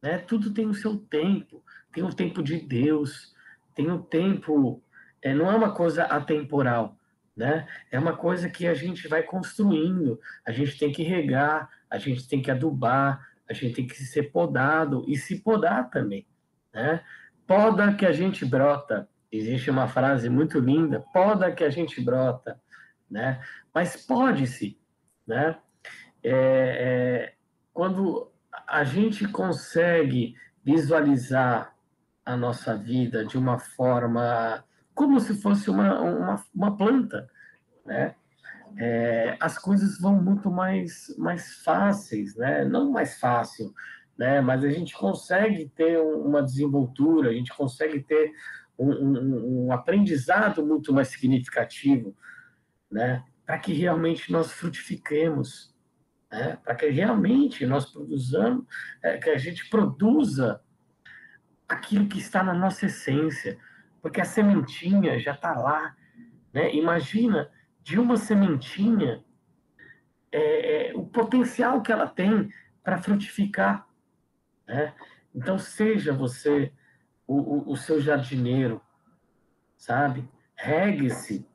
Né? 0.01 0.17
Tudo 0.17 0.53
tem 0.53 0.67
o 0.67 0.73
seu 0.73 0.97
tempo. 0.97 1.61
Tem 1.93 2.03
o 2.03 2.13
tempo 2.13 2.41
de 2.41 2.59
Deus, 2.59 3.33
tem 3.75 3.89
o 3.91 3.99
tempo. 3.99 4.81
É, 5.21 5.33
não 5.33 5.49
é 5.49 5.55
uma 5.55 5.73
coisa 5.73 6.03
atemporal. 6.03 6.97
Né? 7.35 7.67
É 7.91 7.97
uma 7.97 8.15
coisa 8.15 8.49
que 8.49 8.67
a 8.67 8.73
gente 8.73 9.07
vai 9.07 9.23
construindo. 9.23 10.19
A 10.45 10.51
gente 10.51 10.77
tem 10.77 10.91
que 10.91 11.03
regar, 11.03 11.69
a 11.89 11.97
gente 11.97 12.27
tem 12.27 12.41
que 12.41 12.51
adubar, 12.51 13.27
a 13.49 13.53
gente 13.53 13.73
tem 13.75 13.87
que 13.87 13.95
ser 13.95 14.31
podado 14.31 15.05
e 15.07 15.15
se 15.15 15.39
podar 15.39 15.89
também. 15.89 16.27
Né? 16.73 17.01
Poda 17.47 17.93
que 17.93 18.05
a 18.05 18.11
gente 18.11 18.45
brota. 18.45 19.07
Existe 19.31 19.69
uma 19.69 19.87
frase 19.87 20.29
muito 20.29 20.59
linda: 20.59 21.03
poda 21.13 21.51
que 21.51 21.63
a 21.63 21.69
gente 21.69 22.01
brota. 22.01 22.59
Né? 23.09 23.41
Mas 23.73 23.95
pode-se. 23.95 24.79
Né? 25.25 25.55
É, 26.23 26.31
é, 26.31 27.33
quando 27.73 28.31
a 28.67 28.83
gente 28.83 29.27
consegue 29.27 30.35
visualizar 30.63 31.72
a 32.25 32.37
nossa 32.37 32.75
vida 32.75 33.25
de 33.25 33.37
uma 33.37 33.59
forma 33.59 34.63
como 34.93 35.19
se 35.19 35.33
fosse 35.35 35.69
uma, 35.69 35.99
uma, 35.99 36.45
uma 36.53 36.77
planta, 36.77 37.29
né? 37.85 38.15
É, 38.75 39.37
as 39.39 39.57
coisas 39.57 39.99
vão 39.99 40.21
muito 40.21 40.49
mais, 40.49 41.13
mais 41.17 41.61
fáceis, 41.63 42.35
né? 42.35 42.65
Não 42.65 42.91
mais 42.91 43.19
fácil, 43.19 43.73
né? 44.17 44.41
Mas 44.41 44.63
a 44.63 44.69
gente 44.69 44.95
consegue 44.95 45.69
ter 45.75 45.99
uma 45.99 46.41
desenvoltura, 46.41 47.29
a 47.29 47.33
gente 47.33 47.53
consegue 47.55 48.01
ter 48.01 48.31
um, 48.77 48.89
um, 48.89 49.65
um 49.65 49.71
aprendizado 49.71 50.65
muito 50.65 50.93
mais 50.93 51.09
significativo, 51.09 52.15
né? 52.91 53.23
Para 53.45 53.59
que 53.59 53.73
realmente 53.73 54.31
nós 54.31 54.51
frutifiquemos, 54.51 55.73
né? 56.31 56.57
Para 56.63 56.75
que 56.75 56.89
realmente 56.89 57.65
nós 57.65 57.91
produzamos, 57.91 58.65
é, 59.03 59.17
que 59.17 59.29
a 59.29 59.37
gente 59.37 59.69
produza 59.69 60.61
aquilo 61.73 62.07
que 62.07 62.19
está 62.19 62.43
na 62.43 62.53
nossa 62.53 62.85
essência, 62.85 63.57
porque 64.01 64.21
a 64.21 64.25
sementinha 64.25 65.19
já 65.19 65.33
está 65.33 65.53
lá, 65.53 65.95
né? 66.53 66.73
Imagina 66.73 67.49
de 67.81 67.99
uma 67.99 68.17
sementinha 68.17 69.23
é, 70.31 70.89
é, 70.89 70.95
o 70.95 71.05
potencial 71.05 71.81
que 71.81 71.91
ela 71.91 72.07
tem 72.07 72.49
para 72.83 73.01
frutificar, 73.01 73.87
né? 74.67 74.93
Então 75.33 75.57
seja 75.57 76.13
você 76.13 76.71
o, 77.27 77.37
o, 77.37 77.71
o 77.71 77.77
seu 77.77 78.01
jardineiro, 78.01 78.81
sabe? 79.77 80.29
Regue-se, 80.55 81.47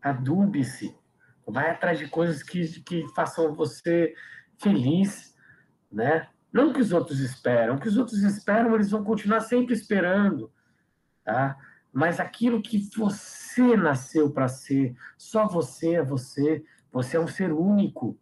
adube-se, 0.00 0.96
vai 1.46 1.70
atrás 1.70 1.98
de 1.98 2.08
coisas 2.08 2.42
que, 2.42 2.80
que 2.82 3.06
façam 3.14 3.54
você 3.54 4.14
feliz, 4.60 5.36
né? 5.90 6.28
Não 6.54 6.72
que 6.72 6.80
os 6.80 6.92
outros 6.92 7.18
esperam, 7.18 7.74
o 7.74 7.80
que 7.80 7.88
os 7.88 7.96
outros 7.96 8.22
esperam, 8.22 8.76
eles 8.76 8.92
vão 8.92 9.02
continuar 9.02 9.40
sempre 9.40 9.74
esperando, 9.74 10.52
tá? 11.24 11.58
Mas 11.92 12.20
aquilo 12.20 12.62
que 12.62 12.88
você 12.96 13.76
nasceu 13.76 14.30
para 14.30 14.46
ser, 14.46 14.94
só 15.18 15.48
você 15.48 15.94
é 15.94 16.04
você, 16.04 16.64
você 16.92 17.16
é 17.16 17.20
um 17.20 17.26
ser 17.26 17.52
único. 17.52 18.16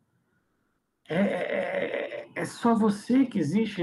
É, 1.06 1.20
é, 1.20 2.28
é 2.34 2.44
só 2.46 2.74
você 2.74 3.26
que 3.26 3.38
existe, 3.38 3.82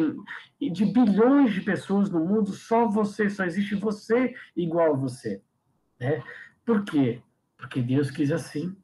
e 0.60 0.72
de 0.72 0.84
bilhões 0.84 1.54
de 1.54 1.62
pessoas 1.62 2.10
no 2.10 2.26
mundo, 2.26 2.52
só 2.52 2.88
você, 2.88 3.30
só 3.30 3.46
existe 3.46 3.76
você 3.76 4.34
igual 4.56 4.96
a 4.96 4.98
você. 4.98 5.44
Né? 6.00 6.24
Por 6.66 6.84
quê? 6.84 7.22
Porque 7.56 7.84
Deus 7.84 8.10
quis 8.10 8.32
assim. 8.32 8.76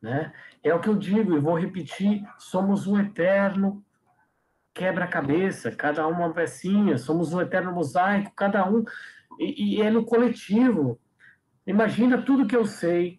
Né? 0.00 0.32
É 0.62 0.72
o 0.74 0.80
que 0.80 0.88
eu 0.88 0.96
digo 0.96 1.36
e 1.36 1.40
vou 1.40 1.58
repetir: 1.58 2.26
somos 2.38 2.86
um 2.86 2.98
eterno 2.98 3.84
quebra-cabeça, 4.76 5.72
cada 5.72 6.06
um 6.06 6.12
uma 6.12 6.34
pecinha, 6.34 6.98
somos 6.98 7.32
um 7.32 7.40
eterno 7.40 7.72
mosaico, 7.72 8.30
cada 8.36 8.68
um, 8.68 8.84
e, 9.40 9.78
e, 9.78 9.82
é 9.82 9.90
no 9.90 10.04
coletivo. 10.04 11.00
Imagina 11.66 12.20
tudo 12.20 12.46
que 12.46 12.54
eu 12.54 12.66
sei, 12.66 13.18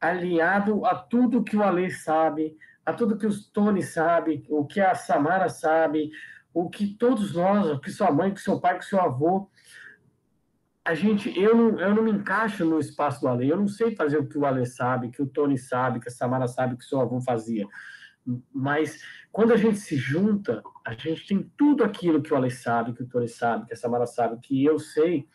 aliado 0.00 0.86
a 0.86 0.94
tudo 0.94 1.42
que 1.42 1.56
o 1.56 1.64
Ale 1.64 1.90
sabe, 1.90 2.56
a 2.86 2.92
tudo 2.92 3.18
que 3.18 3.26
o 3.26 3.44
Tony 3.52 3.82
sabe, 3.82 4.46
o 4.48 4.64
que 4.64 4.80
a 4.80 4.94
Samara 4.94 5.48
sabe, 5.48 6.12
o 6.52 6.70
que 6.70 6.86
todos 6.86 7.34
nós, 7.34 7.68
o 7.68 7.80
que 7.80 7.90
sua 7.90 8.12
mãe, 8.12 8.30
o 8.30 8.34
que 8.34 8.40
seu 8.40 8.60
pai, 8.60 8.76
o 8.76 8.78
que 8.78 8.84
seu 8.84 9.00
avô. 9.00 9.50
A 10.84 10.94
gente, 10.94 11.36
eu 11.36 11.56
não, 11.56 11.80
eu 11.80 11.92
não 11.92 12.04
me 12.04 12.12
encaixo 12.12 12.64
no 12.64 12.78
espaço 12.78 13.20
do 13.20 13.26
Ale, 13.26 13.48
eu 13.48 13.56
não 13.56 13.66
sei 13.66 13.96
fazer 13.96 14.18
o 14.18 14.28
que 14.28 14.38
o 14.38 14.46
Ale 14.46 14.64
sabe, 14.64 15.10
que 15.10 15.22
o 15.22 15.26
Tony 15.26 15.58
sabe, 15.58 15.98
que 15.98 16.08
a 16.08 16.12
Samara 16.12 16.46
sabe, 16.46 16.76
que 16.76 16.84
seu 16.84 17.00
avô 17.00 17.20
fazia. 17.20 17.66
Mas 18.52 19.00
quando 19.30 19.52
a 19.52 19.56
gente 19.56 19.78
se 19.78 19.96
junta, 19.96 20.62
a 20.86 20.94
gente 20.94 21.26
tem 21.26 21.50
tudo 21.56 21.84
aquilo 21.84 22.22
que 22.22 22.32
o 22.32 22.36
Ale 22.36 22.50
sabe, 22.50 22.92
que 22.92 23.02
o 23.02 23.08
Tony 23.08 23.28
sabe, 23.28 23.66
que 23.66 23.74
a 23.74 23.76
Samara 23.76 24.06
sabe, 24.06 24.38
que 24.40 24.64
eu 24.64 24.78
sei, 24.78 25.28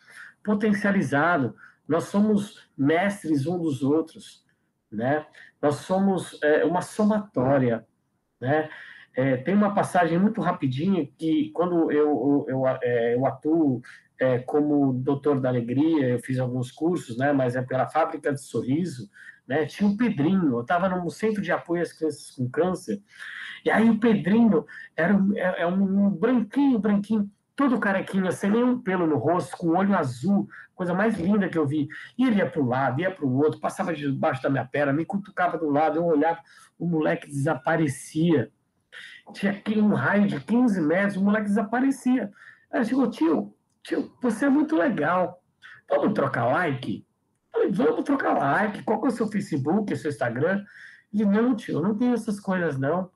potencializado. 0.44 1.54
Nós 1.86 2.04
somos 2.04 2.68
mestres 2.76 3.46
um 3.46 3.58
dos 3.58 3.82
outros, 3.82 4.44
né? 4.90 5.26
Nós 5.60 5.76
somos 5.76 6.38
é, 6.42 6.64
uma 6.64 6.82
somatória, 6.82 7.86
né? 8.40 8.68
É, 9.14 9.36
tem 9.36 9.54
uma 9.54 9.74
passagem 9.74 10.18
muito 10.18 10.40
rapidinha 10.40 11.06
que, 11.18 11.50
quando 11.50 11.90
eu, 11.90 12.08
eu, 12.08 12.46
eu, 12.48 12.66
é, 12.66 13.14
eu 13.16 13.26
atuo 13.26 13.82
é, 14.20 14.38
como 14.38 14.92
doutor 14.92 15.40
da 15.40 15.48
alegria, 15.48 16.08
eu 16.10 16.18
fiz 16.20 16.38
alguns 16.38 16.70
cursos, 16.70 17.16
né, 17.16 17.32
mas 17.32 17.56
é 17.56 17.62
pela 17.62 17.88
fábrica 17.88 18.32
de 18.32 18.40
sorriso, 18.40 19.10
né, 19.50 19.66
tinha 19.66 19.90
o 19.90 19.96
Pedrinho, 19.96 20.52
eu 20.52 20.60
estava 20.60 20.88
no 20.88 21.10
centro 21.10 21.42
de 21.42 21.50
apoio 21.50 21.82
às 21.82 21.92
crianças 21.92 22.30
com 22.30 22.48
câncer, 22.48 23.02
e 23.64 23.70
aí 23.70 23.90
o 23.90 23.98
Pedrinho 23.98 24.64
era 24.96 25.12
um, 25.12 25.36
é, 25.36 25.62
é 25.62 25.66
um 25.66 26.08
branquinho, 26.08 26.78
branquinho, 26.78 27.28
todo 27.56 27.80
carequinha, 27.80 28.30
sem 28.30 28.48
nenhum 28.48 28.80
pelo 28.80 29.08
no 29.08 29.18
rosto, 29.18 29.56
com 29.56 29.76
olho 29.76 29.98
azul, 29.98 30.48
coisa 30.72 30.94
mais 30.94 31.18
linda 31.18 31.48
que 31.48 31.58
eu 31.58 31.66
vi. 31.66 31.88
E 32.16 32.24
ele 32.24 32.36
ia 32.36 32.48
para 32.48 32.62
o 32.62 32.64
lado, 32.64 33.00
ia 33.00 33.10
para 33.10 33.26
o 33.26 33.38
outro, 33.38 33.58
passava 33.58 33.92
debaixo 33.92 34.40
da 34.40 34.48
minha 34.48 34.64
perna, 34.64 34.92
me 34.92 35.04
cutucava 35.04 35.58
do 35.58 35.68
lado, 35.68 35.96
eu 35.96 36.04
olhava, 36.04 36.38
o 36.78 36.86
moleque 36.86 37.26
desaparecia. 37.26 38.52
Tinha 39.34 39.60
um 39.82 39.94
raio 39.94 40.28
de 40.28 40.38
15 40.38 40.80
metros, 40.80 41.16
o 41.16 41.24
moleque 41.24 41.46
desaparecia. 41.46 42.30
Aí 42.72 42.84
chegou, 42.84 43.10
tio, 43.10 43.52
tio, 43.82 44.16
você 44.22 44.46
é 44.46 44.48
muito 44.48 44.76
legal. 44.76 45.42
Vamos 45.88 46.14
trocar 46.14 46.46
like? 46.46 47.04
Falei, 47.52 47.70
vamos 47.70 48.04
trocar 48.04 48.36
like. 48.36 48.82
Qual 48.82 49.00
que 49.00 49.06
é 49.06 49.10
o 49.10 49.12
seu 49.12 49.28
Facebook, 49.28 49.92
o 49.92 49.96
seu 49.96 50.10
Instagram? 50.10 50.64
Ele, 51.12 51.24
não, 51.24 51.54
tio, 51.54 51.78
eu 51.78 51.82
não 51.82 51.96
tenho 51.96 52.14
essas 52.14 52.38
coisas, 52.38 52.78
não. 52.78 53.10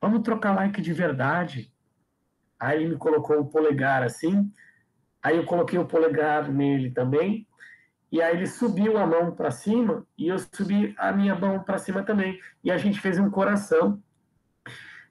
Vamos 0.00 0.22
trocar 0.22 0.54
like 0.54 0.80
de 0.80 0.92
verdade. 0.92 1.72
Aí 2.58 2.82
ele 2.82 2.90
me 2.90 2.96
colocou 2.96 3.38
o 3.38 3.46
polegar 3.46 4.02
assim. 4.02 4.52
Aí 5.22 5.36
eu 5.36 5.44
coloquei 5.44 5.78
o 5.78 5.86
polegar 5.86 6.50
nele 6.50 6.90
também. 6.90 7.46
E 8.10 8.22
aí 8.22 8.36
ele 8.36 8.46
subiu 8.46 8.96
a 8.96 9.06
mão 9.06 9.32
para 9.32 9.50
cima 9.50 10.06
e 10.16 10.28
eu 10.28 10.38
subi 10.38 10.94
a 10.98 11.12
minha 11.12 11.34
mão 11.34 11.62
para 11.62 11.78
cima 11.78 12.02
também. 12.02 12.38
E 12.64 12.70
a 12.70 12.78
gente 12.78 13.00
fez 13.00 13.18
um 13.18 13.30
coração. 13.30 14.02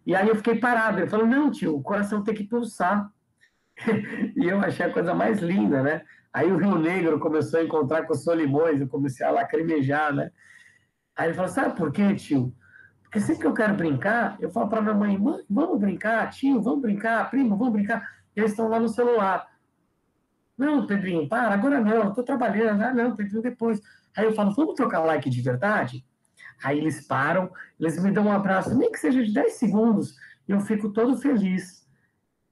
E 0.05 0.15
aí 0.15 0.27
eu 0.27 0.35
fiquei 0.35 0.59
parado. 0.59 0.99
Ele 0.99 1.09
falou: 1.09 1.27
Não, 1.27 1.51
tio, 1.51 1.75
o 1.75 1.83
coração 1.83 2.23
tem 2.23 2.33
que 2.33 2.43
pulsar. 2.43 3.09
e 4.35 4.47
eu 4.47 4.59
achei 4.59 4.85
a 4.85 4.91
coisa 4.91 5.13
mais 5.13 5.39
linda, 5.39 5.83
né? 5.83 6.03
Aí 6.37 6.51
o 6.51 6.57
Rio 6.57 6.77
Negro 6.77 7.19
começou 7.19 7.59
a 7.59 7.63
encontrar 7.63 8.05
com 8.05 8.13
os 8.13 8.23
Solimões, 8.23 8.79
eu 8.79 8.87
comecei 8.87 9.25
a 9.25 9.31
lacrimejar, 9.31 10.13
né? 10.13 10.29
Aí 11.15 11.29
ele 11.29 11.33
falou: 11.33 11.49
Sabe 11.49 11.75
por 11.75 11.91
quê, 11.91 12.13
tio? 12.13 12.53
Porque 13.01 13.19
sempre 13.19 13.41
que 13.41 13.47
eu 13.47 13.55
quero 13.55 13.73
brincar, 13.73 14.37
eu 14.39 14.51
falo 14.51 14.69
para 14.69 14.83
minha 14.83 14.93
mãe: 14.93 15.17
mãe, 15.17 15.43
vamos 15.49 15.79
brincar, 15.79 16.29
tio, 16.29 16.61
vamos 16.61 16.83
brincar, 16.83 17.27
primo, 17.31 17.57
vamos 17.57 17.73
brincar. 17.73 18.07
E 18.35 18.39
eles 18.39 18.51
estão 18.51 18.67
lá 18.67 18.79
no 18.79 18.87
celular. 18.87 19.47
Não, 20.55 20.85
Pedrinho, 20.85 21.27
para, 21.27 21.55
agora 21.55 21.81
não, 21.81 22.09
estou 22.09 22.23
trabalhando. 22.23 22.83
Ah, 22.83 22.93
não, 22.93 23.15
Pedrinho, 23.15 23.41
depois. 23.41 23.81
Aí 24.15 24.25
eu 24.25 24.33
falo: 24.35 24.53
vamos 24.53 24.75
trocar 24.75 24.99
like 24.99 25.27
de 25.31 25.41
verdade? 25.41 26.05
Aí 26.63 26.77
eles 26.77 27.07
param, 27.07 27.49
eles 27.79 27.99
me 27.99 28.11
dão 28.11 28.27
um 28.27 28.31
abraço, 28.31 28.77
nem 28.77 28.91
que 28.91 28.99
seja 28.99 29.23
de 29.23 29.33
10 29.33 29.53
segundos, 29.53 30.15
e 30.47 30.51
eu 30.51 30.59
fico 30.59 30.93
todo 30.93 31.17
feliz. 31.17 31.86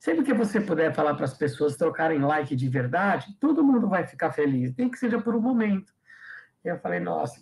Sempre 0.06 0.24
que 0.24 0.36
você 0.36 0.62
puder 0.62 0.94
falar 0.94 1.16
para 1.16 1.26
as 1.26 1.36
pessoas 1.36 1.76
trocarem 1.76 2.20
like 2.20 2.56
de 2.56 2.70
verdade, 2.70 3.36
todo 3.40 3.64
mundo 3.64 3.90
vai 3.90 4.06
ficar 4.06 4.32
feliz, 4.32 4.72
nem 4.78 4.88
que 4.88 5.00
seja 5.00 5.20
por 5.20 5.34
um 5.34 5.42
momento. 5.42 5.92
E 6.64 6.68
eu 6.68 6.78
falei, 6.78 7.00
nossa, 7.00 7.42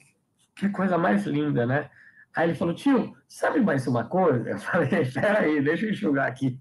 que 0.56 0.70
coisa 0.70 0.98
mais 0.98 1.26
linda, 1.26 1.66
né? 1.66 1.90
Aí 2.34 2.48
ele 2.48 2.56
falou, 2.56 2.74
tio, 2.74 3.18
sabe 3.28 3.60
mais 3.60 3.86
uma 3.86 4.06
coisa? 4.06 4.52
Eu 4.52 4.60
falei, 4.60 5.04
peraí, 5.12 5.62
deixa 5.62 5.86
eu 5.86 5.92
enxugar 5.92 6.26
aqui. 6.26 6.58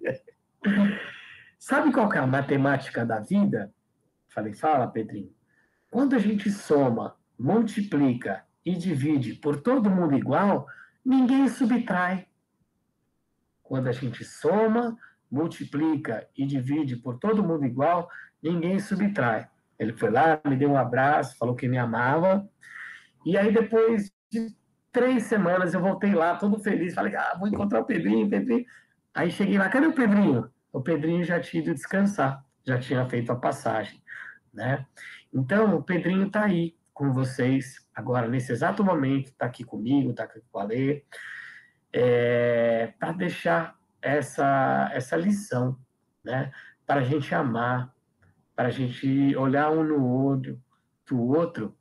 sabe 1.56 1.92
qual 1.92 2.12
é 2.12 2.18
a 2.18 2.26
matemática 2.26 3.06
da 3.06 3.20
vida? 3.20 3.72
Eu 4.26 4.34
falei, 4.34 4.52
fala, 4.54 4.88
Pedrinho. 4.88 5.32
Quando 5.88 6.16
a 6.16 6.18
gente 6.18 6.50
soma, 6.50 7.14
multiplica 7.38 8.42
e 8.66 8.74
divide 8.74 9.34
por 9.34 9.60
todo 9.60 9.88
mundo 9.88 10.16
igual, 10.16 10.66
ninguém 11.04 11.46
subtrai. 11.46 12.26
Quando 13.62 13.86
a 13.86 13.92
gente 13.92 14.24
soma, 14.24 14.98
multiplica 15.32 16.28
e 16.36 16.44
divide 16.44 16.96
por 16.96 17.18
todo 17.18 17.42
mundo 17.42 17.64
igual, 17.64 18.08
ninguém 18.42 18.78
subtrai. 18.78 19.48
Ele 19.78 19.94
foi 19.94 20.10
lá, 20.10 20.38
me 20.46 20.54
deu 20.54 20.70
um 20.70 20.76
abraço, 20.76 21.38
falou 21.38 21.56
que 21.56 21.66
me 21.66 21.78
amava. 21.78 22.46
E 23.24 23.36
aí, 23.38 23.50
depois 23.50 24.12
de 24.30 24.54
três 24.92 25.22
semanas 25.24 25.72
eu 25.72 25.80
voltei 25.80 26.14
lá, 26.14 26.36
todo 26.36 26.58
feliz, 26.58 26.94
falei, 26.94 27.16
ah, 27.16 27.34
vou 27.38 27.48
encontrar 27.48 27.80
o 27.80 27.84
Pedrinho, 27.84 28.28
Pedrinho. 28.28 28.66
Aí 29.14 29.30
cheguei 29.30 29.56
lá, 29.56 29.70
cadê 29.70 29.86
o 29.86 29.94
Pedrinho? 29.94 30.50
O 30.70 30.82
Pedrinho 30.82 31.24
já 31.24 31.40
tinha 31.40 31.62
ido 31.62 31.74
descansar, 31.74 32.44
já 32.64 32.78
tinha 32.78 33.08
feito 33.08 33.32
a 33.32 33.36
passagem, 33.36 34.02
né? 34.52 34.86
Então, 35.32 35.76
o 35.76 35.82
Pedrinho 35.82 36.26
está 36.26 36.44
aí 36.44 36.76
com 36.92 37.10
vocês 37.10 37.86
agora, 37.94 38.28
nesse 38.28 38.52
exato 38.52 38.84
momento, 38.84 39.28
está 39.28 39.46
aqui 39.46 39.64
comigo, 39.64 40.10
está 40.10 40.24
aqui 40.24 40.40
com 40.50 40.58
a 40.58 40.64
Lê, 40.64 41.04
é, 41.92 42.92
para 42.98 43.12
deixar 43.12 43.76
essa, 44.02 44.90
essa 44.92 45.16
lição, 45.16 45.78
né? 46.24 46.52
Para 46.84 47.00
a 47.00 47.04
gente 47.04 47.34
amar, 47.34 47.94
para 48.54 48.68
a 48.68 48.70
gente 48.70 49.34
olhar 49.36 49.70
um 49.70 49.84
no 49.84 50.04
olho 50.04 50.60
do 51.08 51.20
outro 51.20 51.76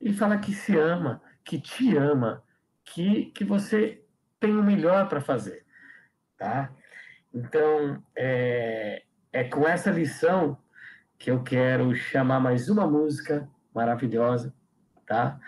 e 0.00 0.12
falar 0.12 0.38
que 0.38 0.52
se 0.52 0.76
ama, 0.76 1.22
que 1.44 1.60
te 1.60 1.96
ama, 1.96 2.42
que, 2.84 3.26
que 3.26 3.44
você 3.44 4.02
tem 4.40 4.56
o 4.56 4.62
melhor 4.62 5.08
para 5.08 5.20
fazer, 5.20 5.64
tá? 6.36 6.72
Então, 7.32 8.02
é, 8.16 9.02
é 9.32 9.44
com 9.44 9.68
essa 9.68 9.90
lição 9.90 10.58
que 11.18 11.30
eu 11.30 11.42
quero 11.42 11.94
chamar 11.94 12.40
mais 12.40 12.68
uma 12.68 12.86
música 12.86 13.48
maravilhosa, 13.74 14.54
tá? 15.06 15.38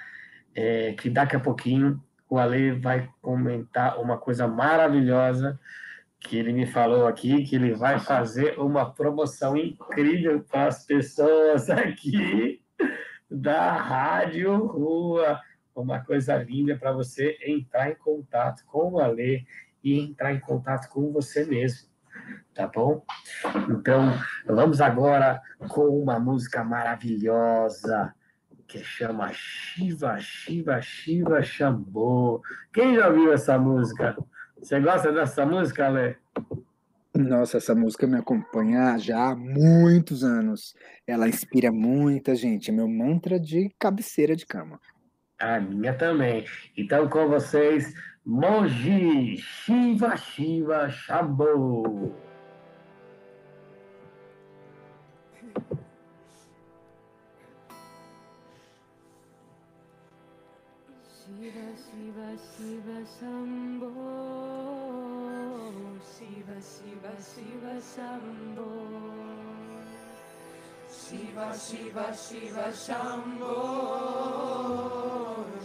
É, 0.54 0.92
que 0.94 1.08
daqui 1.08 1.36
a 1.36 1.40
pouquinho 1.40 2.02
o 2.28 2.38
Ale 2.38 2.72
vai 2.72 3.10
comentar 3.22 3.98
uma 4.00 4.18
coisa 4.18 4.46
maravilhosa 4.46 5.58
que 6.20 6.36
ele 6.36 6.52
me 6.52 6.66
falou 6.66 7.06
aqui, 7.06 7.44
que 7.44 7.56
ele 7.56 7.74
vai 7.74 7.98
fazer 7.98 8.58
uma 8.58 8.92
promoção 8.92 9.56
incrível 9.56 10.42
para 10.42 10.66
as 10.66 10.84
pessoas 10.84 11.70
aqui 11.70 12.62
da 13.30 13.72
Rádio 13.72 14.56
Rua 14.66 15.40
uma 15.80 16.00
coisa 16.00 16.36
linda 16.36 16.76
para 16.76 16.92
você 16.92 17.38
entrar 17.46 17.90
em 17.90 17.94
contato 17.94 18.64
com 18.66 18.92
o 18.92 19.00
Alê 19.00 19.44
e 19.82 19.98
entrar 19.98 20.32
em 20.32 20.40
contato 20.40 20.88
com 20.88 21.12
você 21.12 21.44
mesmo, 21.44 21.88
tá 22.52 22.66
bom? 22.66 23.04
Então, 23.70 24.12
vamos 24.46 24.80
agora 24.80 25.40
com 25.68 25.88
uma 26.02 26.18
música 26.18 26.64
maravilhosa 26.64 28.12
que 28.66 28.82
chama 28.82 29.30
Shiva, 29.32 30.18
Shiva, 30.20 30.82
Shiva 30.82 31.42
Shambho. 31.42 32.42
Quem 32.72 32.96
já 32.96 33.08
ouviu 33.08 33.32
essa 33.32 33.58
música? 33.58 34.16
Você 34.60 34.80
gosta 34.80 35.12
dessa 35.12 35.46
música, 35.46 35.86
Alê? 35.86 36.16
Nossa, 37.14 37.56
essa 37.56 37.74
música 37.74 38.06
me 38.06 38.16
acompanha 38.16 38.98
já 38.98 39.30
há 39.30 39.36
muitos 39.36 40.22
anos. 40.22 40.74
Ela 41.06 41.28
inspira 41.28 41.72
muita 41.72 42.34
gente. 42.34 42.70
É 42.70 42.72
meu 42.72 42.88
mantra 42.88 43.40
de 43.40 43.70
cabeceira 43.78 44.36
de 44.36 44.46
cama. 44.46 44.80
A 45.38 45.58
minha 45.60 45.94
também. 45.94 46.44
Então, 46.76 47.08
com 47.08 47.28
vocês, 47.28 47.92
Moji 48.24 49.36
Shiva 49.38 50.16
Shiva 50.16 50.88
Shambho. 50.90 52.14
Shiva 61.38 61.70
Shiva 61.78 62.34
Shiva 62.50 62.98
Shambho. 63.14 63.94
Shiva 66.10 66.56
Shiva 66.58 67.12
Shiva 67.22 67.74
Shambho. 67.78 68.70
Shiva 70.90 71.48
Shiva 71.56 72.06
Shiva 72.12 72.66
Shambho. 72.82 73.54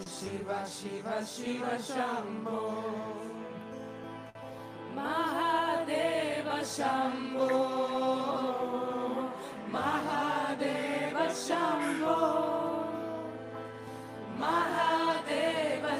Shiva 0.05 0.59
Shiva 0.69 1.25
Shiva 1.25 1.75
Shambho. 1.89 2.59
Mahadeva 4.95 6.59
Shambho. 6.61 7.49
Mahadeva 9.71 11.25
Shambho. 11.33 12.13
Mahadeva 12.13 12.13
Shambho 12.13 12.53
Mahadeva 14.39 14.77
Shambho 14.77 14.93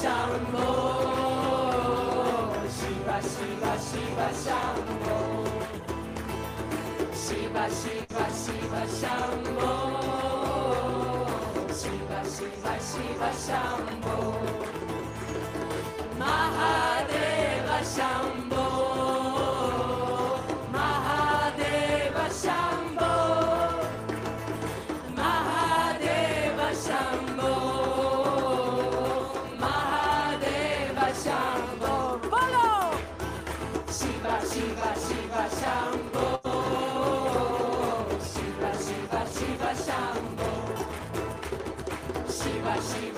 Shambho, 0.00 0.68
Shiva, 2.76 3.16
Shiva, 3.30 3.72
Shiva, 3.86 4.28
Shambho, 4.42 5.18
Shiva, 7.22 7.64
Shiva, 7.78 8.26
Shiva, 8.40 8.82
Shambho, 8.98 9.72
Shiva, 11.78 12.20
Shiva, 12.34 12.74
Shiva, 12.88 13.30
Shambho, 13.44 14.16
Mahadeva 16.18 17.78
Shambho. 17.94 18.69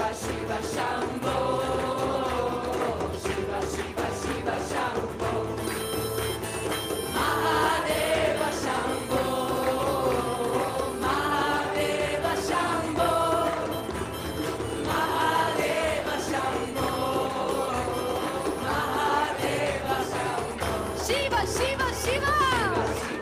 Shiva, 0.02 0.18
Shiva, 0.18 0.58
Shiva! 0.62 1.62
Shiva, 21.46 21.92
Shiva. 22.04 23.21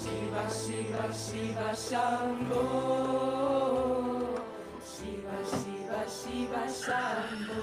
Shiva, 0.00 0.44
Shiva, 0.48 1.06
Shiva, 1.12 1.70
Shambho. 1.76 2.64
Shiva, 4.90 5.38
Shiva, 5.50 6.00
Shiva, 6.16 6.62
Shambho. 6.80 7.60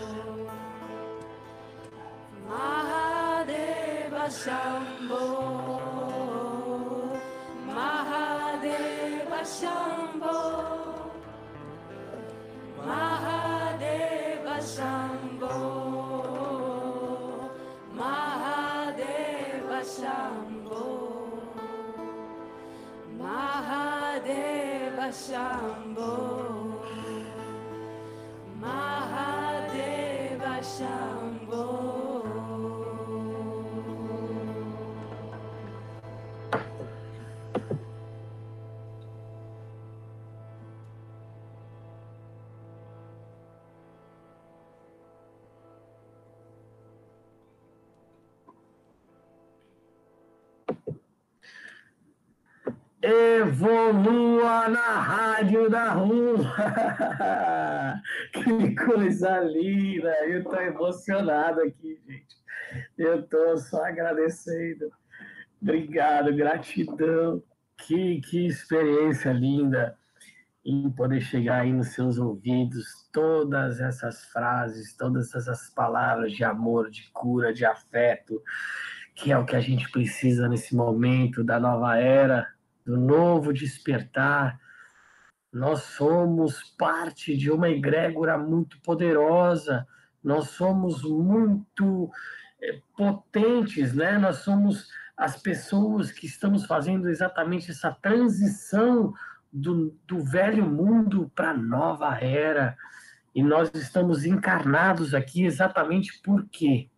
Mahadeva, 2.48 4.26
Shambho. 4.42 5.24
Mahadeva, 7.76 9.42
Shambho. 9.58 10.38
Mahadeva, 12.86 14.58
Shambho. 14.74 15.56
Mahadeva, 17.98 19.80
Shambho. 19.96 20.67
Mahadeva 23.20 25.08
Shambho 25.12 26.14
Mahadeva 28.62 30.54
Shambho 30.62 32.07
Evolua 53.02 54.68
na 54.70 55.00
rádio 55.00 55.70
da 55.70 55.92
rua. 55.92 56.54
que 58.34 58.76
coisa 58.76 59.40
linda. 59.42 60.12
Eu 60.26 60.40
estou 60.40 60.62
emocionado 60.62 61.62
aqui, 61.62 62.00
gente. 62.08 62.38
Eu 62.98 63.20
estou 63.20 63.58
só 63.58 63.86
agradecendo. 63.86 64.90
Obrigado, 65.62 66.36
gratidão. 66.36 67.44
Que, 67.78 68.20
que 68.22 68.48
experiência 68.48 69.32
linda 69.32 69.96
em 70.66 70.90
poder 70.90 71.22
chegar 71.22 71.62
aí 71.62 71.72
nos 71.72 71.90
seus 71.90 72.18
ouvidos 72.18 73.08
todas 73.14 73.80
essas 73.80 74.26
frases, 74.26 74.98
todas 74.98 75.34
essas 75.34 75.70
palavras 75.70 76.34
de 76.34 76.44
amor, 76.44 76.90
de 76.90 77.10
cura, 77.14 77.54
de 77.54 77.64
afeto, 77.64 78.42
que 79.16 79.32
é 79.32 79.38
o 79.38 79.46
que 79.46 79.56
a 79.56 79.62
gente 79.62 79.90
precisa 79.92 80.50
nesse 80.50 80.76
momento 80.76 81.44
da 81.44 81.60
nova 81.60 81.96
era, 81.98 82.48
do 82.88 82.96
novo 82.96 83.52
despertar. 83.52 84.58
Nós 85.52 85.82
somos 85.82 86.64
parte 86.78 87.36
de 87.36 87.52
uma 87.52 87.70
egrégora 87.70 88.38
muito 88.38 88.80
poderosa, 88.82 89.86
nós 90.24 90.52
somos 90.52 91.04
muito 91.04 92.10
eh, 92.62 92.80
potentes, 92.96 93.94
né? 93.94 94.18
Nós 94.18 94.38
somos 94.38 94.88
as 95.18 95.36
pessoas 95.42 96.12
que 96.12 96.26
estamos 96.26 96.66
fazendo 96.66 97.10
exatamente 97.10 97.72
essa 97.72 97.92
transição 97.92 99.14
do, 99.52 99.98
do 100.08 100.24
velho 100.24 100.66
mundo 100.66 101.30
para 101.36 101.52
a 101.52 101.58
nova 101.58 102.18
era. 102.22 102.78
E 103.36 103.44
nós 103.44 103.70
estamos 103.74 104.26
encarnados 104.26 105.14
aqui 105.14 105.44
exatamente 105.44 106.22
por 106.22 106.48
quê? 106.50 106.90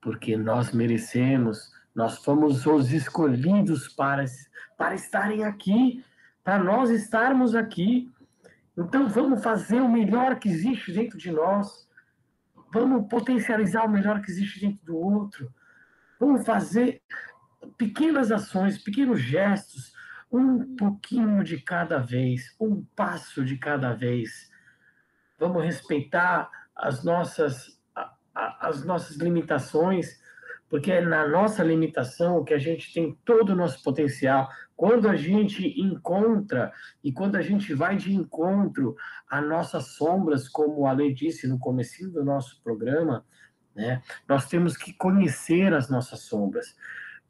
Porque 0.00 0.36
nós 0.36 0.72
merecemos, 0.72 1.72
nós 1.98 2.18
fomos 2.18 2.64
os 2.64 2.92
escolhidos 2.92 3.88
para, 3.88 4.24
para 4.76 4.94
estarem 4.94 5.42
aqui, 5.42 6.04
para 6.44 6.62
nós 6.62 6.90
estarmos 6.90 7.56
aqui. 7.56 8.08
Então 8.76 9.08
vamos 9.08 9.42
fazer 9.42 9.80
o 9.80 9.88
melhor 9.88 10.38
que 10.38 10.48
existe 10.48 10.92
dentro 10.92 11.18
de 11.18 11.32
nós. 11.32 11.88
Vamos 12.72 13.08
potencializar 13.08 13.84
o 13.84 13.90
melhor 13.90 14.20
que 14.20 14.30
existe 14.30 14.60
dentro 14.60 14.86
do 14.86 14.96
outro. 14.96 15.52
Vamos 16.20 16.46
fazer 16.46 17.02
pequenas 17.76 18.30
ações, 18.30 18.78
pequenos 18.78 19.20
gestos, 19.20 19.92
um 20.30 20.76
pouquinho 20.76 21.42
de 21.42 21.60
cada 21.60 21.98
vez, 21.98 22.54
um 22.60 22.84
passo 22.94 23.44
de 23.44 23.58
cada 23.58 23.92
vez. 23.92 24.48
Vamos 25.36 25.64
respeitar 25.64 26.48
as 26.76 27.02
nossas, 27.02 27.76
as 28.32 28.84
nossas 28.84 29.16
limitações, 29.16 30.27
porque 30.68 30.92
é 30.92 31.00
na 31.00 31.26
nossa 31.26 31.62
limitação 31.62 32.44
que 32.44 32.52
a 32.52 32.58
gente 32.58 32.92
tem 32.92 33.16
todo 33.24 33.50
o 33.50 33.56
nosso 33.56 33.82
potencial. 33.82 34.48
Quando 34.76 35.08
a 35.08 35.16
gente 35.16 35.80
encontra 35.80 36.72
e 37.02 37.12
quando 37.12 37.36
a 37.36 37.42
gente 37.42 37.72
vai 37.74 37.96
de 37.96 38.14
encontro 38.14 38.94
às 39.28 39.46
nossas 39.46 39.96
sombras, 39.96 40.48
como 40.48 40.86
a 40.86 40.92
Lei 40.92 41.12
disse 41.12 41.48
no 41.48 41.58
comecinho 41.58 42.10
do 42.10 42.24
nosso 42.24 42.60
programa, 42.62 43.24
né, 43.74 44.02
nós 44.28 44.46
temos 44.46 44.76
que 44.76 44.92
conhecer 44.92 45.72
as 45.72 45.88
nossas 45.88 46.20
sombras. 46.20 46.76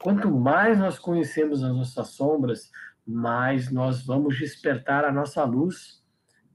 Quanto 0.01 0.29
mais 0.31 0.77
nós 0.77 0.99
conhecemos 0.99 1.63
as 1.63 1.73
nossas 1.73 2.09
sombras, 2.09 2.71
mais 3.05 3.71
nós 3.71 4.05
vamos 4.05 4.37
despertar 4.37 5.05
a 5.05 5.11
nossa 5.11 5.43
luz, 5.43 6.03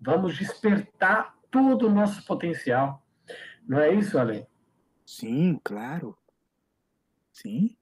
vamos 0.01 0.37
despertar 0.37 1.35
todo 1.51 1.87
o 1.87 1.91
nosso 1.91 2.25
potencial. 2.27 3.03
Não 3.67 3.81
é 3.81 3.93
isso, 3.93 4.19
Ale? 4.19 4.47
Sim, 5.07 5.59
claro. 5.63 6.17
Sim. 7.35 7.77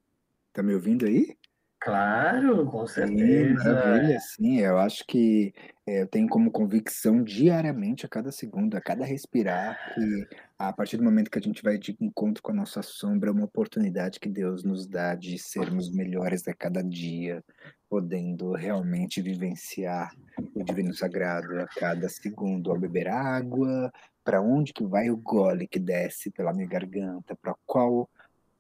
Tá 0.53 0.63
me 0.63 0.75
ouvindo 0.75 1.07
aí? 1.07 1.39
Claro, 1.81 2.65
com 2.71 2.87
Sim, 2.99 3.45
certeza. 3.47 3.55
maravilha, 3.55 4.19
sim. 4.21 4.59
Eu 4.61 4.79
acho 4.79 5.05
que 5.07 5.53
eh, 5.87 6.03
eu 6.03 6.07
tenho 6.09 6.29
como 6.29 6.51
convicção 6.51 7.23
diariamente, 7.23 8.05
a 8.05 8.09
cada 8.09 8.31
segundo, 8.31 8.77
a 8.77 8.81
cada 8.83 9.05
respirar, 9.05 9.79
que 9.87 10.27
a 10.59 10.73
partir 10.73 10.97
do 10.99 11.05
momento 11.05 11.31
que 11.31 11.39
a 11.39 11.43
gente 11.43 11.63
vai 11.63 11.79
de 11.79 11.97
encontro 12.01 12.43
com 12.43 12.53
a 12.53 12.55
nossa 12.55 12.83
sombra, 12.83 13.31
é 13.31 13.33
uma 13.33 13.45
oportunidade 13.47 14.21
que 14.21 14.29
Deus 14.29 14.63
nos 14.63 14.87
dá 14.87 15.15
de 15.15 15.39
sermos 15.39 15.91
melhores 15.91 16.47
a 16.49 16.55
cada 16.55 16.83
dia, 16.83 17.43
podendo 17.89 18.53
realmente 18.53 19.23
vivenciar 19.23 20.11
o 20.55 20.63
divino 20.63 20.93
sagrado 20.95 21.61
a 21.61 21.69
cada 21.69 22.09
segundo, 22.09 22.71
ao 22.71 22.79
beber 22.79 23.09
água, 23.09 23.91
para 24.25 24.41
onde 24.43 24.73
que 24.73 24.85
vai 24.87 25.09
o 25.11 25.17
gole 25.17 25.67
que 25.67 25.79
desce 25.79 26.31
pela 26.31 26.53
minha 26.53 26.69
garganta, 26.69 27.35
para 27.41 27.55
qual 27.67 28.09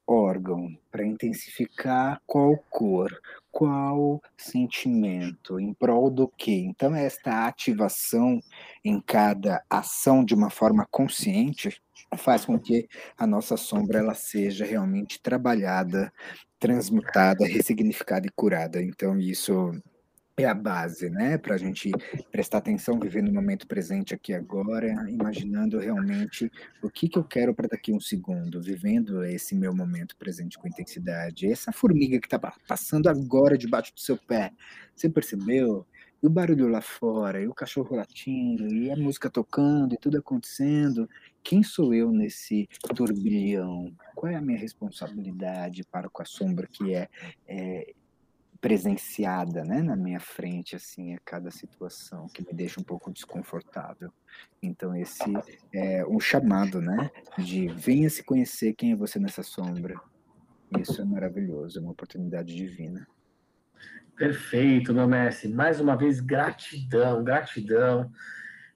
órgão, 0.07 0.77
para 0.91 1.07
intensificar 1.07 2.21
qual 2.27 2.57
cor, 2.71 3.11
qual 3.51 4.21
sentimento, 4.37 5.59
em 5.61 5.73
prol 5.75 6.11
do 6.11 6.29
quê? 6.29 6.65
Então, 6.67 6.95
esta 6.95 7.47
ativação 7.47 8.41
em 8.85 9.01
cada 9.01 9.63
ação 9.71 10.25
de 10.25 10.35
uma 10.35 10.51
forma 10.51 10.87
consciente 10.91 11.81
faz 12.17 12.45
com 12.45 12.59
que 12.59 12.89
a 13.17 13.27
nossa 13.27 13.57
sombra 13.57 13.99
ela 13.99 14.15
seja 14.15 14.65
realmente 14.65 15.21
trabalhada, 15.21 16.13
transmutada, 16.59 17.47
ressignificada 17.47 18.27
e 18.27 18.31
curada. 18.31 18.83
Então, 18.83 19.19
isso 19.19 19.73
é 20.39 20.47
a 20.47 20.55
base, 20.55 21.11
né? 21.11 21.37
Para 21.37 21.57
a 21.57 21.59
gente 21.59 21.91
prestar 22.31 22.59
atenção, 22.59 22.99
viver 22.99 23.23
no 23.23 23.33
momento 23.33 23.67
presente 23.67 24.15
aqui 24.15 24.33
agora, 24.33 24.89
imaginando 25.11 25.79
realmente 25.79 26.51
o 26.83 26.89
que, 26.89 27.09
que 27.09 27.19
eu 27.19 27.25
quero 27.25 27.55
para 27.55 27.69
daqui 27.69 27.93
um 27.93 28.01
segundo, 28.01 28.61
vivendo 28.61 29.23
esse 29.25 29.55
meu 29.55 29.75
momento 29.75 30.17
presente 30.17 30.59
com 30.59 30.67
intensidade. 30.67 31.51
Essa 31.51 31.71
formiga 31.71 32.19
que 32.19 32.27
está 32.27 32.39
passando 32.67 33.09
agora 33.09 33.59
debaixo 33.59 33.95
do 33.95 34.01
seu 34.01 34.17
pé, 34.17 34.53
você 34.95 35.09
percebeu? 35.09 35.87
E 36.23 36.27
o 36.27 36.31
barulho 36.31 36.69
lá 36.69 36.81
fora, 36.81 37.43
e 37.43 37.49
o 37.49 37.55
cachorro 37.55 37.97
latindo, 37.97 38.67
e 38.73 38.91
a 38.91 38.97
música 38.97 39.29
tocando, 39.29 39.95
e 39.95 39.99
tudo 39.99 40.19
acontecendo. 40.19 41.09
Quem 41.43 41.63
sou 41.63 41.93
eu 41.93 42.11
nesse 42.11 42.69
turbilhão? 42.95 43.93
Qual 44.15 44.33
é 44.33 44.37
a 44.37 44.41
minha 44.41 44.59
responsabilidade 44.59 45.85
para 45.85 46.09
com 46.09 46.23
a 46.23 46.25
sombra 46.25 46.69
que 46.69 46.95
é, 46.95 47.09
é 47.47 47.93
presenciada, 48.63 49.65
né, 49.65 49.83
na 49.83 49.97
minha 49.97 50.21
frente, 50.21 50.77
assim, 50.77 51.15
a 51.15 51.19
cada 51.25 51.51
situação, 51.51 52.29
que 52.29 52.47
me 52.47 52.53
deixa 52.55 52.81
um 52.81 52.85
pouco 52.85 53.13
desconfortável. 53.13 54.13
Então, 54.63 54.95
esse 54.95 55.25
é 55.75 56.07
um 56.07 56.21
chamado, 56.21 56.81
né, 56.81 57.11
de 57.37 57.67
venha 57.67 58.09
se 58.09 58.23
conhecer 58.23 58.73
quem 58.75 58.93
é 58.93 58.97
você 58.97 59.19
nessa 59.19 59.43
sombra. 59.43 60.01
Isso 60.79 61.03
é 61.03 61.05
maravilhoso, 61.05 61.81
é 61.81 61.83
uma 61.83 61.91
oportunidade 61.91 62.55
divina. 62.55 63.05
Perfeito, 64.17 64.95
meu 64.95 65.09
mestre. 65.09 65.49
Mais 65.49 65.81
uma 65.81 65.97
vez, 65.97 66.21
gratidão, 66.21 67.25
gratidão. 67.25 68.13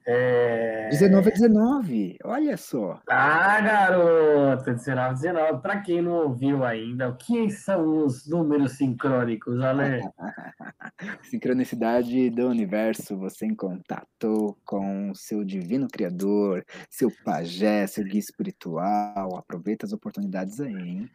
É... 0.09 0.89
19 0.91 1.29
a 1.29 1.33
19, 1.33 2.19
olha 2.25 2.57
só. 2.57 3.01
Ah, 3.09 3.61
garoto, 3.61 4.65
19, 4.65 5.15
19. 5.15 5.61
Para 5.61 5.81
quem 5.81 6.01
não 6.01 6.13
ouviu 6.13 6.65
ainda, 6.65 7.09
o 7.09 7.17
que 7.17 7.51
são 7.51 8.05
os 8.05 8.29
números 8.29 8.77
sincrônicos, 8.77 9.61
Ale? 9.61 10.01
Sincronicidade 11.23 12.31
do 12.31 12.49
universo, 12.49 13.17
você 13.17 13.47
em 13.47 13.55
contato 13.55 14.57
com 14.65 15.13
seu 15.15 15.45
divino 15.45 15.89
criador, 15.89 16.65
seu 16.89 17.11
pajé, 17.25 17.87
seu 17.87 18.05
guia 18.05 18.21
espiritual. 18.21 19.37
Aproveita 19.37 19.87
as 19.87 19.93
oportunidades 19.93 20.61
aí, 20.61 20.73
hein? 20.73 21.11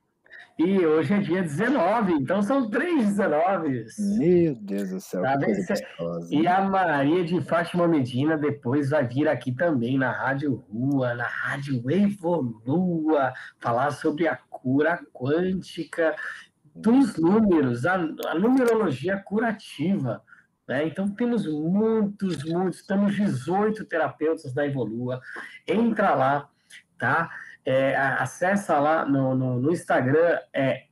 E 0.64 0.86
hoje 0.86 1.12
é 1.12 1.18
dia 1.18 1.42
19, 1.42 2.14
então 2.14 2.40
são 2.44 2.70
três 2.70 3.08
19. 3.08 3.86
Meu 4.20 4.56
Deus 4.56 4.90
do 4.92 5.02
céu, 5.02 5.24
Tá 5.24 5.36
que 5.40 5.46
coisa 5.46 5.68
gostosa. 5.68 6.36
E 6.36 6.46
a 6.46 6.62
Maria 6.62 7.24
de 7.24 7.42
Fátima 7.42 7.88
Medina 7.88 8.38
depois 8.38 8.92
vai 8.92 9.08
vir 9.08 9.28
aqui 9.28 9.52
também 9.52 9.98
na 9.98 10.12
Rádio 10.12 10.64
Rua, 10.72 11.16
na 11.16 11.26
Rádio 11.26 11.82
Evolua, 11.90 13.34
falar 13.60 13.90
sobre 13.90 14.28
a 14.28 14.36
cura 14.36 15.00
quântica 15.12 16.16
dos 16.76 17.18
números, 17.18 17.88
a, 17.88 17.96
a 17.96 18.36
numerologia 18.36 19.18
curativa. 19.18 20.22
Né? 20.68 20.86
Então, 20.86 21.10
temos 21.10 21.48
muitos, 21.48 22.44
muitos, 22.44 22.86
temos 22.86 23.16
18 23.16 23.84
terapeutas 23.86 24.54
da 24.54 24.68
Evolua. 24.68 25.22
Entra 25.68 26.14
lá, 26.14 26.48
tá? 27.00 27.32
É, 27.66 27.96
acessa 27.96 28.80
lá 28.80 29.06
no, 29.06 29.36
no, 29.36 29.60
no 29.60 29.72
Instagram, 29.72 30.40
é 30.54 30.86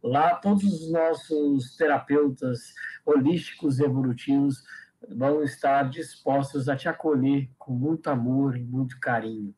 Lá 0.03 0.35
todos 0.37 0.65
os 0.65 0.91
nossos 0.93 1.77
terapeutas 1.77 2.73
holísticos 3.05 3.81
evolutivos 3.81 4.62
vão 5.07 5.43
estar 5.43 5.89
dispostos 5.89 6.69
a 6.69 6.77
te 6.77 6.89
acolher 6.89 7.49
com 7.59 7.73
muito 7.73 8.09
amor 8.09 8.57
e 8.57 8.65
muito 8.65 8.99
carinho. 8.99 9.55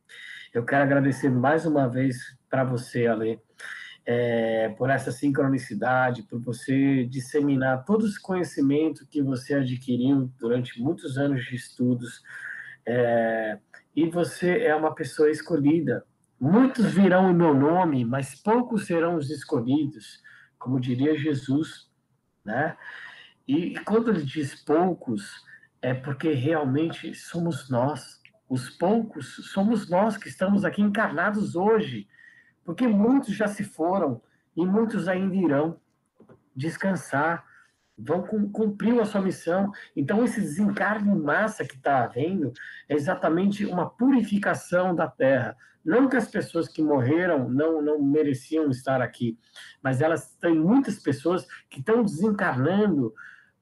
Eu 0.52 0.64
quero 0.64 0.82
agradecer 0.82 1.30
mais 1.30 1.64
uma 1.64 1.88
vez 1.88 2.16
para 2.48 2.64
você, 2.64 3.06
Ale, 3.06 3.40
é, 4.04 4.70
por 4.70 4.90
essa 4.90 5.12
sincronicidade, 5.12 6.24
por 6.24 6.40
você 6.40 7.04
disseminar 7.04 7.84
todo 7.84 8.06
esse 8.06 8.20
conhecimento 8.20 9.06
que 9.06 9.22
você 9.22 9.54
adquiriu 9.54 10.30
durante 10.38 10.80
muitos 10.80 11.16
anos 11.16 11.44
de 11.44 11.54
estudos. 11.54 12.22
É, 12.84 13.58
e 13.94 14.08
você 14.08 14.64
é 14.64 14.74
uma 14.74 14.94
pessoa 14.94 15.30
escolhida. 15.30 16.04
Muitos 16.40 16.86
virão 16.92 17.30
em 17.30 17.34
meu 17.34 17.54
nome, 17.54 18.04
mas 18.04 18.34
poucos 18.34 18.86
serão 18.86 19.16
os 19.16 19.30
escolhidos, 19.30 20.22
como 20.58 20.80
diria 20.80 21.16
Jesus, 21.16 21.90
né? 22.44 22.76
E 23.52 23.74
quando 23.80 24.10
ele 24.10 24.22
diz 24.22 24.54
poucos, 24.54 25.44
é 25.82 25.92
porque 25.92 26.32
realmente 26.32 27.12
somos 27.16 27.68
nós. 27.68 28.22
Os 28.48 28.70
poucos 28.70 29.50
somos 29.52 29.90
nós 29.90 30.16
que 30.16 30.28
estamos 30.28 30.64
aqui 30.64 30.80
encarnados 30.80 31.56
hoje 31.56 32.06
porque 32.64 32.86
muitos 32.86 33.34
já 33.34 33.48
se 33.48 33.64
foram 33.64 34.22
e 34.56 34.64
muitos 34.64 35.08
ainda 35.08 35.34
irão 35.34 35.80
descansar, 36.54 37.44
vão 37.98 38.22
cumprir 38.22 39.00
a 39.00 39.04
sua 39.04 39.20
missão. 39.20 39.72
Então, 39.96 40.22
esse 40.22 40.40
desencarne 40.40 41.10
em 41.10 41.20
massa 41.20 41.64
que 41.64 41.74
está 41.74 42.04
havendo 42.04 42.52
é 42.88 42.94
exatamente 42.94 43.66
uma 43.66 43.90
purificação 43.90 44.94
da 44.94 45.08
Terra. 45.08 45.56
Não 45.84 46.08
que 46.08 46.16
as 46.16 46.28
pessoas 46.28 46.68
que 46.68 46.80
morreram 46.80 47.48
não, 47.48 47.82
não 47.82 48.00
mereciam 48.00 48.70
estar 48.70 49.02
aqui, 49.02 49.36
mas 49.82 50.00
elas 50.00 50.36
têm 50.36 50.54
muitas 50.54 51.00
pessoas 51.00 51.48
que 51.68 51.80
estão 51.80 52.04
desencarnando 52.04 53.12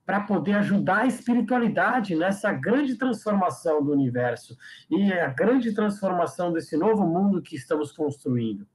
para 0.09 0.21
poder 0.21 0.55
ajudar 0.55 1.01
a 1.01 1.07
espiritualidade 1.07 2.17
nessa 2.17 2.51
grande 2.51 2.97
transformação 2.97 3.85
do 3.85 3.93
universo 3.93 4.57
e 4.91 5.13
a 5.13 5.29
grande 5.29 5.75
transformação 5.75 6.51
desse 6.51 6.79
novo 6.79 7.07
mundo 7.07 7.43
que 7.43 7.55
estamos 7.55 7.93
construindo. 7.93 8.67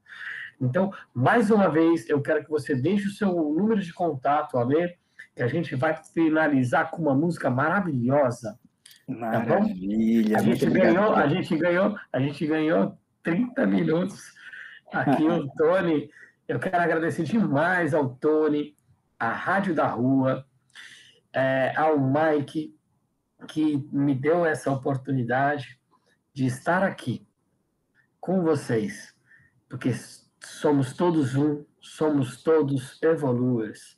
Então, 0.62 0.94
mais 1.12 1.50
uma 1.50 1.70
vez, 1.70 2.08
eu 2.08 2.22
quero 2.22 2.44
que 2.44 2.52
você 2.52 2.76
deixe 2.76 3.08
o 3.08 3.12
seu 3.12 3.34
número 3.34 3.82
de 3.82 3.92
contato, 3.92 4.60
Ale, 4.60 4.96
que 5.36 5.42
a 5.42 5.48
gente 5.48 5.76
vai 5.76 5.96
finalizar 6.14 6.92
com 6.92 7.02
uma 7.02 7.16
música 7.16 7.50
maravilhosa. 7.50 8.60
Maravilha. 9.08 10.38
Tá 10.38 10.40
a 10.40 10.46
gente 10.46 10.70
ganhou, 10.70 11.16
a 11.16 11.28
gente 11.28 11.58
ganhou, 11.58 11.96
a 12.14 12.20
gente 12.20 12.46
ganhou 12.46 12.98
30 13.24 13.66
minutos 13.66 14.22
aqui 14.94 15.24
o 15.24 15.48
Tony. 15.58 16.12
Eu 16.48 16.60
quero 16.60 16.78
agradecer 16.78 17.24
demais 17.24 17.96
ao 17.96 18.08
Tony, 18.08 18.76
à 19.20 19.30
Rádio 19.32 19.74
da 19.74 19.88
Rua, 19.88 20.46
é, 21.34 21.74
ao 21.76 21.98
Mike, 22.00 22.76
que 23.48 23.88
me 23.92 24.16
deu 24.16 24.46
essa 24.46 24.72
oportunidade 24.72 25.80
de 26.34 26.46
estar 26.46 26.84
aqui 26.84 27.28
com 28.20 28.42
vocês, 28.42 29.14
porque 29.68 29.92
somos 30.40 30.94
todos 30.94 31.36
um, 31.36 31.66
somos 31.82 32.42
todos 32.42 33.02
evoluers. 33.02 33.98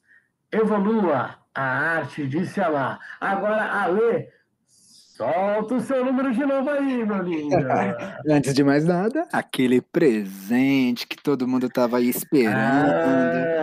Evolua 0.51 1.37
a 1.53 1.63
arte 1.63 2.27
de 2.27 2.45
se 2.45 2.61
amar. 2.61 2.99
Agora, 3.19 3.71
Ale, 3.71 4.29
solta 4.67 5.75
o 5.75 5.79
seu 5.79 6.03
número 6.03 6.33
de 6.33 6.45
novo 6.45 6.69
aí, 6.69 7.05
meu 7.05 7.21
lindo. 7.21 7.55
Antes 8.29 8.53
de 8.53 8.63
mais 8.63 8.85
nada, 8.85 9.27
aquele 9.31 9.81
presente 9.81 11.07
que 11.07 11.17
todo 11.21 11.47
mundo 11.47 11.67
estava 11.67 11.97
aí 11.97 12.09
esperando. 12.09 12.55
Ah. 12.55 13.54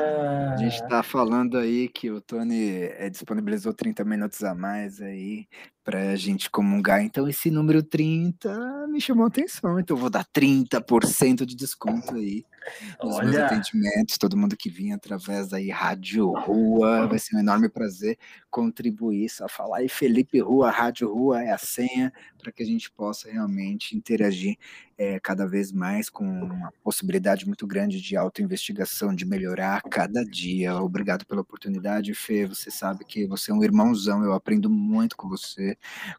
A 0.63 0.69
gente 0.69 0.81
está 0.81 1.03
falando 1.03 1.59
aí 1.59 1.89
que 1.89 2.09
o 2.09 2.21
Tony 2.21 2.83
é, 2.83 3.11
disponibilizou 3.11 3.75
30 3.75 4.05
minutos 4.05 4.45
a 4.45 4.55
mais 4.55 5.01
aí 5.01 5.49
para 5.85 6.11
a 6.11 6.17
gente 6.17 6.51
comungar. 6.51 7.03
Então, 7.03 7.29
esse 7.29 7.51
número 7.51 7.83
30 7.83 8.87
me 8.89 9.01
chamou 9.01 9.25
a 9.25 9.29
atenção. 9.29 9.79
Então, 9.79 9.97
eu 9.97 10.01
vou 10.01 10.11
dar 10.11 10.25
30% 10.25 11.45
de 11.45 11.57
desconto 11.57 12.15
aí 12.15 12.45
nos 13.03 13.17
Olha. 13.17 13.29
meus 13.29 13.37
atendimentos. 13.37 14.19
Todo 14.19 14.37
mundo 14.37 14.57
que 14.57 14.71
vinha 14.71 14.97
através 14.97 15.49
da 15.49 15.59
Rádio 15.73 16.33
Rua, 16.33 17.07
vai 17.07 17.19
ser 17.19 17.37
um 17.37 17.41
enorme 17.41 17.69
prazer 17.69 18.19
contribuir. 18.51 19.29
Só 19.29 19.49
falar 19.49 19.79
aí, 19.79 19.89
Felipe 19.89 20.41
Rua, 20.41 20.71
Rádio 20.71 21.13
Rua 21.13 21.43
é 21.43 21.51
a 21.51 21.59
senha 21.59 22.13
para 22.39 22.53
que 22.53 22.63
a 22.63 22.67
gente 22.67 22.91
possa 22.91 23.31
realmente 23.31 23.97
interagir 23.97 24.57
é, 24.99 25.19
cada 25.21 25.47
vez 25.47 25.73
mais 25.73 26.11
com 26.11 26.25
uma 26.25 26.73
possibilidade 26.83 27.47
muito 27.47 27.67
grande 27.67 28.01
de 28.01 28.17
autoinvestigação, 28.17 29.15
de 29.15 29.25
melhorar 29.25 29.77
a 29.77 29.81
cada 29.81 30.25
dia. 30.25 30.77
Obrigado 30.77 31.25
pela 31.27 31.41
oportunidade, 31.41 32.15
Fê. 32.15 32.47
Você 32.47 32.71
sabe 32.71 33.05
que 33.05 33.27
você 33.27 33.51
é 33.51 33.55
um 33.55 33.65
irmãozão, 33.65 34.23
eu 34.23 34.33
aprendo 34.33 34.69
muito 34.69 35.17
com 35.17 35.29
você, 35.29 35.72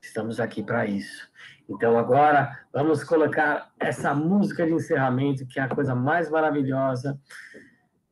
estamos 0.00 0.40
aqui 0.40 0.62
para 0.62 0.84
isso. 0.86 1.30
Então 1.68 1.96
agora 1.96 2.66
vamos 2.72 3.04
colocar 3.04 3.72
essa 3.78 4.14
música 4.14 4.66
de 4.66 4.72
encerramento, 4.72 5.46
que 5.46 5.60
é 5.60 5.62
a 5.62 5.68
coisa 5.68 5.94
mais 5.94 6.28
maravilhosa, 6.28 7.18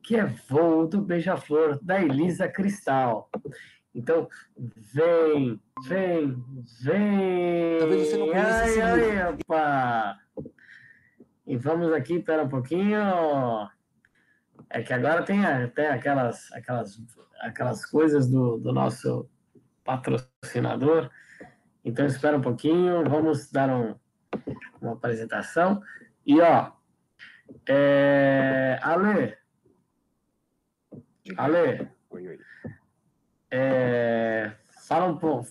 que 0.01 0.15
é 0.15 0.25
Voo 0.25 0.87
do 0.87 1.01
Beija-Flor, 1.01 1.79
da 1.81 2.01
Elisa 2.01 2.47
Cristal. 2.47 3.29
Então, 3.93 4.29
vem, 4.57 5.61
vem, 5.85 6.43
vem. 6.81 7.79
Talvez 7.79 8.07
você 8.07 8.17
não 8.17 8.27
conheça 8.27 8.63
ai, 8.63 8.81
ai, 8.81 9.33
opa. 9.33 10.17
E 11.45 11.57
vamos 11.57 11.91
aqui, 11.91 12.15
espera 12.15 12.43
um 12.43 12.49
pouquinho. 12.49 12.97
É 14.69 14.81
que 14.81 14.93
agora 14.93 15.23
tem 15.23 15.45
até 15.45 15.91
aquelas, 15.91 16.49
aquelas, 16.53 16.97
aquelas 17.41 17.85
coisas 17.85 18.29
do, 18.29 18.57
do 18.57 18.71
nosso 18.71 19.29
patrocinador. 19.83 21.09
Então 21.83 22.05
espera 22.05 22.37
um 22.37 22.41
pouquinho, 22.41 23.03
vamos 23.09 23.51
dar 23.51 23.69
um, 23.69 23.95
uma 24.81 24.93
apresentação. 24.93 25.81
E 26.25 26.39
ó, 26.39 26.71
é, 27.67 28.79
Ale, 28.81 29.37
Ale, 31.37 31.89
é, 33.49 34.51
fala 34.87 35.05
um 35.05 35.17
pouco, 35.17 35.47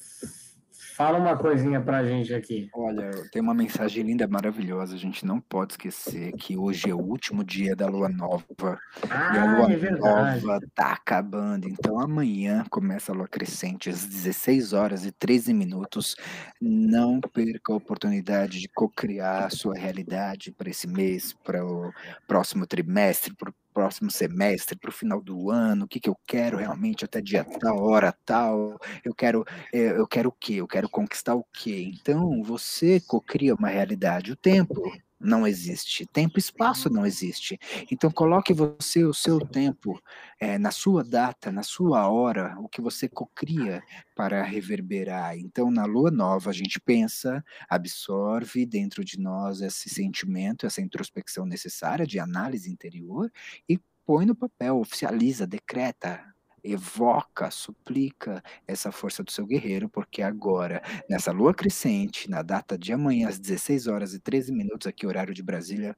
fala 1.01 1.16
uma 1.16 1.35
coisinha 1.35 1.81
pra 1.81 2.05
gente 2.05 2.35
aqui. 2.35 2.68
Olha, 2.74 3.10
tem 3.32 3.40
uma 3.40 3.55
mensagem 3.55 4.02
linda, 4.05 4.28
maravilhosa. 4.28 4.94
A 4.94 4.98
gente 4.98 5.24
não 5.24 5.40
pode 5.40 5.72
esquecer 5.72 6.31
que 6.32 6.59
hoje 6.59 6.90
é 6.90 6.94
o 6.94 6.98
último 6.98 7.43
dia 7.43 7.74
da 7.74 7.86
lua 7.86 8.06
nova. 8.10 8.78
E 9.02 9.39
a 9.39 9.43
Ah, 9.43 9.56
lua 9.56 9.72
é 9.72 9.77
verdade. 9.77 10.44
nova 10.44 10.60
tá 10.74 10.93
acabando. 10.93 11.66
Então 11.66 11.98
amanhã 11.98 12.66
começa 12.68 13.12
a 13.12 13.14
lua 13.14 13.27
crescente 13.27 13.89
às 13.89 14.05
16 14.05 14.74
horas 14.74 15.06
e 15.06 15.10
13 15.12 15.55
minutos. 15.55 16.16
Não 16.60 17.18
perca 17.18 17.72
a 17.72 17.77
oportunidade 17.77 18.60
de 18.60 18.68
cocriar 18.68 19.44
a 19.44 19.51
sua 19.51 19.74
realidade 19.74 20.52
para 20.52 20.68
esse 20.68 20.86
mês, 20.86 21.32
para 21.43 21.64
o 21.64 21.90
próximo 22.28 22.66
trimestre, 22.66 23.35
para 23.35 23.48
o 23.48 23.55
próximo 23.81 24.11
semestre, 24.11 24.78
para 24.78 24.90
o 24.90 24.93
final 24.93 25.23
do 25.23 25.51
ano. 25.51 25.86
O 25.86 25.89
que, 25.89 25.98
que 25.98 26.11
eu 26.11 26.16
quero 26.27 26.59
realmente 26.59 27.02
até 27.02 27.19
dia 27.19 27.43
tal, 27.44 27.82
hora 27.82 28.15
tal. 28.27 28.78
Eu 29.02 29.15
quero 29.15 29.43
é, 29.73 29.93
eu 29.93 30.07
quero 30.07 30.28
o 30.28 30.32
quê? 30.32 30.55
Eu 30.55 30.69
quero 30.69 30.86
conquistar 30.89 31.35
o 31.35 31.44
quê? 31.51 31.90
Então, 31.94 32.43
você 32.43 33.01
cocria 33.01 33.55
uma 33.55 33.69
realidade. 33.69 34.32
O 34.32 34.36
tempo 34.36 34.82
não 35.21 35.47
existe. 35.47 36.07
Tempo 36.07 36.39
e 36.39 36.41
espaço 36.41 36.89
não 36.89 37.05
existe. 37.05 37.59
Então, 37.91 38.11
coloque 38.11 38.55
você 38.55 39.05
o 39.05 39.13
seu 39.13 39.39
tempo 39.41 40.01
é, 40.41 40.59
na 40.59 40.71
sua 40.71 41.05
data, 41.05 41.53
na 41.53 41.63
sua 41.63 42.09
hora, 42.09 42.57
o 42.59 42.69
que 42.69 42.81
você 42.81 43.09
cocria 43.09 43.83
para 44.17 44.43
reverberar. 44.43 45.37
Então, 45.39 45.71
na 45.71 45.85
lua 45.85 46.11
nova, 46.11 46.51
a 46.51 46.53
gente 46.53 46.81
pensa, 46.81 47.45
absorve 47.69 48.65
dentro 48.65 49.05
de 49.05 49.19
nós 49.21 49.61
esse 49.61 49.91
sentimento, 49.91 50.67
essa 50.67 50.81
introspecção 50.81 51.45
necessária 51.45 52.07
de 52.07 52.19
análise 52.19 52.71
interior 52.71 53.31
e 53.69 53.79
põe 54.07 54.27
no 54.27 54.35
papel, 54.35 54.79
oficializa, 54.79 55.47
decreta, 55.47 56.30
evoca, 56.62 57.51
suplica 57.51 58.43
essa 58.66 58.93
força 58.93 59.23
do 59.23 59.31
seu 59.31 59.47
guerreiro, 59.47 59.89
porque 59.89 60.23
agora, 60.23 60.82
nessa 61.09 61.32
lua 61.32 61.55
crescente, 61.55 62.28
na 62.31 62.43
data 62.43 62.78
de 62.78 62.93
amanhã, 62.93 63.28
às 63.28 63.39
16 63.39 63.87
horas 63.87 64.15
e 64.15 64.19
13 64.19 64.53
minutos, 64.53 64.87
aqui, 64.87 65.07
horário 65.07 65.35
de 65.35 65.43
Brasília, 65.43 65.97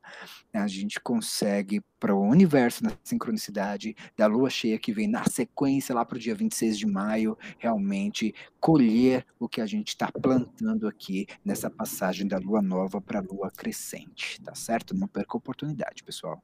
a 0.53 0.67
gente 0.67 1.01
consegue, 1.01 1.83
para 1.99 2.15
o 2.15 2.21
universo, 2.21 2.85
na 2.85 2.93
sincronicidade 3.05 3.95
da 4.17 4.27
lua 4.27 4.51
cheia 4.51 4.79
que 4.79 4.93
vem 4.93 5.09
na 5.09 5.25
sequência, 5.25 5.95
lá 5.95 6.05
para 6.05 6.17
o 6.17 6.21
dia 6.21 6.35
26 6.35 6.79
de 6.79 6.87
maio, 6.87 7.39
realmente 7.59 8.35
colher 8.61 9.27
o 9.39 9.49
que 9.49 9.61
a 9.61 9.67
gente 9.67 9.89
está 9.89 10.11
plantando 10.11 10.87
aqui 10.89 11.27
nessa 11.45 11.71
passagem 11.71 12.27
da 12.27 12.39
lua 12.39 12.61
nova 12.63 13.01
para 13.01 13.21
a 13.21 13.23
lua 13.23 13.51
crescente, 13.51 14.41
tá 14.41 14.55
certo? 14.55 14.95
Não 14.95 15.09
perca 15.09 15.37
a 15.37 15.39
oportunidade, 15.39 16.03
pessoal. 16.05 16.43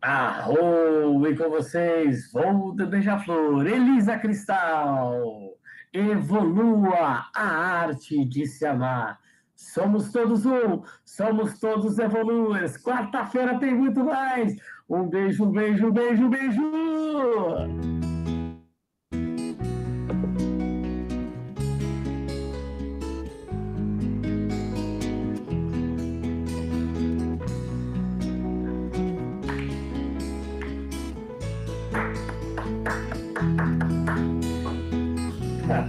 Arro! 0.00 1.26
E 1.26 1.36
com 1.36 1.50
vocês, 1.50 2.30
do 2.32 2.86
Beija-Flor, 2.86 3.66
Elisa 3.66 4.16
Cristal. 4.18 5.56
Evolua 5.92 7.26
a 7.34 7.48
arte 7.82 8.24
de 8.24 8.46
se 8.46 8.64
amar. 8.64 9.18
Somos 9.56 10.12
todos 10.12 10.46
um, 10.46 10.82
somos 11.04 11.58
todos 11.58 11.98
evoluers. 11.98 12.76
Quarta-feira 12.76 13.58
tem 13.58 13.74
muito 13.74 14.04
mais. 14.04 14.54
Um 14.88 15.08
beijo, 15.08 15.46
beijo, 15.46 15.90
beijo, 15.90 16.28
beijo. 16.28 18.17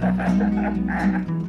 ha 0.00 0.08
ha 0.18 0.26
ha 0.28 0.70
ha 0.88 1.04
ha 1.12 1.39